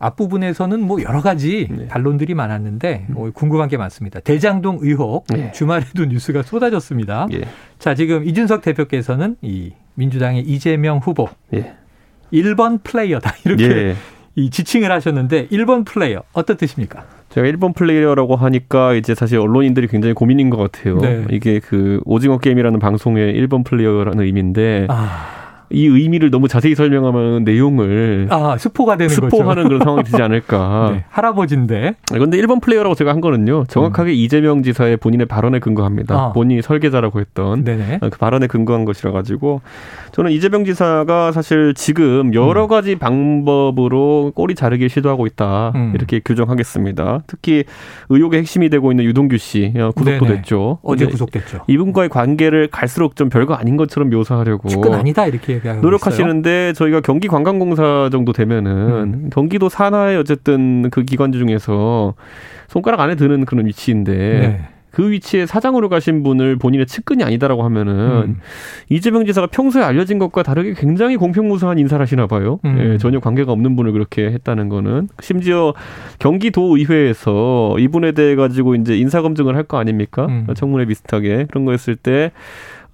앞부분에서는 0.00 0.80
뭐 0.80 1.02
여러 1.02 1.20
가지 1.20 1.68
네. 1.70 1.86
반론들이 1.86 2.34
많았는데 2.34 3.06
뭐 3.10 3.30
궁금한 3.32 3.68
게 3.68 3.76
많습니다. 3.76 4.18
대장동 4.20 4.78
의혹 4.80 5.26
네. 5.28 5.52
주말에도 5.52 6.06
뉴스가 6.06 6.42
쏟아졌습니다. 6.42 7.28
예. 7.32 7.42
자 7.78 7.94
지금 7.94 8.24
이준석 8.24 8.62
대표께서는 8.62 9.36
이 9.42 9.72
민주당의 9.94 10.42
이재명 10.42 10.98
후보 10.98 11.28
예. 11.52 11.74
1번 12.32 12.82
플레이어다 12.82 13.34
이렇게 13.44 13.64
예. 13.64 13.96
이 14.36 14.48
지칭을 14.48 14.90
하셨는데 14.90 15.48
1번 15.48 15.84
플레이어 15.84 16.22
어떤 16.32 16.56
뜻입니까? 16.56 17.04
제가 17.28 17.46
1번 17.48 17.74
플레이어라고 17.74 18.36
하니까 18.36 18.94
이제 18.94 19.14
사실 19.14 19.38
언론인들이 19.38 19.86
굉장히 19.86 20.14
고민인 20.14 20.48
것 20.50 20.56
같아요. 20.56 20.98
네. 20.98 21.26
이게 21.30 21.60
그 21.60 22.00
오징어 22.06 22.38
게임이라는 22.38 22.78
방송의 22.78 23.34
1번 23.34 23.64
플레이어라는 23.64 24.24
의미인데 24.24 24.86
아. 24.88 25.39
이 25.70 25.86
의미를 25.86 26.30
너무 26.30 26.48
자세히 26.48 26.74
설명하면 26.74 27.44
내용을 27.44 28.26
아 28.30 28.56
스포가 28.58 28.96
되는 28.96 29.08
스포하는 29.08 29.64
그런 29.64 29.80
상황이 29.80 30.02
되지 30.02 30.20
않을까. 30.20 30.90
네, 30.94 31.04
할아버지인데. 31.08 31.94
그런데 32.12 32.38
1번 32.38 32.60
플레이어라고 32.60 32.94
제가 32.94 33.12
한 33.12 33.20
거는요. 33.20 33.64
정확하게 33.68 34.10
음. 34.10 34.14
이재명 34.14 34.62
지사의 34.62 34.96
본인의 34.96 35.26
발언에 35.26 35.60
근거합니다. 35.60 36.14
아. 36.14 36.32
본인이 36.32 36.60
설계자라고 36.60 37.20
했던 37.20 37.64
네네. 37.64 38.00
그 38.00 38.18
발언에 38.18 38.48
근거한 38.48 38.84
것이라 38.84 39.12
가지고 39.12 39.60
저는 40.12 40.32
이재명 40.32 40.64
지사가 40.64 41.32
사실 41.32 41.72
지금 41.74 42.34
여러 42.34 42.64
음. 42.64 42.68
가지 42.68 42.94
음. 42.94 42.98
방법으로 42.98 44.32
꼬리 44.34 44.54
자르기 44.54 44.88
시도하고 44.88 45.26
있다 45.26 45.72
음. 45.76 45.92
이렇게 45.94 46.20
규정하겠습니다. 46.24 47.22
특히 47.26 47.64
의혹의 48.08 48.40
핵심이 48.40 48.70
되고 48.70 48.90
있는 48.90 49.04
유동규 49.04 49.38
씨 49.38 49.72
어, 49.76 49.92
구속도 49.92 50.26
네네. 50.26 50.36
됐죠. 50.36 50.78
어제 50.82 51.06
구속됐죠. 51.06 51.60
이분과의 51.68 52.08
관계를 52.08 52.68
갈수록 52.68 53.14
좀 53.14 53.28
별거 53.28 53.54
아닌 53.54 53.76
것처럼 53.76 54.10
묘사하려고. 54.10 54.68
측근 54.68 54.94
아니다 54.94 55.26
이렇게 55.26 55.59
노력하시는데 55.80 56.70
있어요? 56.70 56.72
저희가 56.72 57.00
경기 57.00 57.28
관광공사 57.28 58.08
정도 58.12 58.32
되면은 58.32 58.72
음. 58.72 59.30
경기도 59.32 59.68
산하의 59.68 60.16
어쨌든 60.18 60.90
그 60.90 61.04
기관지 61.04 61.38
중에서 61.38 62.14
손가락 62.68 63.00
안에 63.00 63.16
드는 63.16 63.44
그런 63.44 63.66
위치인데 63.66 64.12
네. 64.12 64.60
그 64.92 65.08
위치에 65.12 65.46
사장으로 65.46 65.88
가신 65.88 66.24
분을 66.24 66.56
본인의 66.56 66.84
측근이 66.86 67.22
아니다라고 67.22 67.62
하면은 67.62 67.94
음. 67.94 68.36
이재명 68.88 69.24
지사가 69.24 69.46
평소에 69.46 69.84
알려진 69.84 70.18
것과 70.18 70.42
다르게 70.42 70.74
굉장히 70.74 71.16
공평무사한 71.16 71.78
인사를 71.78 72.02
하시나 72.02 72.26
봐요. 72.26 72.58
음. 72.64 72.76
예, 72.80 72.98
전혀 72.98 73.20
관계가 73.20 73.52
없는 73.52 73.76
분을 73.76 73.92
그렇게 73.92 74.26
했다는 74.26 74.68
거는 74.68 75.08
심지어 75.20 75.74
경기도 76.18 76.76
의회에서 76.76 77.76
이분에 77.78 78.12
대해 78.12 78.34
가지고 78.34 78.74
이제 78.74 78.96
인사 78.98 79.22
검증을 79.22 79.54
할 79.54 79.62
거 79.70 79.78
아닙니까? 79.78 80.26
음. 80.26 80.46
청문회 80.56 80.86
비슷하게 80.86 81.46
그런 81.48 81.64
거 81.64 81.70
했을 81.70 81.94
때 81.94 82.32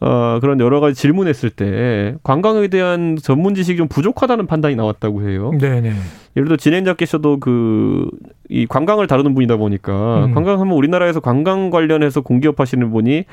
어, 0.01 0.39
그런 0.41 0.61
여러 0.61 0.81
가지 0.81 0.95
질문했을 1.01 1.51
때 1.51 2.17
관광에 2.23 2.69
대한 2.69 3.17
전문 3.21 3.55
지식이 3.55 3.79
좀 3.79 3.89
부족하다는 3.89 4.47
판단이 4.47 4.77
나왔다고 4.77 5.29
해요. 5.29 5.53
네네. 5.59 5.93
예를 6.37 6.49
들어 6.49 6.57
진행자께서도 6.57 7.41
그 7.41 8.11
이 8.49 8.67
관광을 8.67 9.07
다루는 9.07 9.35
분이다 9.35 9.57
보니까 9.57 10.27
음. 10.27 10.35
관광하면 10.35 10.75
우리나라에서 10.75 11.21
관광 11.21 11.71
관련해서 11.71 12.21
공기업 12.21 12.61
하시는 12.61 12.91
분이 12.91 13.25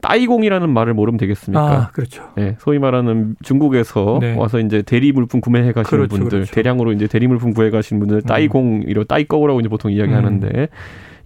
따이공이라는 0.00 0.68
말을 0.68 0.94
모르면 0.94 1.18
되겠습니까? 1.18 1.60
아, 1.60 1.90
그렇죠. 1.92 2.24
네, 2.36 2.56
소위 2.60 2.78
말하는 2.78 3.34
중국에서 3.42 4.18
네. 4.20 4.34
와서 4.36 4.60
이제 4.60 4.82
대리 4.82 5.10
물품 5.12 5.40
구매해 5.40 5.72
가시는 5.72 6.06
그렇죠, 6.06 6.08
분들, 6.20 6.38
그렇죠. 6.40 6.54
대량으로 6.54 6.92
이제 6.92 7.06
대리 7.06 7.26
물품 7.26 7.52
구해 7.52 7.70
가시는 7.70 7.98
분들 8.00 8.22
따이공 8.22 8.84
이런 8.86 9.06
따이꺼우라고 9.08 9.60
이제 9.60 9.68
보통 9.68 9.90
이야기하는데 9.90 10.46
음. 10.46 10.66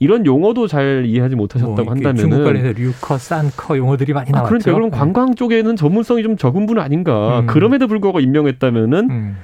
이런 0.03 0.27
용어도 0.27 0.67
잘 0.67 1.05
이해하지 1.07 1.37
못하셨다고 1.37 1.85
뭐 1.85 1.93
한다면 1.93 2.17
중국 2.17 2.43
관련해서 2.43 2.77
류커, 2.77 3.19
산커 3.19 3.79
용어들이 3.79 4.13
많이 4.13 4.33
나왔죠. 4.33 4.47
아, 4.47 4.49
그러니까 4.49 4.73
그럼 4.73 4.91
네. 4.91 4.97
관광 4.99 5.37
쪽에는 5.37 5.77
전문성이 5.77 6.25
좀 6.25 6.37
적은 6.37 6.67
분 6.67 6.81
아닌가. 6.81 7.39
음. 7.39 7.47
그럼에도 7.47 7.87
불구하고 7.87 8.19
임명했다면은 8.19 9.11
음. 9.11 9.37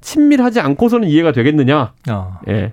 친밀하지 0.00 0.60
않고서는 0.60 1.06
이해가 1.06 1.32
되겠느냐. 1.32 1.92
어. 2.10 2.40
예. 2.48 2.72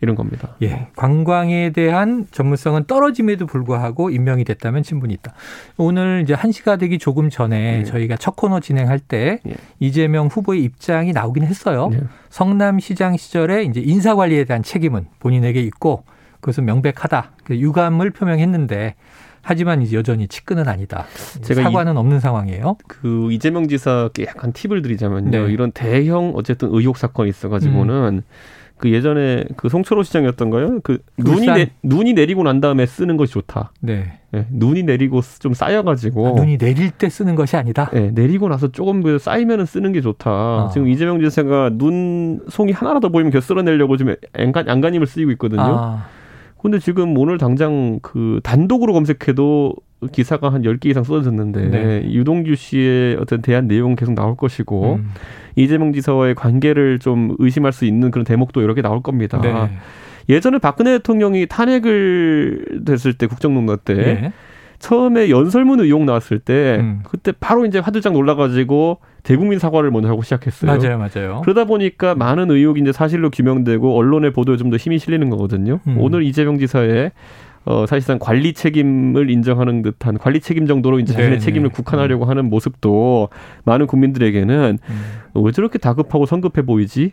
이런 0.00 0.14
겁니다. 0.14 0.54
예. 0.62 0.86
관광에 0.94 1.70
대한 1.70 2.28
전문성은 2.30 2.84
떨어짐에도 2.84 3.46
불구하고 3.46 4.10
임명이 4.10 4.44
됐다면 4.44 4.84
친분이 4.84 5.12
있다. 5.14 5.34
오늘 5.76 6.20
이제 6.22 6.34
한시가 6.34 6.76
되기 6.76 6.98
조금 6.98 7.30
전에 7.30 7.80
예. 7.80 7.84
저희가 7.84 8.16
첫 8.16 8.36
코너 8.36 8.60
진행할 8.60 9.00
때 9.00 9.40
예. 9.44 9.54
이재명 9.80 10.28
후보의 10.28 10.62
입장이 10.62 11.12
나오긴 11.12 11.42
했어요. 11.42 11.90
예. 11.94 12.00
성남시장 12.28 13.16
시절에 13.16 13.64
이제 13.64 13.80
인사 13.80 14.14
관리에 14.14 14.44
대한 14.44 14.62
책임은 14.62 15.06
본인에게 15.18 15.60
있고 15.62 16.04
그것은 16.40 16.64
명백하다. 16.64 17.32
그 17.44 17.56
유감을 17.56 18.10
표명했는데 18.10 18.94
하지만 19.42 19.82
이제 19.82 19.96
여전히 19.96 20.28
측근은 20.28 20.68
아니다. 20.68 21.06
제가 21.42 21.62
사과는 21.62 21.94
이, 21.94 21.96
없는 21.96 22.20
상황이에요. 22.20 22.76
그 22.86 23.32
이재명 23.32 23.68
지사께 23.68 24.26
약간 24.26 24.52
팁을 24.52 24.82
드리자면요. 24.82 25.30
네. 25.30 25.52
이런 25.52 25.72
대형 25.72 26.32
어쨌든 26.34 26.68
의혹 26.72 26.98
사건이 26.98 27.30
있어가지고는 27.30 27.94
음. 27.94 28.22
그 28.80 28.90
예전에 28.90 29.44
그 29.56 29.68
송철호 29.68 30.02
시장이었던가요? 30.02 30.80
그 30.82 30.98
눈이 31.18 31.46
내, 31.46 31.70
눈이 31.82 32.14
내리고 32.14 32.42
난 32.42 32.60
다음에 32.62 32.86
쓰는 32.86 33.18
것이 33.18 33.34
좋다. 33.34 33.72
네. 33.80 34.20
네 34.30 34.46
눈이 34.50 34.84
내리고 34.84 35.20
좀 35.38 35.52
쌓여가지고 35.52 36.28
아, 36.28 36.30
눈이 36.32 36.56
내릴 36.56 36.90
때 36.90 37.10
쓰는 37.10 37.34
것이 37.34 37.56
아니다. 37.56 37.90
네, 37.92 38.10
내리고 38.10 38.48
나서 38.48 38.68
조금 38.68 39.02
그 39.02 39.18
쌓이면은 39.18 39.66
쓰는 39.66 39.92
게 39.92 40.00
좋다. 40.00 40.30
아. 40.30 40.70
지금 40.72 40.88
이재명 40.88 41.20
지사가 41.20 41.70
눈 41.74 42.40
송이 42.48 42.72
하나라도 42.72 43.10
보이면 43.10 43.32
겨 43.32 43.40
쓸어내려고 43.40 43.98
지금 43.98 44.16
안간 44.32 44.68
안간힘을 44.68 45.06
쓰이고 45.06 45.30
있거든요. 45.32 45.62
아. 45.62 46.06
근데 46.62 46.78
지금 46.78 47.16
오늘 47.16 47.38
당장 47.38 48.00
그 48.02 48.40
단독으로 48.42 48.92
검색해도 48.92 49.74
기사가 50.12 50.52
한 50.52 50.62
10개 50.62 50.86
이상 50.86 51.04
쏟아졌는데 51.04 51.68
네. 51.68 52.12
유동규 52.12 52.54
씨의 52.54 53.16
어떤 53.20 53.42
대한 53.42 53.66
내용은 53.66 53.96
계속 53.96 54.14
나올 54.14 54.36
것이고 54.36 54.94
음. 54.94 55.10
이재명 55.56 55.92
지사와의 55.92 56.34
관계를 56.34 56.98
좀 56.98 57.34
의심할 57.38 57.72
수 57.72 57.84
있는 57.84 58.10
그런 58.10 58.24
대목도 58.24 58.62
여러 58.62 58.74
개 58.74 58.82
나올 58.82 59.02
겁니다. 59.02 59.40
네. 59.40 59.70
예전에 60.28 60.58
박근혜 60.58 60.92
대통령이 60.98 61.46
탄핵을 61.46 62.82
됐을 62.86 63.14
때 63.14 63.26
국정농단 63.26 63.78
때 63.84 63.94
네. 63.94 64.32
처음에 64.80 65.30
연설문 65.30 65.78
의혹 65.80 66.04
나왔을 66.04 66.40
때 66.40 66.78
음. 66.80 67.00
그때 67.04 67.32
바로 67.38 67.64
이제 67.66 67.78
화들짝 67.78 68.14
놀라가지고 68.14 68.98
대국민 69.22 69.58
사과를 69.58 69.90
먼저 69.90 70.08
하고 70.08 70.22
시작했어요. 70.22 70.76
맞아요, 70.76 70.98
맞아요. 70.98 71.42
그러다 71.42 71.66
보니까 71.66 72.14
많은 72.14 72.50
의혹이 72.50 72.80
이제 72.80 72.90
사실로 72.92 73.30
규명되고 73.30 73.96
언론의 73.96 74.32
보도에 74.32 74.56
좀 74.56 74.70
더 74.70 74.76
힘이 74.76 74.98
실리는 74.98 75.28
거거든요. 75.30 75.80
음. 75.86 75.96
오늘 75.98 76.22
이재명 76.22 76.58
지사의 76.58 77.12
어, 77.66 77.84
사실상 77.86 78.18
관리 78.18 78.54
책임을 78.54 79.30
인정하는 79.30 79.82
듯한 79.82 80.16
관리 80.16 80.40
책임 80.40 80.66
정도로 80.66 80.98
이제 80.98 81.12
자신의 81.12 81.38
네, 81.38 81.44
책임을 81.44 81.68
네. 81.68 81.74
국한하려고 81.74 82.24
음. 82.24 82.30
하는 82.30 82.48
모습도 82.48 83.28
많은 83.64 83.86
국민들에게는 83.86 84.78
음. 84.82 85.04
왜 85.44 85.52
저렇게 85.52 85.78
다급하고 85.78 86.24
성급해 86.24 86.62
보이지? 86.62 87.12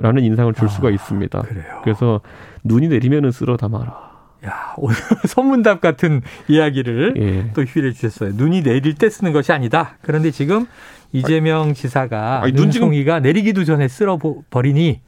라는 0.00 0.24
인상을 0.24 0.52
줄 0.54 0.64
아, 0.64 0.68
수가 0.68 0.90
있습니다. 0.90 1.40
그래요. 1.42 1.64
그래서 1.84 2.20
눈이 2.64 2.88
내리면은 2.88 3.30
쓸어 3.30 3.56
담아라. 3.56 4.03
야, 4.46 4.74
오늘 4.76 4.96
선문답 5.26 5.80
같은 5.80 6.22
이야기를 6.48 7.14
예. 7.16 7.50
또 7.54 7.62
휘래 7.62 7.92
주셨어요. 7.92 8.32
눈이 8.34 8.62
내릴 8.62 8.94
때 8.94 9.08
쓰는 9.08 9.32
것이 9.32 9.52
아니다. 9.52 9.96
그런데 10.02 10.30
지금 10.30 10.66
이재명 11.12 11.74
지사가 11.74 12.42
아니, 12.42 12.52
눈송이가 12.52 13.20
내리기도 13.20 13.64
전에 13.64 13.88
쓸어 13.88 14.18
버리니 14.50 15.00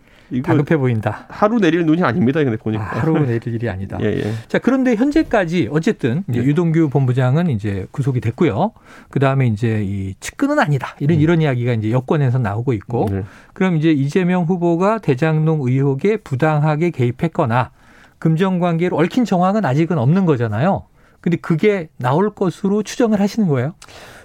다급해 0.43 0.76
보인다. 0.76 1.26
하루 1.28 1.59
내릴 1.59 1.84
눈이 1.87 2.03
아닙니다. 2.03 2.43
근데 2.43 2.57
보니까 2.57 2.82
아, 2.82 3.01
하루 3.01 3.18
내릴 3.20 3.55
일이 3.55 3.68
아니다. 3.68 3.99
예, 4.03 4.07
예. 4.07 4.32
자 4.49 4.59
그런데 4.59 4.97
현재까지 4.97 5.68
어쨌든 5.70 6.24
예. 6.34 6.39
유동규 6.39 6.89
본부장은 6.91 7.51
이제 7.51 7.87
구속이 7.93 8.20
됐고요. 8.20 8.72
그 9.11 9.20
다음에 9.20 9.47
이제 9.47 9.82
이 9.84 10.14
측근은 10.18 10.59
아니다. 10.59 10.97
이런 10.99 11.18
음. 11.18 11.22
이런 11.22 11.43
이야기가 11.43 11.74
이제 11.74 11.91
여권에서 11.91 12.39
나오고 12.39 12.72
있고, 12.72 13.09
네. 13.11 13.22
그럼 13.53 13.76
이제 13.76 13.93
이재명 13.93 14.45
후보가 14.45 14.99
대장동 14.99 15.61
의혹에 15.62 16.16
부당하게 16.16 16.91
개입했거나 16.91 17.70
금전 18.19 18.59
관계로 18.59 18.97
얽힌 18.97 19.25
정황은 19.25 19.64
아직은 19.64 19.99
없는 19.99 20.27
거잖아요. 20.27 20.85
근데 21.21 21.37
그게 21.39 21.89
나올 21.97 22.31
것으로 22.31 22.85
추정을 22.85 23.21
하시는 23.21 23.49
거예요? 23.49 23.75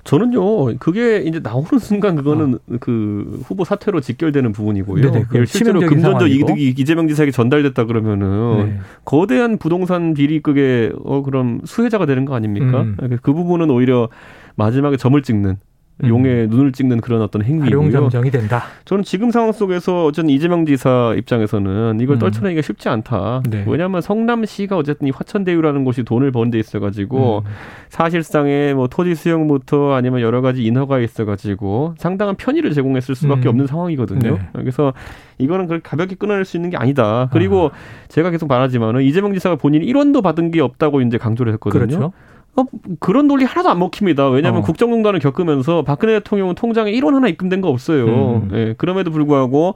저는요, 0.03 0.77
그게 0.77 1.17
이제 1.17 1.39
나오는 1.39 1.79
순간 1.79 2.15
그거는 2.15 2.55
어. 2.55 2.77
그 2.79 3.41
후보 3.45 3.63
사퇴로 3.63 4.01
직결되는 4.01 4.51
부분이고요. 4.51 5.11
네네, 5.11 5.25
예, 5.33 5.45
실제로 5.45 5.79
금전적 5.79 6.29
이득이 6.29 6.69
이재명 6.69 7.07
지사에게 7.07 7.31
전달됐다 7.31 7.85
그러면은 7.85 8.65
네. 8.65 8.79
거대한 9.05 9.57
부동산 9.57 10.13
비리극의 10.13 10.93
어 11.03 11.21
그럼 11.23 11.61
수혜자가 11.65 12.05
되는 12.05 12.25
거 12.25 12.35
아닙니까? 12.35 12.81
음. 12.81 12.97
그 13.21 13.33
부분은 13.33 13.69
오히려 13.69 14.09
마지막에 14.55 14.97
점을 14.97 15.19
찍는 15.21 15.57
음. 16.03 16.09
용에 16.09 16.47
눈을 16.47 16.71
찍는 16.71 16.99
그런 17.01 17.21
어떤 17.21 17.43
행위고요. 17.43 17.65
활용점정이 17.65 18.31
된다. 18.31 18.63
저는 18.85 19.03
지금 19.03 19.29
상황 19.29 19.51
속에서 19.51 20.05
어쨌든 20.05 20.29
이재명 20.31 20.65
지사 20.65 21.13
입장에서는 21.15 21.99
이걸 22.01 22.15
음. 22.15 22.19
떨쳐내기가 22.19 22.61
쉽지 22.63 22.89
않다. 22.89 23.43
네. 23.49 23.63
왜냐하면 23.67 24.01
성남시가 24.01 24.77
어쨌든 24.77 25.07
이 25.07 25.11
화천대유라는 25.11 25.83
곳이 25.83 26.03
돈을 26.03 26.31
번 26.31 26.49
데 26.51 26.57
있어가지고 26.59 27.43
음. 27.45 27.51
사실상의 27.89 28.73
뭐 28.73 28.87
토지 28.87 29.13
수용부터 29.15 29.93
아니면 29.93 30.21
여러 30.21 30.41
가지 30.41 30.63
인허가 30.65 30.99
있어가지고 30.99 31.95
상당한 31.97 32.35
편의를 32.35 32.73
제공했을 32.73 33.13
수밖에 33.15 33.47
음. 33.47 33.49
없는 33.49 33.67
상황이거든요. 33.67 34.19
네. 34.37 34.39
그래서 34.53 34.93
이거는 35.37 35.67
그렇게 35.67 35.83
가볍게 35.87 36.15
끊어낼 36.15 36.45
수 36.45 36.57
있는 36.57 36.69
게 36.71 36.77
아니다. 36.77 37.29
그리고 37.31 37.67
아. 37.73 38.07
제가 38.07 38.31
계속 38.31 38.47
말하지만은 38.47 39.03
이재명 39.03 39.33
지사가 39.33 39.55
본인이 39.55 39.85
1원도 39.91 40.23
받은 40.23 40.51
게 40.51 40.61
없다고 40.61 41.01
이제 41.01 41.17
강조를 41.17 41.53
했거든요. 41.53 41.85
그렇죠. 41.85 42.11
어, 42.55 42.65
그런 42.99 43.27
논리 43.27 43.45
하나도 43.45 43.69
안 43.69 43.79
먹힙니다. 43.79 44.29
왜냐하면 44.29 44.61
어. 44.61 44.65
국정농단을 44.65 45.19
겪으면서 45.19 45.83
박근혜 45.83 46.13
대통령은 46.19 46.55
통장에 46.55 46.91
1원 46.91 47.13
하나 47.13 47.27
입금된 47.27 47.61
거 47.61 47.69
없어요. 47.69 48.05
음. 48.05 48.49
예, 48.53 48.75
그럼에도 48.77 49.11
불구하고 49.11 49.75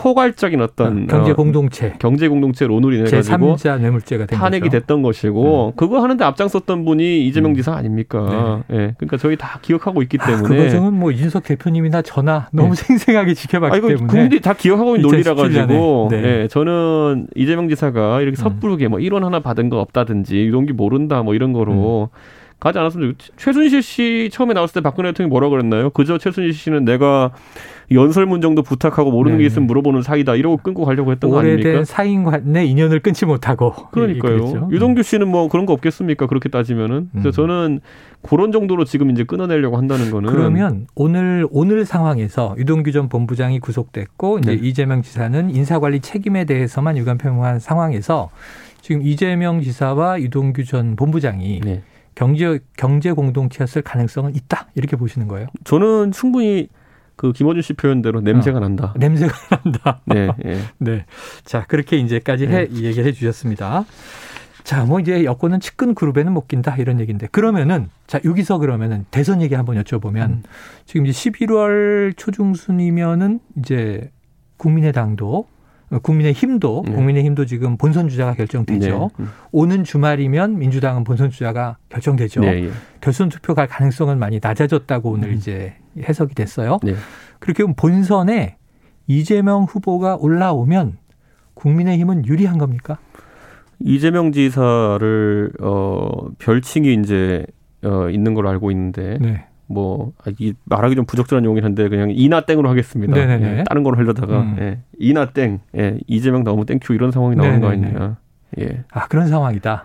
포괄적인 0.00 0.62
어떤 0.62 1.04
아, 1.10 1.12
경제 1.12 1.32
어, 1.32 1.34
공동체, 1.34 1.88
어, 1.88 1.92
경제 1.98 2.26
공동체 2.26 2.66
론으로 2.66 2.94
인해 2.94 3.10
가지고 3.10 3.56
뇌물죄가 3.62 4.26
탄핵이 4.26 4.62
거죠. 4.62 4.78
됐던 4.78 5.02
것이고 5.02 5.68
음. 5.68 5.76
그거 5.76 6.02
하는데 6.02 6.24
앞장섰던 6.24 6.86
분이 6.86 7.26
이재명 7.26 7.50
음. 7.50 7.54
지사 7.54 7.74
아닙니까? 7.74 8.62
네. 8.68 8.76
예, 8.76 8.94
그러니까 8.96 9.18
저희 9.18 9.36
다 9.36 9.58
기억하고 9.60 10.00
있기 10.00 10.16
아, 10.18 10.26
때문에 10.26 10.44
아, 10.46 10.48
그 10.48 10.56
과정은 10.56 10.94
뭐 10.94 11.10
이준석 11.10 11.44
대표님이나 11.44 12.00
저나 12.00 12.48
너무 12.50 12.74
네. 12.74 12.82
생생하게 12.82 13.34
지켜봤기 13.34 13.76
아, 13.76 13.80
때문에 13.80 14.06
국민들이 14.06 14.40
다 14.40 14.54
기억하고 14.54 14.96
있는 14.96 15.10
논리라 15.10 15.34
가지고 15.34 16.08
네. 16.10 16.22
예, 16.24 16.48
저는 16.48 17.26
이재명 17.34 17.68
지사가 17.68 18.22
이렇게 18.22 18.40
음. 18.40 18.42
섣부르게 18.42 18.88
뭐 18.88 19.00
1원 19.00 19.20
하나 19.20 19.40
받은 19.40 19.68
거 19.68 19.80
없다든지 19.80 20.46
유동기 20.46 20.72
모른다 20.72 21.22
뭐 21.22 21.34
이런 21.34 21.52
거로 21.52 22.08
음. 22.10 22.39
가지 22.60 22.78
않았으면 22.78 23.14
최순실 23.36 23.82
씨 23.82 24.28
처음에 24.32 24.52
나왔을 24.54 24.74
때 24.74 24.80
박근혜 24.82 25.10
대통령이 25.10 25.30
뭐라 25.30 25.48
그랬나요? 25.48 25.90
그저 25.90 26.18
최순실 26.18 26.52
씨는 26.52 26.84
내가 26.84 27.32
연설문 27.92 28.40
정도 28.40 28.62
부탁하고 28.62 29.10
모르는 29.10 29.38
네 29.38 29.42
게 29.42 29.46
있으면 29.46 29.66
물어보는 29.66 30.02
사이다 30.02 30.36
이러고 30.36 30.58
끊고 30.58 30.84
가려고 30.84 31.10
했던 31.10 31.30
거 31.30 31.40
아닙니까? 31.40 31.68
오래된 31.68 31.84
사인 31.84 32.22
간의 32.22 32.68
인연을 32.70 33.00
끊지 33.00 33.26
못하고 33.26 33.72
그러니까요. 33.90 34.68
유동규 34.70 35.02
씨는 35.02 35.26
뭐 35.26 35.48
그런 35.48 35.66
거 35.66 35.72
없겠습니까? 35.72 36.26
그렇게 36.26 36.48
따지면은 36.48 37.08
그래서 37.12 37.30
음. 37.30 37.32
저는 37.32 37.80
그런 38.22 38.52
정도로 38.52 38.84
지금 38.84 39.10
이제 39.10 39.24
끊어내려고 39.24 39.76
한다는 39.78 40.10
거는 40.10 40.30
그러면 40.30 40.86
오늘 40.94 41.48
오늘 41.50 41.84
상황에서 41.84 42.54
유동규 42.58 42.92
전 42.92 43.08
본부장이 43.08 43.58
구속됐고 43.58 44.40
이제 44.40 44.54
네. 44.54 44.60
이재명 44.68 45.02
지사는 45.02 45.50
인사관리 45.50 46.00
책임에 46.00 46.44
대해서만 46.44 46.96
유감 46.98 47.18
표명한 47.18 47.58
상황에서 47.58 48.30
지금 48.82 49.02
이재명 49.02 49.62
지사와 49.62 50.20
유동규 50.20 50.64
전 50.64 50.94
본부장이 50.96 51.60
네. 51.64 51.82
경제 52.20 52.60
경제 52.76 53.12
공동체였을 53.12 53.80
가능성은 53.80 54.34
있다 54.34 54.68
이렇게 54.74 54.94
보시는 54.96 55.26
거예요? 55.26 55.46
저는 55.64 56.12
충분히 56.12 56.68
그 57.16 57.32
김어준 57.32 57.62
씨 57.62 57.72
표현대로 57.72 58.20
냄새가 58.20 58.58
어, 58.58 58.60
난다. 58.60 58.92
냄새가 58.98 59.32
난다. 59.64 60.00
네, 60.04 60.28
네. 60.38 60.58
네. 60.76 61.06
자 61.44 61.64
그렇게 61.66 61.96
이제까지 61.96 62.46
해, 62.46 62.68
네. 62.68 62.82
얘기를 62.82 63.06
해주셨습니다. 63.06 63.86
자, 64.64 64.84
뭐 64.84 65.00
이제 65.00 65.24
여권은 65.24 65.60
측근 65.60 65.94
그룹에는 65.94 66.30
못 66.32 66.46
낀다 66.46 66.76
이런 66.76 67.00
얘기인데 67.00 67.26
그러면은 67.28 67.88
자 68.06 68.20
여기서 68.22 68.58
그러면은 68.58 69.06
대선 69.10 69.40
얘기 69.40 69.54
한번 69.54 69.82
여쭤보면 69.82 70.28
음. 70.28 70.42
지금 70.84 71.06
이제 71.06 71.30
11월 71.30 72.14
초중순이면은 72.18 73.40
이제 73.56 74.10
국민의당도 74.58 75.46
국민의 75.98 76.32
힘도 76.32 76.84
네. 76.86 76.92
국민의 76.92 77.24
힘도 77.24 77.44
지금 77.44 77.76
본선 77.76 78.08
주자가 78.08 78.34
결정되죠. 78.34 79.10
네. 79.16 79.26
오는 79.50 79.82
주말이면 79.82 80.58
민주당은 80.58 81.02
본선 81.02 81.30
주자가 81.30 81.78
결정되죠. 81.88 82.40
네. 82.42 82.64
예. 82.64 82.70
결선 83.00 83.28
투표 83.28 83.54
갈 83.54 83.66
가능성은 83.66 84.18
많이 84.18 84.38
낮아졌다고 84.40 85.10
오늘 85.10 85.30
음. 85.30 85.34
이제 85.34 85.74
해석이 85.98 86.34
됐어요. 86.34 86.78
네. 86.84 86.94
그렇게 87.40 87.64
본선에 87.64 88.56
이재명 89.08 89.64
후보가 89.64 90.16
올라오면 90.16 90.98
국민의 91.54 91.98
힘은 91.98 92.24
유리한 92.26 92.58
겁니까? 92.58 92.98
이재명 93.80 94.30
지사를 94.30 95.52
어 95.60 96.28
별칭이 96.38 96.94
이제 96.94 97.44
어 97.82 98.08
있는 98.10 98.34
걸로 98.34 98.50
알고 98.50 98.70
있는데 98.70 99.18
네. 99.20 99.46
뭐 99.70 100.12
아, 100.24 100.32
이 100.38 100.52
말하기 100.64 100.96
좀 100.96 101.06
부적절한 101.06 101.44
용어긴 101.44 101.64
한데 101.64 101.88
그냥 101.88 102.10
이나 102.10 102.40
땡으로 102.40 102.68
하겠습니다. 102.68 103.16
예, 103.16 103.64
다른 103.68 103.84
걸로 103.84 103.96
하려다가 103.96 104.40
음. 104.40 104.56
예, 104.58 104.80
이나 104.98 105.26
땡, 105.26 105.60
예, 105.76 105.96
이재명 106.08 106.42
나오면 106.42 106.66
thank 106.66 106.82
you 106.82 106.92
이런 106.92 107.12
상황이 107.12 107.36
나오는 107.36 107.60
네네네. 107.60 107.82
거 107.82 107.88
아니냐. 107.88 108.16
예. 108.58 108.84
아 108.90 109.06
그런 109.06 109.28
상황이다. 109.28 109.84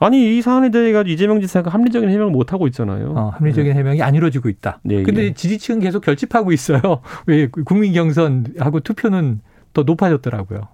아니 0.00 0.36
이 0.36 0.42
사안에 0.42 0.70
대해 0.70 0.92
가지고 0.92 1.12
이재명 1.12 1.40
지사가 1.40 1.70
합리적인 1.70 2.10
해명을 2.10 2.30
못 2.30 2.52
하고 2.52 2.66
있잖아요. 2.66 3.12
어, 3.16 3.30
합리적인 3.30 3.72
네. 3.72 3.78
해명이 3.78 4.02
안 4.02 4.14
이루어지고 4.14 4.50
있다. 4.50 4.80
네, 4.82 5.02
근데 5.02 5.24
예. 5.24 5.32
지지층은 5.32 5.80
계속 5.80 6.02
결집하고 6.02 6.52
있어요. 6.52 6.80
왜 7.26 7.48
국민 7.48 7.94
경선하고 7.94 8.80
투표는 8.80 9.40
더 9.72 9.82
높아졌더라고요. 9.82 10.68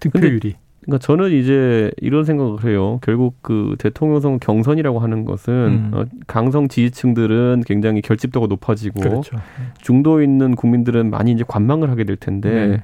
득표율이. 0.00 0.56
그러니까 0.82 0.98
저는 0.98 1.30
이제 1.30 1.90
이런 2.00 2.24
생각을 2.24 2.64
해요. 2.64 2.98
결국 3.02 3.36
그 3.40 3.76
대통령 3.78 4.20
선 4.20 4.40
경선이라고 4.40 4.98
하는 4.98 5.24
것은 5.24 5.52
음. 5.52 5.90
어, 5.94 6.04
강성 6.26 6.68
지지층들은 6.68 7.62
굉장히 7.66 8.02
결집도가 8.02 8.48
높아지고 8.48 9.00
그렇죠. 9.00 9.36
중도에 9.80 10.24
있는 10.24 10.56
국민들은 10.56 11.10
많이 11.10 11.32
이제 11.32 11.44
관망을 11.46 11.90
하게 11.90 12.04
될 12.04 12.16
텐데 12.16 12.66
네. 12.66 12.82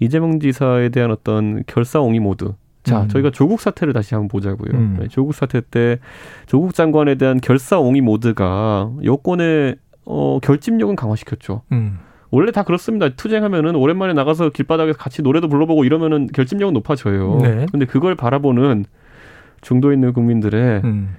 이재명 0.00 0.40
지사에 0.40 0.88
대한 0.88 1.10
어떤 1.12 1.62
결사옹이 1.66 2.18
모드. 2.18 2.52
자, 2.82 3.02
음. 3.02 3.08
저희가 3.08 3.30
조국 3.30 3.60
사태를 3.60 3.92
다시 3.92 4.14
한번 4.14 4.28
보자고요. 4.28 4.72
음. 4.72 4.96
네, 4.98 5.08
조국 5.08 5.34
사태 5.34 5.60
때 5.60 5.98
조국 6.46 6.74
장관에 6.74 7.14
대한 7.14 7.40
결사옹이 7.40 8.00
모드가 8.00 8.90
여권의 9.04 9.76
어, 10.06 10.38
결집력은 10.42 10.96
강화시켰죠. 10.96 11.62
음. 11.72 11.98
원래 12.30 12.52
다 12.52 12.62
그렇습니다. 12.62 13.08
투쟁하면은 13.08 13.74
오랜만에 13.74 14.12
나가서 14.12 14.50
길바닥에서 14.50 14.98
같이 14.98 15.22
노래도 15.22 15.48
불러보고 15.48 15.84
이러면은 15.84 16.28
결집력은 16.32 16.72
높아져요. 16.74 17.38
네. 17.42 17.66
근데 17.70 17.86
그걸 17.86 18.14
바라보는 18.14 18.84
중도에 19.62 19.94
있는 19.94 20.12
국민들의 20.12 20.80
음. 20.84 21.16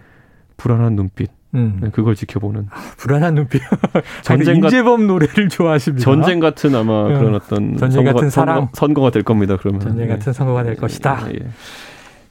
불안한 0.57 0.95
눈빛. 0.95 1.29
음. 1.53 1.79
네, 1.81 1.89
그걸 1.89 2.15
지켜보는 2.15 2.67
아, 2.71 2.75
불안한 2.97 3.35
눈빛. 3.35 3.61
전쟁 4.23 4.55
인재범 4.57 5.05
노래를 5.05 5.49
좋아하십니다. 5.49 6.03
전쟁 6.03 6.39
같은 6.39 6.73
아마 6.75 7.07
음. 7.07 7.13
그런 7.19 7.35
어떤 7.35 7.75
전쟁 7.75 8.05
선거, 8.05 8.13
같은 8.13 8.29
사랑 8.29 8.55
선거, 8.57 8.71
선거 8.75 9.01
가 9.01 9.09
될 9.09 9.23
겁니다. 9.23 9.57
그러면 9.59 9.81
전쟁 9.81 10.07
같은 10.07 10.25
네. 10.31 10.33
선거가 10.33 10.63
될 10.63 10.77
것이다. 10.77 11.27
예, 11.27 11.33
예. 11.43 11.47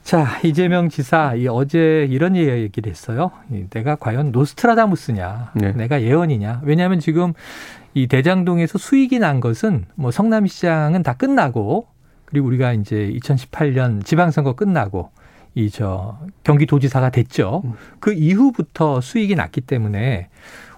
자 0.03 0.27
이재명 0.43 0.89
지사 0.89 1.35
이 1.35 1.47
어제 1.49 2.07
이런 2.11 2.35
얘기를 2.35 2.89
했어요. 2.91 3.31
내가 3.69 3.97
과연 3.97 4.33
노스트라다무스냐, 4.33 5.51
네. 5.55 5.73
내가 5.73 6.01
예언이냐. 6.01 6.63
왜냐하면 6.65 6.99
지금 6.99 7.35
이 7.95 8.07
대장동에서 8.07 8.79
수익이 8.79 9.19
난 9.19 9.41
것은 9.41 9.87
뭐 9.95 10.11
성남시장은 10.11 11.03
다 11.03 11.15
끝나고 11.15 11.89
그리고 12.25 12.47
우리가 12.47 12.73
이제 12.73 13.13
2018년 13.17 14.05
지방선거 14.05 14.55
끝나고 14.55 15.11
이 15.55 15.69
저 15.71 16.19
경기도지사가 16.45 17.11
됐죠. 17.11 17.63
음. 17.65 17.73
그 17.99 18.13
이후부터 18.13 19.01
수익이 19.01 19.35
났기 19.35 19.63
때문에 19.63 20.29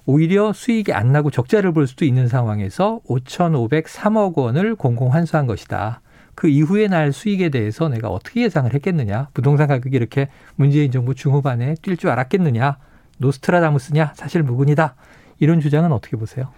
오히려 0.06 0.52
수익이 0.52 0.92
안 0.92 1.12
나고 1.12 1.30
적자를 1.30 1.72
볼 1.72 1.86
수도 1.86 2.04
있는 2.04 2.26
상황에서 2.26 3.00
5,503억 3.06 4.36
원을 4.36 4.74
공공 4.74 5.12
환수한 5.12 5.46
것이다. 5.46 6.00
그 6.34 6.48
이후에 6.48 6.88
날 6.88 7.12
수익에 7.12 7.50
대해서 7.50 7.88
내가 7.88 8.08
어떻게 8.08 8.42
예상을 8.42 8.72
했겠느냐. 8.72 9.28
부동산 9.34 9.68
가격이 9.68 9.94
이렇게 9.94 10.28
문재인 10.56 10.90
정부 10.90 11.14
중후반에 11.14 11.74
뛸 11.82 11.98
줄 11.98 12.10
알았겠느냐. 12.10 12.78
노스트라다무스냐. 13.18 14.12
사실 14.16 14.42
무근이다. 14.42 14.94
이런 15.38 15.60
주장은 15.60 15.92
어떻게 15.92 16.16
보세요? 16.16 16.48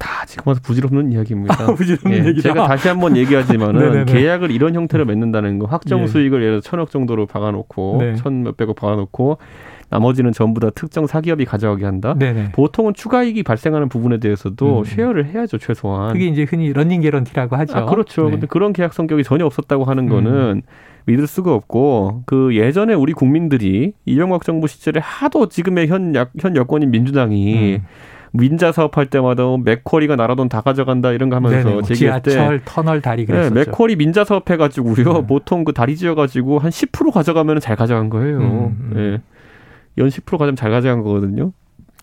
다 0.00 0.24
지금 0.24 0.44
와서 0.46 0.60
부질없는 0.64 1.12
이야기입니다. 1.12 1.62
아, 1.62 1.74
부질없는 1.74 2.24
예, 2.24 2.28
얘기다. 2.28 2.48
제가 2.48 2.66
다시 2.66 2.88
한번 2.88 3.16
얘기하지만은 3.18 4.06
계약을 4.08 4.50
이런 4.50 4.74
형태로 4.74 5.04
맺는다는 5.04 5.58
거 5.58 5.66
확정 5.66 6.02
예. 6.02 6.06
수익을 6.06 6.42
예를 6.42 6.60
들어 6.60 6.60
천억 6.62 6.90
정도로 6.90 7.26
박아놓고 7.26 7.98
네. 8.00 8.14
천 8.16 8.42
몇백억 8.42 8.76
박아놓고 8.76 9.36
나머지는 9.90 10.32
전부 10.32 10.60
다 10.60 10.70
특정 10.70 11.06
사기업이 11.06 11.44
가져가게 11.44 11.84
한다. 11.84 12.14
네네. 12.18 12.52
보통은 12.52 12.94
추가이익이 12.94 13.42
발생하는 13.42 13.88
부분에 13.88 14.18
대해서도 14.18 14.78
음. 14.78 14.84
share를 14.84 15.26
해야죠 15.26 15.58
최소한. 15.58 16.14
그게 16.14 16.26
이제 16.26 16.44
흔히 16.48 16.72
런닝 16.72 17.02
개런티라고 17.02 17.56
하죠. 17.56 17.76
아, 17.76 17.84
그렇죠. 17.84 18.24
네. 18.24 18.30
근데 18.30 18.46
그런 18.46 18.72
계약 18.72 18.94
성격이 18.94 19.22
전혀 19.22 19.44
없었다고 19.44 19.84
하는 19.84 20.08
거는 20.08 20.32
음. 20.32 20.62
믿을 21.04 21.26
수가 21.26 21.52
없고 21.52 22.22
그 22.24 22.56
예전에 22.56 22.94
우리 22.94 23.12
국민들이 23.12 23.92
이명박 24.06 24.44
정부 24.44 24.66
시절에 24.66 25.00
하도 25.02 25.48
지금의 25.48 25.88
현, 25.88 26.14
현 26.38 26.56
여권인 26.56 26.90
민주당이 26.90 27.74
음. 27.76 27.86
민자 28.32 28.72
사업할 28.72 29.06
때마다 29.06 29.42
맥쿼리가 29.62 30.16
나라돈 30.16 30.48
다 30.48 30.60
가져간다 30.60 31.12
이런 31.12 31.28
거 31.30 31.36
하면서 31.36 31.68
뭐 31.68 31.82
제기할 31.82 32.22
때 32.22 32.30
지하철 32.32 32.60
터널 32.64 33.00
다리 33.00 33.26
그랬었죠. 33.26 33.54
네, 33.54 33.64
맥쿼리 33.64 33.96
민자 33.96 34.24
사업 34.24 34.48
해가지고요 34.48 34.94
네. 34.94 35.26
보통 35.26 35.64
그 35.64 35.72
다리 35.72 35.96
지어가지고 35.96 36.58
한 36.58 36.70
10% 36.70 37.12
가져가면 37.12 37.60
잘 37.60 37.76
가져간 37.76 38.08
거예요. 38.10 38.38
음, 38.38 38.92
음. 38.92 39.22
네. 39.96 40.02
연10% 40.02 40.24
가져가면 40.24 40.56
잘 40.56 40.70
가져간 40.70 41.02
거거든요. 41.02 41.52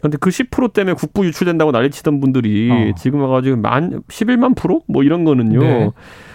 근데 0.02 0.18
그 0.20 0.30
10% 0.30 0.74
때문에 0.74 0.94
국부 0.94 1.26
유출된다고 1.26 1.72
난리치던 1.72 2.20
분들이 2.20 2.70
어. 2.72 2.96
지금 2.98 3.22
와가지고 3.22 3.58
만 3.58 4.02
11만 4.08 4.56
프로 4.56 4.84
뭐 4.88 5.04
이런 5.04 5.24
거는요. 5.24 5.60
네. 5.60 5.90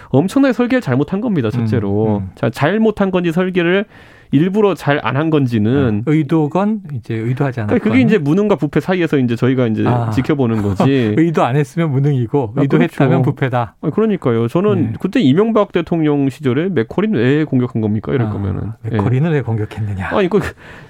엄청나게 0.09 0.53
설계를 0.53 0.81
잘못한 0.81 1.21
겁니다. 1.21 1.49
첫째로 1.49 2.07
음, 2.07 2.15
음. 2.23 2.29
자 2.35 2.49
잘못한 2.49 3.09
건지 3.09 3.31
설계를 3.31 3.85
일부러 4.33 4.73
잘 4.75 4.99
안 5.03 5.13
한 5.15 5.29
건지는 5.29 5.99
어, 6.07 6.11
의도건 6.11 6.81
이제 6.95 7.13
의도하지 7.13 7.61
않았건 7.61 7.79
그러니까 7.79 7.89
그게 7.89 8.01
이제 8.01 8.17
무능과 8.17 8.55
부패 8.55 8.79
사이에서 8.79 9.17
이제 9.17 9.35
저희가 9.35 9.67
이제 9.67 9.83
아. 9.85 10.09
지켜보는 10.09 10.61
거지. 10.63 10.83
의도 11.17 11.43
안 11.43 11.55
했으면 11.55 11.91
무능이고 11.91 12.53
아, 12.57 12.61
의도했다면 12.61 13.21
그렇죠. 13.21 13.31
부패다. 13.31 13.75
아, 13.79 13.89
그러니까요. 13.91 14.47
저는 14.47 14.81
네. 14.81 14.93
그때 14.99 15.19
이명박 15.21 15.71
대통령 15.71 16.29
시절에 16.29 16.69
맥커리는 16.69 17.19
왜 17.19 17.43
공격한 17.43 17.81
겁니까? 17.81 18.11
이럴 18.13 18.27
아, 18.27 18.31
거면은 18.31 18.71
맥커리는 18.81 19.29
네. 19.29 19.37
왜 19.37 19.41
공격했느냐? 19.41 20.09
아니 20.11 20.29
그 20.29 20.39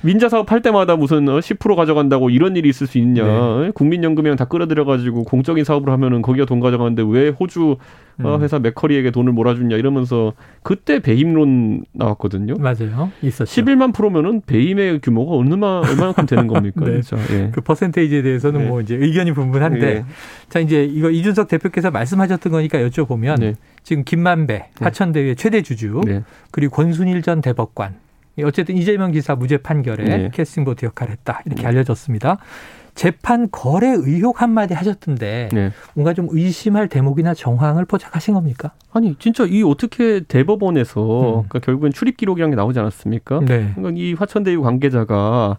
민자 0.01 0.29
사업 0.29 0.51
할 0.51 0.61
때마다 0.61 0.95
무슨 0.95 1.25
10% 1.25 1.71
어, 1.71 1.75
가져간다고 1.75 2.29
이런 2.29 2.55
일이 2.55 2.69
있을 2.69 2.87
수 2.87 2.97
있냐? 2.97 3.23
네. 3.23 3.71
국민연금이랑 3.75 4.37
다 4.37 4.45
끌어들여 4.45 4.85
가지고 4.85 5.23
공적인 5.23 5.63
사업을 5.63 5.91
하면은 5.91 6.21
거기가 6.21 6.45
돈 6.45 6.59
가져가는데 6.59 7.03
왜 7.05 7.29
호주 7.29 7.77
어, 8.21 8.35
음. 8.35 8.41
회사 8.41 8.59
맥커리에게 8.59 9.11
돈을 9.11 9.33
몰아주냐 9.33 9.75
이러면서 9.77 10.33
그때 10.61 10.99
배임론 10.99 11.85
나왔거든요. 11.93 12.55
맞아요. 12.59 13.11
있었죠. 13.21 13.45
11만 13.45 13.93
프로면은 13.93 14.41
배임의 14.45 14.99
규모가 14.99 15.35
얼마 15.35 15.81
얼마만큼 15.83 16.25
되는 16.25 16.47
겁니까? 16.47 16.85
네. 16.85 17.01
진짜. 17.01 17.23
예. 17.33 17.51
그 17.51 17.61
퍼센테이지에 17.61 18.21
대해서는 18.21 18.61
네. 18.61 18.67
뭐 18.67 18.81
이제 18.81 18.95
의견이 18.95 19.33
분분한데 19.33 19.87
예. 19.87 20.05
자 20.49 20.59
이제 20.59 20.83
이거 20.83 21.09
이준석 21.09 21.47
대표께서 21.47 21.91
말씀하셨던 21.91 22.51
거니까 22.51 22.79
여쭤보면 22.79 23.39
네. 23.39 23.55
지금 23.83 24.03
김만배 24.03 24.69
화천대유 24.79 25.29
의 25.29 25.35
최대 25.35 25.61
주주 25.61 26.01
네. 26.05 26.23
그리고 26.51 26.75
권순일 26.75 27.21
전 27.21 27.41
대법관 27.41 27.95
어쨌든 28.43 28.75
이재명 28.75 29.11
기사 29.11 29.35
무죄 29.35 29.57
판결에 29.57 30.03
네. 30.03 30.29
캐스팅 30.33 30.65
보트 30.65 30.85
역할을 30.85 31.11
했다 31.13 31.41
이렇게 31.45 31.61
네. 31.61 31.67
알려졌습니다. 31.67 32.37
재판 32.95 33.49
거래 33.51 33.87
의혹 33.87 34.41
한마디 34.41 34.73
하셨던데 34.73 35.49
네. 35.51 35.71
뭔가 35.93 36.13
좀 36.13 36.27
의심할 36.29 36.87
대목이나 36.87 37.33
정황을 37.33 37.85
포착하신 37.85 38.33
겁니까? 38.33 38.71
아니 38.91 39.15
진짜 39.17 39.45
이 39.45 39.63
어떻게 39.63 40.21
대법원에서 40.21 41.01
음. 41.01 41.31
그러니까 41.47 41.59
결국엔 41.59 41.93
출입 41.93 42.17
기록이라는 42.17 42.51
게 42.51 42.55
나오지 42.55 42.79
않았습니까? 42.79 43.39
네. 43.41 43.71
그러니까 43.75 43.91
이 43.95 44.13
화천대유 44.13 44.61
관계자가 44.61 45.57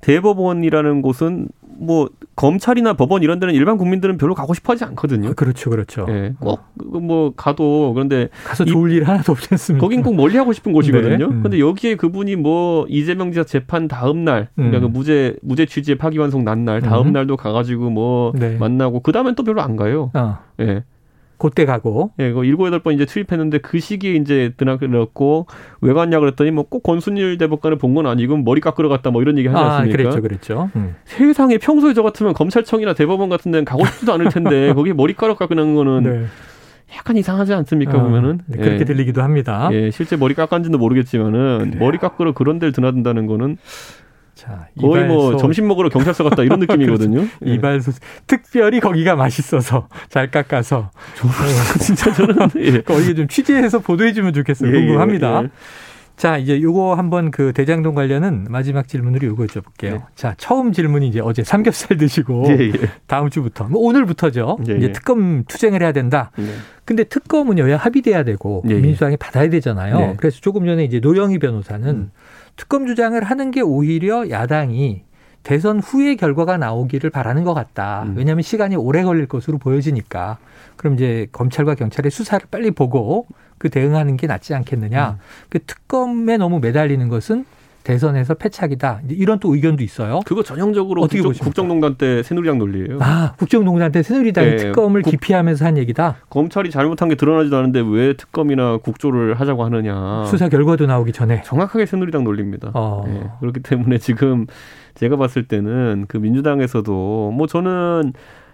대법원이라는 0.00 1.02
곳은 1.02 1.48
뭐 1.78 2.08
검찰이나 2.36 2.94
법원 2.94 3.22
이런 3.22 3.38
데는 3.40 3.54
일반 3.54 3.76
국민들은 3.76 4.16
별로 4.18 4.34
가고 4.34 4.54
싶어 4.54 4.72
하지 4.72 4.84
않거든요. 4.84 5.30
아, 5.30 5.32
그렇죠, 5.32 5.70
그렇죠. 5.70 6.06
예, 6.08 6.34
꼭뭐 6.40 7.34
가도 7.36 7.92
그런데 7.94 8.28
가서 8.44 8.64
좋을 8.64 8.90
일 8.92 9.04
하나도 9.04 9.32
없지 9.32 9.48
않습니까? 9.52 9.84
거긴 9.84 10.02
꼭 10.02 10.14
멀리 10.14 10.36
하고 10.36 10.52
싶은 10.52 10.72
곳이거든요. 10.72 11.16
네. 11.18 11.24
음. 11.24 11.42
근데 11.42 11.58
여기에 11.60 11.96
그분이 11.96 12.36
뭐 12.36 12.86
이재명 12.88 13.32
지사 13.32 13.44
재판 13.44 13.88
다음 13.88 14.24
날, 14.24 14.48
그러니까 14.54 14.78
음. 14.78 14.82
그 14.82 14.86
무죄 14.86 15.36
무죄 15.42 15.66
취지의 15.66 15.98
파기환송 15.98 16.44
난 16.44 16.62
날 16.64 16.80
다음 16.80 17.08
음. 17.08 17.12
날도 17.12 17.36
가가지고 17.36 17.90
뭐 17.90 18.32
네. 18.36 18.56
만나고 18.56 19.00
그 19.00 19.10
다음엔 19.12 19.34
또 19.34 19.42
별로 19.42 19.62
안 19.62 19.76
가요. 19.76 20.10
어. 20.14 20.38
예. 20.60 20.84
그때 21.42 21.64
가고. 21.66 22.12
예, 22.18 22.32
그 22.32 22.44
일곱 22.44 22.66
여덟 22.66 22.78
번 22.80 22.94
이제 22.94 23.04
출입했는데 23.04 23.58
그 23.58 23.80
시기에 23.80 24.14
이제 24.14 24.52
드나들었고 24.56 25.46
왜 25.80 25.92
갔냐 25.92 26.18
그랬더니 26.20 26.50
뭐 26.50 26.64
꼭 26.70 26.82
권순일 26.82 27.36
대법관을 27.38 27.76
본 27.78 27.92
건 27.94 28.06
아니고 28.06 28.38
머리 28.38 28.60
깎으러 28.62 28.88
갔다 28.88 29.10
뭐 29.10 29.20
이런 29.20 29.36
얘기 29.36 29.48
하지 29.48 29.58
아, 29.60 29.76
않습니까? 29.78 29.94
아, 29.94 29.96
그랬죠, 29.96 30.22
그랬죠. 30.22 30.70
음. 30.76 30.94
세상에 31.04 31.58
평소에 31.58 31.92
저 31.94 32.02
같으면 32.02 32.32
검찰청이나 32.32 32.94
대법원 32.94 33.28
같은 33.28 33.50
데는 33.52 33.64
가고 33.66 33.84
싶지도 33.84 34.12
않을 34.14 34.30
텐데 34.30 34.72
거기 34.74 34.92
머리 34.94 35.12
깎으러 35.14 35.36
깎는 35.36 35.74
거는 35.74 36.02
네. 36.04 36.24
약간 36.96 37.16
이상하지 37.16 37.52
않습니까 37.54 37.98
아, 37.98 38.02
보면은 38.02 38.40
네, 38.46 38.58
그렇게 38.58 38.80
예. 38.80 38.84
들리기도 38.84 39.22
합니다. 39.22 39.68
예, 39.72 39.90
실제 39.90 40.16
머리 40.16 40.34
깎았는지도 40.34 40.76
모르겠지만은 40.78 41.70
그래요. 41.70 41.78
머리 41.78 41.98
깎으러 41.98 42.32
그런 42.32 42.58
데를 42.58 42.72
드나든다는 42.72 43.26
거는 43.26 43.56
자, 44.42 44.66
거의 44.80 45.06
뭐 45.06 45.36
점심 45.36 45.68
먹으러 45.68 45.88
경찰서 45.88 46.24
갔다 46.24 46.42
이런 46.42 46.58
느낌이거든요. 46.60 47.18
그렇죠. 47.18 47.36
예. 47.46 47.54
이발소 47.54 47.92
특별히 48.26 48.80
거기가 48.80 49.14
맛있어서 49.14 49.86
잘 50.08 50.32
깎아서 50.32 50.90
진짜 51.78 52.12
저는 52.12 52.36
예. 52.56 52.80
거기 52.80 53.14
좀 53.14 53.28
취재해서 53.28 53.78
보도해주면 53.78 54.32
좋겠어요. 54.32 54.72
예, 54.72 54.74
예 54.74 54.80
궁금합니다. 54.80 55.44
예. 55.44 55.48
자, 56.16 56.38
이제 56.38 56.60
요거 56.60 56.94
한번 56.94 57.30
그 57.30 57.52
대장동 57.52 57.94
관련은 57.94 58.46
마지막 58.50 58.88
질문으로 58.88 59.28
요거 59.28 59.44
여쭤볼게요. 59.44 59.92
네. 59.92 60.00
자, 60.16 60.34
처음 60.38 60.72
질문이 60.72 61.06
이제 61.06 61.20
어제 61.20 61.44
삼겹살 61.44 61.96
드시고 61.96 62.44
예, 62.48 62.58
예. 62.66 62.72
다음 63.06 63.30
주부터, 63.30 63.64
뭐 63.68 63.82
오늘부터죠. 63.82 64.58
예, 64.68 64.76
이제 64.76 64.92
특검 64.92 65.44
투쟁을 65.44 65.82
해야 65.82 65.92
된다. 65.92 66.32
근데 66.84 67.04
특검은 67.04 67.58
여야 67.58 67.76
합의돼야 67.76 68.24
되고 68.24 68.62
민주당이 68.64 69.16
받아야 69.18 69.48
되잖아요. 69.50 69.98
네. 69.98 70.14
그래서 70.16 70.40
조금 70.40 70.66
전에 70.66 70.84
이제 70.84 70.98
노영희 70.98 71.38
변호사는 71.38 71.88
음. 71.88 72.10
특검 72.56 72.86
주장을 72.86 73.22
하는 73.22 73.50
게 73.50 73.60
오히려 73.60 74.28
야당이 74.28 75.02
대선 75.42 75.80
후에 75.80 76.14
결과가 76.14 76.56
나오기를 76.56 77.10
바라는 77.10 77.44
것 77.44 77.54
같다. 77.54 78.04
음. 78.04 78.14
왜냐하면 78.16 78.42
시간이 78.42 78.76
오래 78.76 79.02
걸릴 79.02 79.26
것으로 79.26 79.58
보여지니까. 79.58 80.38
그럼 80.76 80.94
이제 80.94 81.26
검찰과 81.32 81.74
경찰의 81.74 82.10
수사를 82.10 82.46
빨리 82.50 82.70
보고 82.70 83.26
그 83.58 83.68
대응하는 83.68 84.16
게 84.16 84.26
낫지 84.26 84.54
않겠느냐. 84.54 85.10
음. 85.10 85.16
그 85.48 85.58
특검에 85.64 86.36
너무 86.36 86.60
매달리는 86.60 87.08
것은 87.08 87.44
대선에서 87.84 88.34
패착이다. 88.34 89.00
이런 89.08 89.38
또 89.38 89.54
의견도 89.54 89.82
있어요. 89.82 90.20
그거 90.24 90.42
전형적으로 90.42 91.02
어떻게 91.02 91.20
국정, 91.20 91.44
국정농단 91.44 91.96
때 91.96 92.22
새누리당 92.22 92.58
논리예요. 92.58 92.98
아, 93.00 93.34
국정농단 93.38 93.92
때 93.92 94.02
새누리당이 94.02 94.50
네. 94.50 94.56
특검을 94.56 95.02
국, 95.02 95.10
기피하면서 95.10 95.64
한 95.64 95.78
얘기다. 95.78 96.16
검찰이 96.30 96.70
잘못한 96.70 97.08
게 97.08 97.14
드러나지도 97.14 97.56
않은데 97.56 97.82
왜 97.84 98.14
특검이나 98.14 98.78
국조를 98.78 99.34
하자고 99.34 99.64
하느냐. 99.64 100.24
수사 100.26 100.48
결과도 100.48 100.86
나오기 100.86 101.12
전에. 101.12 101.42
정확하게 101.42 101.86
새누리당 101.86 102.24
논리입니다. 102.24 102.70
어. 102.74 103.04
네. 103.06 103.28
그렇기 103.40 103.60
때문에 103.60 103.98
지금 103.98 104.46
제가 104.94 105.16
봤을 105.16 105.44
때는 105.48 106.06
그 106.08 106.16
민주당에서도 106.18 107.32
뭐 107.34 107.46
저는 107.46 108.12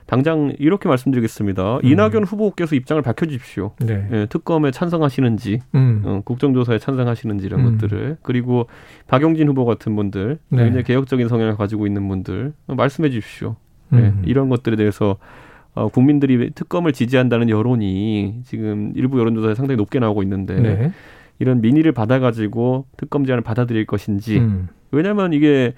당장 0.09 0.55
이렇게 0.59 0.89
말씀드리겠습니다. 0.89 1.77
음. 1.77 1.81
이낙연 1.85 2.25
후보께서 2.25 2.75
입장을 2.75 3.01
밝혀주십시오. 3.03 3.73
네. 3.81 4.09
예, 4.11 4.27
특검에 4.31 4.71
찬성하시는지, 4.71 5.61
음. 5.75 6.03
어, 6.03 6.23
국정조사에 6.25 6.79
찬성하시는지 6.79 7.45
이런 7.45 7.61
음. 7.61 7.73
것들을 7.73 8.17
그리고 8.23 8.67
박용진 9.07 9.47
후보 9.49 9.67
같은 9.67 9.95
분들, 9.95 10.39
네. 10.49 10.65
굉장히 10.65 10.85
개혁적인 10.85 11.29
성향을 11.29 11.57
가지고 11.57 11.87
있는 11.87 12.09
분들 12.09 12.55
어, 12.69 12.75
말씀해 12.75 13.11
주십시오. 13.11 13.57
예, 13.93 13.99
음. 13.99 14.23
이런 14.25 14.49
것들에 14.49 14.77
대해서 14.77 15.19
어, 15.75 15.89
국민들이 15.89 16.53
특검을 16.55 16.95
지지한다는 16.95 17.51
여론이 17.51 18.41
지금 18.47 18.93
일부 18.97 19.21
여론조사에 19.21 19.55
상당히 19.55 19.77
높게 19.77 19.99
나오고 19.99 20.23
있는데 20.23 20.59
네. 20.59 20.93
이런 21.39 21.61
민의를 21.61 21.93
받아가지고 21.93 22.87
특검 22.97 23.27
제안을 23.27 23.43
받아들일 23.43 23.85
것인지 23.85 24.39
음. 24.39 24.69
왜냐하면 24.91 25.35
이게 25.35 25.75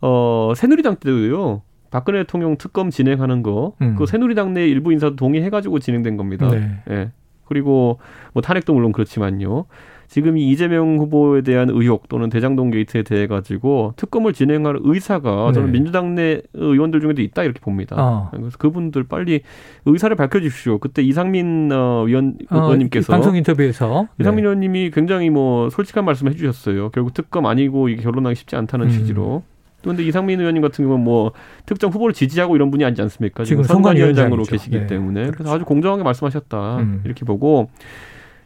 어, 0.00 0.52
새누리당 0.56 0.96
때도요. 0.96 1.62
박근혜 1.90 2.20
대통령 2.20 2.56
특검 2.56 2.90
진행하는 2.90 3.42
거, 3.42 3.74
음. 3.80 3.94
그 3.96 4.06
새누리당 4.06 4.54
내 4.54 4.66
일부 4.68 4.92
인사도 4.92 5.16
동의해가지고 5.16 5.78
진행된 5.78 6.16
겁니다. 6.16 6.48
네. 6.50 6.82
예. 6.90 7.10
그리고 7.44 7.98
뭐 8.34 8.42
탄핵도 8.42 8.74
물론 8.74 8.92
그렇지만요. 8.92 9.66
지금 10.08 10.38
이 10.38 10.50
이재명 10.50 10.96
후보에 10.98 11.42
대한 11.42 11.68
의혹 11.68 12.08
또는 12.08 12.30
대장동 12.30 12.70
게이트에 12.70 13.02
대해 13.02 13.26
가지고 13.26 13.92
특검을 13.96 14.32
진행할 14.32 14.78
의사가 14.80 15.48
네. 15.48 15.52
저는 15.52 15.70
민주당 15.70 16.14
내 16.14 16.40
의원들 16.54 17.00
중에도 17.00 17.20
있다 17.20 17.42
이렇게 17.42 17.60
봅니다. 17.60 17.96
어. 17.98 18.30
그래서 18.30 18.56
그분들 18.56 19.04
빨리 19.04 19.42
의사를 19.84 20.14
밝혀주십시오. 20.16 20.78
그때 20.78 21.02
이상민 21.02 21.70
어, 21.70 22.04
위원 22.06 22.38
어, 22.50 22.56
의원님께서 22.56 23.12
방송 23.12 23.36
인터뷰에서 23.36 24.08
이상민 24.18 24.44
네. 24.44 24.48
의원님이 24.48 24.90
굉장히 24.92 25.28
뭐 25.28 25.68
솔직한 25.68 26.06
말씀을 26.06 26.32
해주셨어요. 26.32 26.88
결국 26.90 27.12
특검 27.12 27.44
아니고 27.44 27.90
이게 27.90 28.02
결론나기 28.02 28.34
쉽지 28.34 28.56
않다는 28.56 28.86
음. 28.86 28.90
취지로. 28.90 29.42
그런데 29.82 30.02
이상민 30.02 30.40
의원님 30.40 30.62
같은 30.62 30.84
경우는 30.84 31.04
뭐 31.04 31.32
특정 31.66 31.90
후보를 31.90 32.12
지지하고 32.12 32.56
이런 32.56 32.70
분이 32.70 32.84
아니지 32.84 33.00
않습니까? 33.02 33.44
지금 33.44 33.62
선관위원장으로 33.62 34.44
계시기 34.44 34.76
네. 34.76 34.86
때문에 34.86 35.20
그래서 35.22 35.36
그렇죠. 35.36 35.52
아주 35.52 35.64
공정하게 35.64 36.02
말씀하셨다 36.02 36.78
음. 36.78 37.02
이렇게 37.04 37.24
보고 37.24 37.70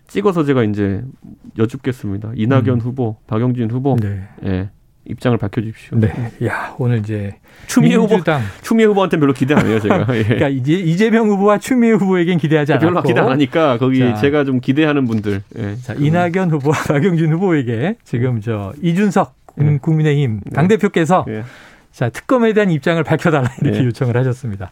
찍어서 0.09 0.45
제가 0.45 0.63
이제 0.65 1.03
여쭙겠습니다. 1.59 2.33
이낙연 2.35 2.69
음. 2.69 2.81
후보, 2.81 3.17
박영진 3.27 3.71
후보, 3.71 3.97
네. 3.99 4.29
예, 4.45 4.69
입장을 5.07 5.37
밝혀주십시오. 5.39 5.99
네. 5.99 6.13
야 6.45 6.75
오늘 6.79 6.99
이제 6.99 7.37
추미애 7.67 7.95
후보, 7.95 8.19
추미애 8.61 8.87
후보한테 8.87 9.17
별로 9.19 9.33
기대 9.33 9.55
안 9.55 9.67
해요 9.67 9.81
제가. 9.81 10.07
예. 10.17 10.23
그러니까 10.23 10.49
이제 10.49 10.75
이재명 10.75 11.29
후보와 11.29 11.59
추미애 11.59 11.93
후보에겐 11.93 12.39
기대하지 12.39 12.75
않고 12.75 12.87
별로 12.87 13.03
기대 13.03 13.21
안 13.21 13.31
하니까 13.31 13.79
거기 13.79 14.01
자, 14.01 14.15
제가 14.17 14.45
좀 14.45 14.61
기대하는 14.61 15.07
분들. 15.07 15.43
예. 15.59 15.77
자, 15.77 15.95
이낙연 15.95 16.51
후보와 16.51 16.77
박영진 16.87 17.33
후보에게 17.33 17.97
지금 18.05 18.41
저 18.41 18.73
이준석 18.83 19.42
음, 19.59 19.79
국민의힘 19.79 20.41
네. 20.45 20.51
당대표께서 20.55 21.25
네. 21.27 21.43
자, 21.93 22.09
특검에 22.09 22.53
대한 22.53 22.71
입장을 22.71 23.03
밝혀달라 23.05 23.51
이렇게 23.61 23.81
네. 23.81 23.85
요청을 23.85 24.17
하셨습니다. 24.17 24.71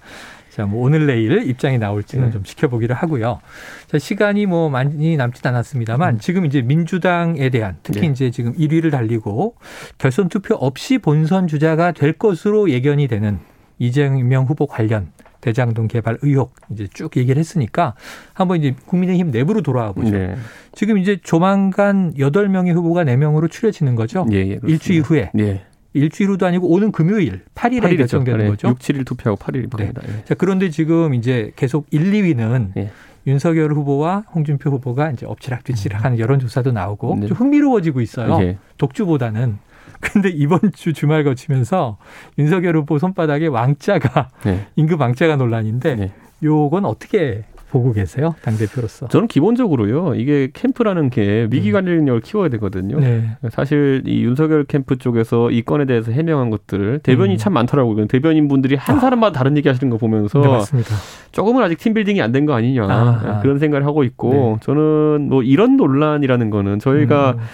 자, 0.51 0.67
뭐 0.67 0.85
오늘 0.85 1.07
내일 1.07 1.49
입장이 1.49 1.79
나올지는 1.79 2.27
네. 2.27 2.33
좀 2.33 2.43
지켜보기를 2.43 2.95
하고요. 2.97 3.41
자, 3.87 3.99
시간이 3.99 4.47
뭐 4.47 4.69
많이 4.69 5.17
남진 5.17 5.47
않았습니다만 5.47 6.15
음. 6.15 6.19
지금 6.19 6.45
이제 6.45 6.61
민주당에 6.61 7.51
대한 7.51 7.77
특히 7.83 8.01
네. 8.01 8.07
이제 8.09 8.31
지금 8.31 8.55
1위를 8.55 8.91
달리고 8.91 9.55
결선 9.99 10.29
투표 10.29 10.55
없이 10.55 10.99
본선 10.99 11.47
주자가 11.47 11.93
될 11.93 12.13
것으로 12.13 12.71
예견이 12.71 13.07
되는 13.07 13.39
이재명 13.79 14.45
후보 14.45 14.67
관련 14.67 15.13
대장동 15.41 15.89
개발 15.89 16.19
의혹 16.23 16.55
이제 16.71 16.87
쭉 16.93 17.17
얘기를 17.17 17.39
했으니까 17.39 17.95
한번 18.35 18.59
이제 18.59 18.75
국민의힘 18.87 19.31
내부로 19.31 19.63
돌아와 19.63 19.93
보죠. 19.93 20.11
네. 20.11 20.37
지금 20.73 20.99
이제 20.99 21.19
조만간 21.23 22.13
여덟 22.19 22.49
명의 22.49 22.73
후보가 22.73 23.05
네명으로 23.05 23.49
추려지는 23.49 23.95
거죠. 23.95 24.27
예, 24.33 24.37
예, 24.37 24.61
일주일 24.65 25.03
후에. 25.03 25.31
예. 25.39 25.63
일주일 25.93 26.31
후도 26.31 26.47
아니고 26.47 26.69
오는 26.73 26.93
금요일 26.93 27.43
8일에 27.55 27.83
8일이죠. 27.83 27.99
결정되는 27.99 28.49
거죠. 28.49 28.69
6, 28.69 28.79
7일 28.79 29.05
투표하고 29.05 29.43
8일이 29.43 29.77
네. 29.77 29.93
예. 30.09 30.25
자, 30.25 30.35
그런데 30.35 30.71
지금 30.71 31.15
이제 31.15 31.53
계속 31.57 31.87
1, 31.91 32.13
2위는 32.13 32.77
예. 32.77 32.91
윤석열 33.27 33.73
후보와 33.73 34.25
홍준표 34.33 34.71
후보가 34.71 35.11
이제 35.11 35.27
엎치락뒤치락하는 35.27 36.19
여론조사도 36.19 36.73
나오고 36.73 37.19
네. 37.21 37.27
좀 37.27 37.37
흥미로워지고 37.37 38.01
있어요. 38.01 38.39
네. 38.39 38.59
독주보다는. 38.79 39.59
근데 40.01 40.29
이번 40.31 40.61
주 40.75 40.93
주말 40.93 41.25
거치면서 41.25 41.99
윤석열 42.39 42.77
후보 42.77 42.99
손바닥에 42.99 43.47
왕자가 43.49 44.29
네. 44.45 44.67
임금 44.77 45.01
왕자가 45.01 45.37
논란인데 45.37 45.95
네. 45.97 46.13
요건 46.43 46.85
어떻게 46.87 47.45
보고 47.71 47.93
계세요? 47.93 48.35
당대표로서. 48.43 49.07
저는 49.07 49.29
기본적으로요. 49.29 50.17
이게 50.17 50.49
캠프라는 50.53 51.09
게 51.09 51.47
위기 51.53 51.71
관리력을 51.71 52.13
음. 52.15 52.21
키워야 52.21 52.49
되거든요. 52.49 52.99
네. 52.99 53.37
사실 53.51 54.03
이 54.07 54.25
윤석열 54.25 54.65
캠프 54.65 54.99
쪽에서 54.99 55.53
이 55.53 55.63
건에 55.63 55.85
대해서 55.85 56.11
해명한 56.11 56.51
것들 56.51 56.99
대변이 57.05 57.35
음. 57.35 57.37
참 57.37 57.53
많더라고요. 57.53 58.07
대변인 58.09 58.49
분들이 58.49 58.75
한 58.75 58.97
아. 58.97 58.99
사람마다 59.01 59.39
다른 59.39 59.57
얘기 59.57 59.69
하시는 59.69 59.89
거 59.89 59.99
보면서 59.99 60.41
네, 60.41 60.83
조금은 61.31 61.63
아직 61.63 61.79
팀 61.79 61.95
빌딩이 61.95 62.21
안 62.21 62.33
된 62.33 62.45
거 62.45 62.55
아니냐 62.55 62.87
아. 62.89 63.39
그런 63.41 63.61
생각을 63.61 63.87
하고 63.87 64.03
있고 64.03 64.33
네. 64.59 64.65
저는 64.65 65.29
뭐 65.29 65.45
이런 65.45 65.77
논란이라는 65.77 66.51
거는 66.51 66.81
저희가 66.81 67.37
음. 67.39 67.45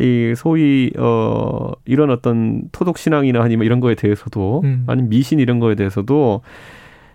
이 0.00 0.34
소위 0.36 0.90
어 0.98 1.72
이런 1.84 2.10
어떤 2.10 2.62
토독 2.72 2.98
신앙이나 2.98 3.42
아니면 3.42 3.66
이런 3.66 3.80
거에 3.80 3.94
대해서도 3.94 4.62
음. 4.64 4.84
아니면 4.86 5.10
미신 5.10 5.38
이런 5.38 5.58
거에 5.60 5.74
대해서도 5.74 6.40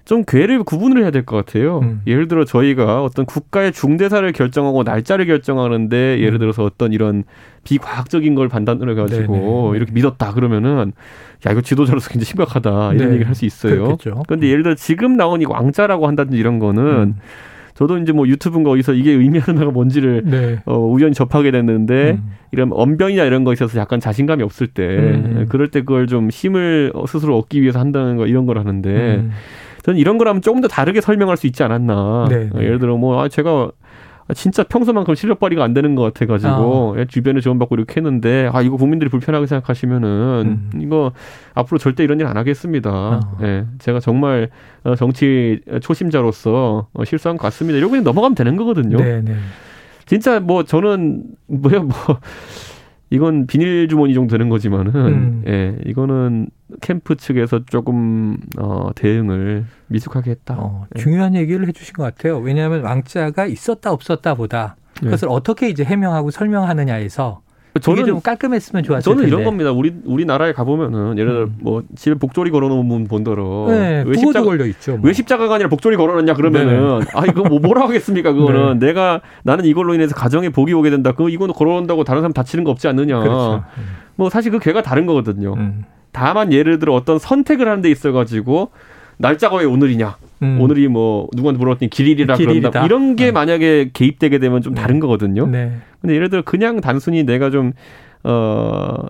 좀 0.06 0.24
괴를 0.24 0.64
구분을 0.64 1.02
해야 1.02 1.10
될 1.10 1.26
것 1.26 1.36
같아요. 1.44 1.80
음. 1.80 2.02
예를 2.06 2.28
들어 2.28 2.46
저희가 2.46 3.04
어떤 3.04 3.26
국가의 3.26 3.72
중대사를 3.72 4.32
결정하고 4.34 4.84
날짜를 4.84 5.26
결정하는데 5.26 6.20
예를 6.20 6.34
음. 6.34 6.40
들어서 6.40 6.64
어떤 6.64 6.94
이런 6.94 7.24
비과학적인 7.64 8.36
걸 8.36 8.48
판단을 8.48 8.88
해가지고 8.92 9.34
네네. 9.72 9.78
이렇게 9.78 9.92
믿었다 9.94 10.34
그러면은 10.34 10.94
야 11.48 11.52
이거 11.52 11.62
지도자로서 11.62 12.10
굉장히 12.10 12.26
심각하다 12.26 12.94
이런 12.94 12.98
네. 12.98 13.14
얘기를 13.16 13.26
할 13.28 13.34
수 13.34 13.46
있어요. 13.46 13.98
그런데 14.28 14.48
예를 14.48 14.62
들어 14.62 14.76
지금 14.76 15.18
나온 15.18 15.42
이 15.42 15.46
왕자라고 15.46 16.06
한다든지 16.08 16.38
이런 16.38 16.60
거는 16.60 16.84
음. 16.84 17.16
저도 17.76 17.98
이제 17.98 18.14
뭐 18.14 18.28
유튜브인가 18.28 18.72
어디서 18.72 18.94
이게 18.94 19.12
의미하는 19.12 19.56
바가 19.60 19.72
뭔지를 19.72 20.24
네. 20.26 20.60
어, 20.66 20.78
우연히 20.80 21.14
접하게 21.14 21.52
됐는데 21.52 22.12
음. 22.12 22.32
이런 22.52 22.72
언변이나 22.72 23.26
이런 23.26 23.44
거 23.44 23.52
있어서 23.52 23.78
약간 23.80 24.00
자신감이 24.00 24.42
없을 24.44 24.68
때 24.68 24.84
음. 24.84 25.46
그럴 25.50 25.70
때 25.70 25.82
그걸 25.82 26.08
좀 26.08 26.30
힘을 26.30 26.94
스스로 27.08 27.38
얻기 27.38 27.62
위해서 27.62 27.80
한다는 27.80 28.16
거 28.16 28.28
이런 28.28 28.46
걸 28.46 28.58
하는데 28.58 28.90
음. 28.90 29.32
저는 29.84 30.00
이런 30.00 30.18
거라면 30.18 30.42
조금 30.42 30.62
더 30.62 30.68
다르게 30.68 31.02
설명할 31.02 31.38
수 31.38 31.46
있지 31.48 31.62
않았나. 31.64 32.28
네, 32.30 32.50
네. 32.52 32.64
예를 32.64 32.80
들어 32.80 32.98
뭐 32.98 33.22
아, 33.22 33.28
제가 33.28 33.70
진짜 34.34 34.64
평소만큼 34.64 35.14
실력 35.14 35.40
발휘가 35.40 35.64
안 35.64 35.74
되는 35.76 35.94
것 35.94 36.02
같아가지고 36.02 36.96
아. 36.98 37.06
주변에 37.06 37.42
지원받고 37.42 37.76
이렇게 37.76 37.98
했는데 37.98 38.50
아 38.52 38.62
이거 38.64 38.76
국민들이 38.76 39.10
불편하게 39.10 39.46
생각하시면은 39.46 40.70
음. 40.74 40.82
이거 40.82 41.12
앞으로 41.54 41.78
절대 41.78 42.04
이런 42.04 42.20
일 42.20 42.26
안 42.26 42.38
하겠습니다. 42.38 42.90
아. 42.92 43.38
예, 43.44 43.66
제가 43.78 44.00
정말 44.00 44.50
어, 44.84 44.96
정치 44.96 45.60
초심자로서 45.80 46.88
어, 46.92 47.06
실수한 47.06 47.38
것 47.38 47.44
같습니다. 47.44 47.78
이러고 47.78 47.92
그냥 47.92 48.04
넘어가면 48.04 48.34
되는 48.34 48.56
거거든요. 48.56 48.98
네, 48.98 49.22
네. 49.22 49.36
진짜 50.08 50.40
뭐 50.40 50.64
저는 50.64 51.24
뭐야 51.48 51.82
뭐 51.82 51.92
이건 53.10 53.46
비닐 53.48 53.88
주머니 53.88 54.14
정도 54.14 54.32
되는 54.32 54.50
거지만은 54.50 54.96
음. 54.96 55.44
예 55.48 55.78
이거는 55.86 56.50
캠프 56.82 57.16
측에서 57.16 57.64
조금 57.66 58.38
어 58.58 58.90
대응을 58.96 59.66
미숙하게 59.88 60.32
했다. 60.32 60.56
어, 60.58 60.88
예. 60.96 61.00
중요한 61.00 61.36
얘기를 61.36 61.68
해주신 61.68 61.94
것 61.94 62.04
같아요. 62.04 62.40
왜냐하면 62.40 62.82
왕자가 62.84 63.46
있었다 63.46 63.92
없었다보다 63.92 64.76
예. 65.02 65.06
그것을 65.06 65.28
네. 65.28 65.34
어떻게 65.34 65.70
이제 65.70 65.84
해명하고 65.84 66.32
설명하느냐에서 66.32 67.42
저는 67.82 68.06
좀 68.06 68.22
깔끔했으면 68.22 68.84
좋았을 68.84 69.04
저는 69.04 69.18
텐데. 69.24 69.28
이런 69.28 69.44
겁니다. 69.44 69.72
우리 69.72 69.94
우리나라에 70.06 70.54
가 70.54 70.64
보면은 70.64 71.18
예를 71.18 71.32
들어 71.32 71.44
음. 71.44 71.56
뭐 71.60 71.84
집에 71.96 72.16
복조리 72.16 72.50
걸어놓은 72.52 72.88
분 72.88 73.08
본더러 73.08 73.66
네, 73.70 74.04
왜 74.08 74.18
십자가 74.18 74.46
걸려 74.46 74.66
있죠. 74.68 74.94
뭐. 74.94 75.02
왜 75.04 75.14
십자가가 75.14 75.56
아니라 75.56 75.70
복조리 75.70 75.98
걸어놨냐 75.98 76.36
그러면은 76.36 77.00
네. 77.00 77.06
아 77.14 77.26
이거 77.26 77.44
뭐 77.44 77.60
뭐라 77.60 77.84
하겠습니까 77.84 78.32
그거는 78.32 78.80
네. 78.80 78.88
내가 78.88 79.22
나는 79.44 79.66
이걸로 79.66 79.94
인해서 79.94 80.16
가정에 80.16 80.50
복이 80.50 80.74
오게 80.74 80.90
된다. 80.90 81.12
그 81.12 81.30
이거는 81.30 81.54
걸어놓는다고 81.54 82.06
다른 82.06 82.22
사람 82.22 82.32
다치는 82.32 82.64
거 82.64 82.72
없지 82.72 82.88
않느냐. 82.88 83.20
그렇죠. 83.20 83.64
음. 83.78 83.84
뭐 84.16 84.30
사실 84.30 84.52
그 84.52 84.60
괴가 84.60 84.82
다른 84.82 85.06
거거든요. 85.06 85.54
음. 85.56 85.84
다만 86.14 86.54
예를 86.54 86.80
들어 86.80 86.94
어떤 86.94 87.20
선택을 87.20 87.68
하는 87.68 87.82
데 87.82 87.92
있어 87.92 88.14
가지고 88.14 88.72
날짜가 89.18 89.58
왜 89.58 89.66
오늘이냐. 89.66 90.16
음. 90.44 90.60
오늘이 90.62 90.88
뭐 90.88 91.28
누구한테 91.34 91.58
물어봤더니 91.60 91.90
길일이라 91.90 92.36
길일이다. 92.36 92.70
그런다. 92.70 92.86
이런 92.86 93.16
게 93.16 93.30
음. 93.30 93.34
만약에 93.34 93.92
개입되게 93.94 94.40
되면 94.40 94.62
좀 94.62 94.74
다른 94.76 95.00
거거든요. 95.00 95.48
네. 95.48 95.74
근데 96.06 96.16
예를 96.16 96.30
들어 96.30 96.44
그냥 96.44 96.82
단순히 96.82 97.24
내가 97.24 97.50
좀 97.50 97.74
어, 98.24 99.08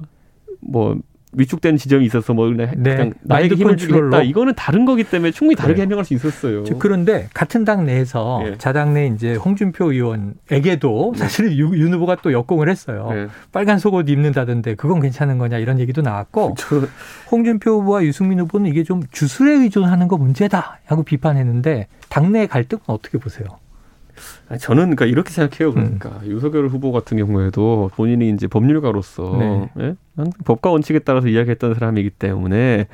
뭐, 0.61 0.97
위축된 1.37 1.75
지점이 1.75 2.05
있어서 2.05 2.33
뭐 2.33 2.47
그냥 2.47 2.71
네. 2.77 3.11
나에게 3.23 3.55
힘을 3.55 3.75
주겠다 3.75 4.21
이거는 4.21 4.53
다른 4.55 4.85
거기 4.85 5.03
때문에 5.03 5.31
충분히 5.31 5.57
다르게 5.57 5.79
네. 5.79 5.81
해명할 5.81 6.05
수 6.05 6.13
있었어요. 6.13 6.63
그런데 6.79 7.27
같은 7.33 7.65
당 7.65 7.85
내에서 7.85 8.39
네. 8.41 8.57
자당내 8.57 9.07
이제 9.07 9.35
홍준표 9.35 9.91
의원에게도 9.91 11.11
네. 11.13 11.19
사실 11.19 11.49
네. 11.49 11.57
윤 11.57 11.93
후보가 11.93 12.19
또 12.21 12.31
역공을 12.31 12.69
했어요. 12.69 13.09
네. 13.11 13.27
빨간 13.51 13.79
속옷 13.79 14.07
입는다던데 14.07 14.75
그건 14.75 15.01
괜찮은 15.01 15.37
거냐 15.37 15.57
이런 15.57 15.77
얘기도 15.79 16.01
나왔고 16.01 16.55
저... 16.57 16.87
홍준표 17.29 17.81
후보와 17.81 18.05
유승민 18.05 18.39
후보는 18.39 18.69
이게 18.69 18.85
좀 18.85 19.01
주술에 19.11 19.55
의존하는 19.55 20.07
거 20.07 20.15
문제다 20.15 20.79
하고 20.85 21.03
비판했는데 21.03 21.87
당내 22.07 22.47
갈등은 22.47 22.83
어떻게 22.87 23.17
보세요? 23.17 23.45
저는 24.59 24.95
그러니까 24.95 25.05
이렇게 25.05 25.31
생각해요. 25.31 25.73
그러니까 25.73 26.21
음. 26.23 26.31
유석열 26.31 26.67
후보 26.67 26.91
같은 26.91 27.17
경우에도 27.17 27.89
본인이 27.95 28.29
이제 28.29 28.47
법률가로서 28.47 29.37
네. 29.39 29.69
예? 29.79 29.95
법과 30.45 30.69
원칙에 30.69 30.99
따라서 30.99 31.27
이야기했던 31.27 31.73
사람이기 31.73 32.11
때문에 32.11 32.87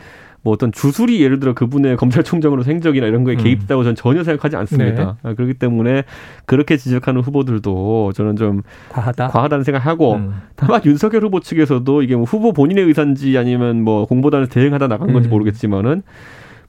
뭐 0.43 0.53
어떤 0.53 0.71
주술이 0.71 1.21
예를 1.21 1.39
들어 1.39 1.53
그분의 1.53 1.97
검찰총장으로 1.97 2.63
생적이나 2.63 3.05
이런 3.05 3.23
거에 3.23 3.35
음. 3.35 3.37
개입다고 3.37 3.83
저는 3.83 3.95
전혀 3.95 4.23
생각하지 4.23 4.55
않습니다. 4.55 5.17
네. 5.21 5.29
아, 5.29 5.33
그렇기 5.33 5.55
때문에 5.55 6.03
그렇게 6.45 6.77
지적하는 6.77 7.21
후보들도 7.21 8.13
저는 8.13 8.37
좀 8.37 8.63
과하다 8.89 9.27
과하다는 9.27 9.63
생각하고 9.63 10.15
음. 10.15 10.33
다만 10.55 10.81
윤석열 10.85 11.23
후보 11.23 11.41
측에서도 11.41 12.01
이게 12.01 12.15
뭐 12.15 12.23
후보 12.23 12.53
본인의 12.53 12.85
의사인지 12.85 13.37
아니면 13.37 13.83
뭐 13.83 14.05
공보단을 14.05 14.47
대응하다 14.47 14.87
나간 14.87 15.13
건지 15.13 15.29
음. 15.29 15.31
모르겠지만은 15.31 16.01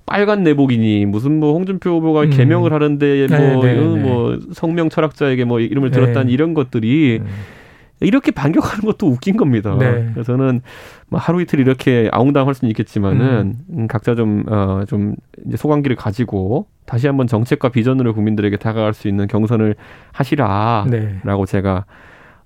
빨간 0.07 0.43
내복이니 0.43 1.07
무슨 1.07 1.41
뭐 1.41 1.53
홍준표 1.53 1.91
후보가 1.91 2.23
음. 2.23 2.31
개명을 2.31 2.73
하는데 2.73 3.27
뭐, 3.29 3.39
네, 3.39 3.75
네, 3.75 3.75
네. 3.75 4.01
뭐 4.03 4.39
성명 4.53 4.89
철학자에게 4.89 5.45
뭐 5.45 5.61
이름을 5.61 5.91
네. 5.91 5.95
들었다는 5.95 6.31
이런 6.31 6.55
것들이 6.55 7.21
음. 7.23 7.27
이렇게 8.01 8.33
반격하는 8.33 8.85
것도 8.85 9.07
웃긴 9.07 9.37
겁니다. 9.37 9.77
네. 9.79 10.11
그래서 10.13 10.25
저는 10.25 10.61
뭐 11.09 11.21
하루 11.21 11.41
이틀 11.41 11.61
이렇게 11.61 12.09
아웅다웅할 12.13 12.55
수는 12.55 12.71
있겠지만은 12.71 13.55
음. 13.69 13.79
음 13.79 13.87
각자 13.87 14.15
좀 14.15 14.45
어, 14.49 14.83
좀 14.89 15.15
이제 15.47 15.57
소관기를 15.57 15.97
가지고 15.97 16.67
다시 16.85 17.07
한번 17.07 17.27
정책과 17.27 17.69
비전으로 17.69 18.13
국민들에게 18.15 18.57
다가갈 18.57 18.93
수 18.93 19.09
있는 19.09 19.29
경선을 19.29 19.77
하시라라고 20.13 20.91
네. 20.91 21.47
제가 21.47 21.85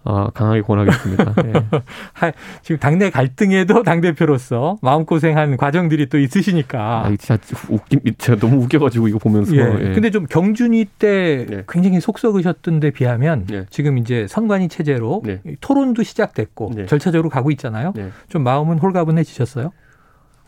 어, 0.08 0.30
강하게 0.32 0.62
권하겠습니다. 0.62 1.34
예. 1.46 1.52
지금 2.62 2.78
당내 2.78 3.10
갈등에도 3.10 3.82
당 3.82 4.00
대표로서 4.00 4.78
마음고생한 4.80 5.56
과정들이 5.56 6.08
또 6.08 6.18
있으시니까. 6.18 7.06
아, 7.06 7.08
진짜 7.16 7.36
웃긴, 7.68 8.00
제가 8.16 8.38
너무 8.38 8.62
웃겨가지고 8.62 9.08
이거 9.08 9.18
보면서. 9.18 9.56
예. 9.56 9.60
예. 9.60 9.92
근데 9.94 10.10
좀 10.10 10.26
경준이 10.26 10.84
때 11.00 11.46
예. 11.50 11.64
굉장히 11.68 12.00
속썩으셨던 12.00 12.78
데 12.78 12.92
비하면 12.92 13.46
예. 13.52 13.66
지금 13.68 13.98
이제 13.98 14.26
선관위 14.28 14.68
체제로 14.68 15.22
네. 15.24 15.40
토론도 15.60 16.04
시작됐고 16.04 16.70
네. 16.76 16.86
절차적으로 16.86 17.28
가고 17.28 17.50
있잖아요. 17.50 17.92
네. 17.96 18.10
좀 18.28 18.44
마음은 18.44 18.78
홀가분해지셨어요? 18.78 19.72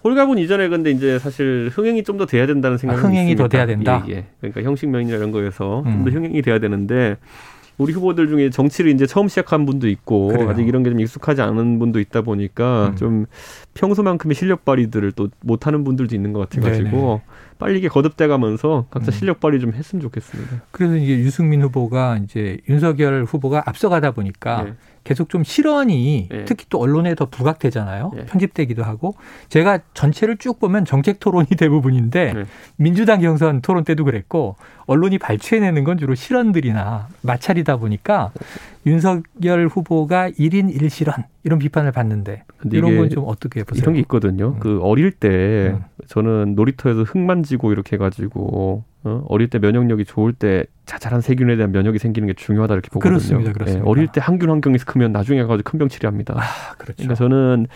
홀가분 0.05 0.39
이전에 0.39 0.69
근데 0.69 0.93
이제 0.93 1.19
사실 1.19 1.69
흥행이 1.73 2.05
좀 2.05 2.19
더 2.19 2.27
돼야 2.27 2.47
된다는 2.47 2.79
생각이 2.79 3.01
아, 3.01 3.03
흥행이 3.03 3.33
있습니다. 3.33 3.43
더 3.43 3.49
돼야 3.49 3.67
된다. 3.67 4.05
예, 4.09 4.13
예. 4.13 4.25
그러니까 4.41 4.63
형식 4.63 4.89
면이나 4.89 5.17
이런 5.17 5.33
거에서 5.33 5.81
음. 5.87 6.05
좀더 6.05 6.11
흥행이 6.13 6.43
돼야 6.43 6.61
되는데 6.61 7.17
우리 7.79 7.93
후보들 7.93 8.29
중에 8.29 8.51
정치를 8.51 8.91
이제 8.91 9.07
처음 9.07 9.29
시작한 9.29 9.65
분도 9.65 9.89
있고 9.89 10.29
그래요. 10.29 10.51
아직 10.51 10.67
이런 10.67 10.83
게 10.83 10.91
좀 10.91 11.01
익숙하지 11.01 11.43
않은 11.43 11.79
분도 11.79 12.01
있다 12.01 12.23
보니까 12.23 12.89
음. 12.89 12.97
좀 12.97 13.27
평소만큼의 13.75 14.35
실력 14.35 14.65
발휘들을 14.65 15.13
또 15.13 15.29
못하는 15.41 15.85
분들도 15.85 16.15
있는 16.15 16.33
것 16.33 16.49
같아가지고 16.49 16.91
네네. 16.91 17.23
빨리 17.59 17.79
이게 17.79 17.89
거듭돼 17.89 18.27
가면서 18.27 18.87
각자 18.91 19.11
음. 19.11 19.13
실력 19.13 19.41
발휘 19.41 19.61
좀 19.61 19.73
했으면 19.73 20.03
좋겠습니다. 20.03 20.63
그래서 20.71 20.97
이제 20.97 21.19
유승민 21.19 21.63
후보가 21.63 22.19
이제 22.25 22.59
윤석열 22.69 23.25
후보가 23.25 23.63
앞서가다 23.67 24.11
보니까 24.13 24.63
네. 24.63 24.75
계속 25.09 25.31
좀 25.31 25.43
실언이 25.43 26.29
네. 26.31 26.45
특히 26.45 26.67
또 26.69 26.79
언론에 26.79 27.15
더 27.15 27.25
부각되잖아요. 27.25 28.13
네. 28.15 28.27
편집되기도 28.27 28.83
하고 28.83 29.15
제가 29.49 29.79
전체를 29.95 30.37
쭉 30.37 30.61
보면 30.61 30.85
정책 30.85 31.19
토론이 31.19 31.47
대부분인데 31.59 32.33
네. 32.35 32.45
민주당 32.77 33.23
경선 33.23 33.63
토론 33.63 33.85
때도 33.85 34.05
그랬고 34.05 34.57
언론이 34.87 35.17
발췌해내는 35.19 35.85
건 35.85 35.97
주로 35.97 36.15
실언들이나 36.15 37.09
마찰이다 37.23 37.79
보니까 37.79 38.33
윤석열 38.85 39.69
후보가 39.69 40.31
1인 40.33 40.77
1실언 40.77 41.25
이런 41.43 41.59
비판을 41.59 41.91
받는데 41.93 42.45
이런 42.71 42.97
건 42.97 43.09
좀 43.09 43.25
어떻게 43.27 43.65
보세요? 43.65 43.83
이런 43.83 43.95
게 43.95 44.01
있거든요. 44.01 44.49
음. 44.57 44.61
그 44.61 44.81
어릴 44.83 45.13
때 45.13 45.75
음. 45.75 45.85
저는 46.09 46.55
놀이터에서 46.55 47.03
흙 47.05 47.17
만지고 47.19 47.73
이렇게 47.73 47.97
해가지고 47.97 48.85
어, 49.05 49.25
어릴 49.29 49.49
때 49.49 49.59
면역력이 49.61 50.05
좋을 50.05 50.33
때 50.33 50.65
자잘한 50.85 51.21
세균에 51.21 51.57
대한 51.57 51.71
면역이 51.71 51.99
생기는 51.99 52.27
게 52.27 52.33
중요하다 52.35 52.75
이렇게 52.75 52.89
보거든요. 52.89 53.11
그렇습니다. 53.11 53.53
그렇습니다. 53.53 53.87
예, 53.87 53.89
어릴 53.89 54.09
때 54.09 54.21
항균 54.23 54.51
환경에서 54.51 54.87
크면 54.87 55.13
나중에 55.13 55.43
가서 55.45 55.63
큰 55.63 55.79
병 55.79 55.89
치료합니다. 55.89 56.35
아, 56.37 56.75
그렇죠. 56.79 56.95
그러니까 56.97 57.15
저는 57.15 57.67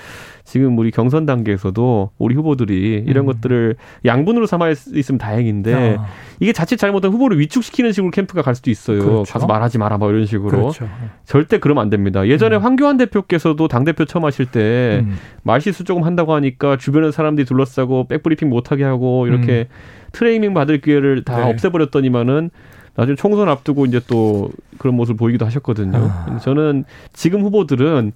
지금 0.44 0.76
우리 0.78 0.90
경선 0.90 1.24
단계에서도 1.26 2.10
우리 2.18 2.34
후보들이 2.34 3.04
이런 3.06 3.24
음. 3.24 3.26
것들을 3.26 3.76
양분으로 4.04 4.46
삼아 4.46 4.70
있으면 4.70 5.18
다행인데 5.18 5.96
아. 5.98 6.06
이게 6.40 6.52
자칫 6.52 6.78
잘못하면 6.78 7.14
후보를 7.14 7.38
위축시키는 7.38 7.92
식으로 7.92 8.10
캠프가 8.10 8.42
갈 8.42 8.54
수도 8.56 8.70
있어요. 8.70 8.98
그렇죠. 9.04 9.32
가서 9.32 9.46
말하지 9.46 9.78
마라 9.78 9.98
뭐 9.98 10.10
이런 10.10 10.26
식으로. 10.26 10.50
그렇죠. 10.50 10.88
절대 11.24 11.58
그러면 11.58 11.82
안 11.82 11.90
됩니다. 11.90 12.26
예전에 12.26 12.56
음. 12.56 12.62
황교안 12.62 12.96
대표께서도 12.96 13.68
당 13.68 13.84
대표 13.84 14.04
처음 14.06 14.24
하실 14.24 14.46
때 14.46 15.02
음. 15.04 15.16
말실수 15.44 15.84
조금 15.84 16.02
한다고 16.02 16.34
하니까 16.34 16.76
주변에 16.78 17.12
사람들이 17.12 17.44
둘러싸고 17.44 18.08
백브리핑 18.08 18.48
못 18.48 18.72
하게 18.72 18.84
하고 18.84 19.26
이렇게 19.28 19.68
음. 19.70 20.01
트레이닝 20.12 20.54
받을 20.54 20.80
기회를 20.80 21.24
다 21.24 21.44
네. 21.44 21.50
없애버렸더니만은 21.50 22.50
나중에 22.94 23.16
총선 23.16 23.48
앞두고 23.48 23.86
이제 23.86 24.00
또 24.06 24.50
그런 24.78 24.94
모습을 24.96 25.16
보이기도 25.16 25.46
하셨거든요. 25.46 25.96
아. 25.96 26.38
저는 26.38 26.84
지금 27.12 27.42
후보들은 27.42 28.12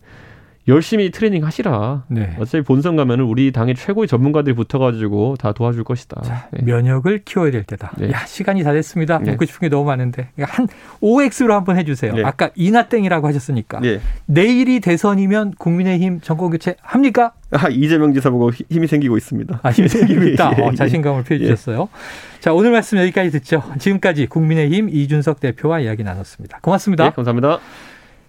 열심히 0.69 1.11
트레이닝 1.11 1.45
하시라. 1.45 2.05
네. 2.09 2.37
어차피 2.41 2.65
본선 2.65 2.97
가면은 2.97 3.25
우리 3.25 3.53
당의 3.53 3.75
최고의 3.77 4.09
전문가들이 4.09 4.55
붙어가지고 4.57 5.37
다 5.39 5.53
도와줄 5.53 5.85
것이다. 5.85 6.23
자, 6.23 6.49
네. 6.51 6.63
면역을 6.65 7.23
키워야 7.25 7.53
될 7.53 7.63
때다. 7.63 7.93
네. 7.99 8.11
야 8.11 8.27
시간이 8.27 8.65
다 8.65 8.73
됐습니다. 8.73 9.19
네. 9.19 9.31
묻고 9.33 9.45
싶은 9.45 9.61
게 9.61 9.69
너무 9.69 9.85
많은데 9.85 10.31
그러니까 10.35 10.57
한 10.57 10.69
5x로 11.01 11.51
한번 11.51 11.77
해주세요. 11.77 12.15
네. 12.15 12.25
아까 12.25 12.51
이나땡이라고 12.57 13.29
하셨으니까 13.29 13.81
네. 13.81 14.01
내일이 14.27 14.81
대선이면 14.81 15.55
국민의힘 15.59 16.21
정권 16.21 16.51
교체 16.51 16.77
합니까? 16.83 17.33
아, 17.53 17.69
이재명 17.69 18.13
지사 18.13 18.31
보고 18.31 18.51
힘이 18.51 18.89
생기고 18.89 19.17
있습니다. 19.17 19.61
아, 19.63 19.71
힘이 19.71 19.89
생기고 19.89 20.25
있다. 20.25 20.53
예, 20.59 20.63
어, 20.63 20.73
자신감을 20.73 21.23
표해 21.23 21.39
주셨어요. 21.39 21.89
예. 21.93 22.41
자, 22.41 22.53
오늘 22.53 22.73
말씀 22.73 22.99
여기까지 22.99 23.31
듣죠. 23.31 23.63
지금까지 23.79 24.27
국민의힘 24.27 24.89
이준석 24.89 25.39
대표와 25.39 25.81
이야기 25.81 26.03
나눴습니다. 26.03 26.59
고맙습니다. 26.61 27.05
네, 27.05 27.11
감사합니다. 27.11 27.61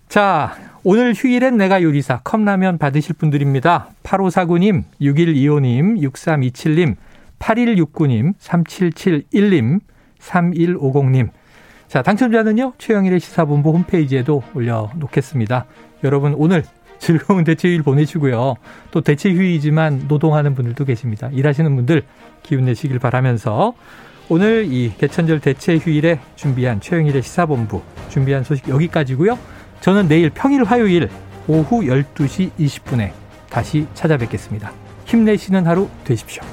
자, 0.07 0.55
오늘 0.89 1.13
휴일엔 1.13 1.57
내가 1.57 1.83
요리사 1.83 2.21
컵라면 2.23 2.77
받으실 2.77 3.13
분들입니다. 3.15 3.89
8549님, 4.03 4.85
6125님, 5.01 5.99
6327님, 5.99 6.95
8169님, 7.39 8.33
3771님, 8.39 9.81
3150님. 10.17 11.27
자, 11.89 12.01
당첨자는요, 12.01 12.71
최영일의 12.77 13.19
시사본부 13.19 13.71
홈페이지에도 13.71 14.43
올려놓겠습니다. 14.53 15.65
여러분, 16.05 16.33
오늘 16.37 16.63
즐거운 16.99 17.43
대체휴일 17.43 17.83
보내시고요. 17.83 18.55
또 18.91 19.01
대체휴일이지만 19.01 20.05
노동하는 20.07 20.55
분들도 20.55 20.85
계십니다. 20.85 21.29
일하시는 21.33 21.75
분들 21.75 22.03
기운 22.43 22.63
내시길 22.63 22.99
바라면서 22.99 23.73
오늘 24.29 24.65
이 24.71 24.93
개천절 24.97 25.41
대체휴일에 25.41 26.21
준비한 26.37 26.79
최영일의 26.79 27.23
시사본부 27.23 27.81
준비한 28.07 28.45
소식 28.45 28.69
여기까지고요. 28.69 29.37
저는 29.81 30.07
내일 30.07 30.29
평일 30.29 30.63
화요일 30.63 31.09
오후 31.47 31.81
12시 31.81 32.51
20분에 32.59 33.11
다시 33.49 33.87
찾아뵙겠습니다. 33.93 34.71
힘내시는 35.05 35.65
하루 35.65 35.87
되십시오. 36.03 36.43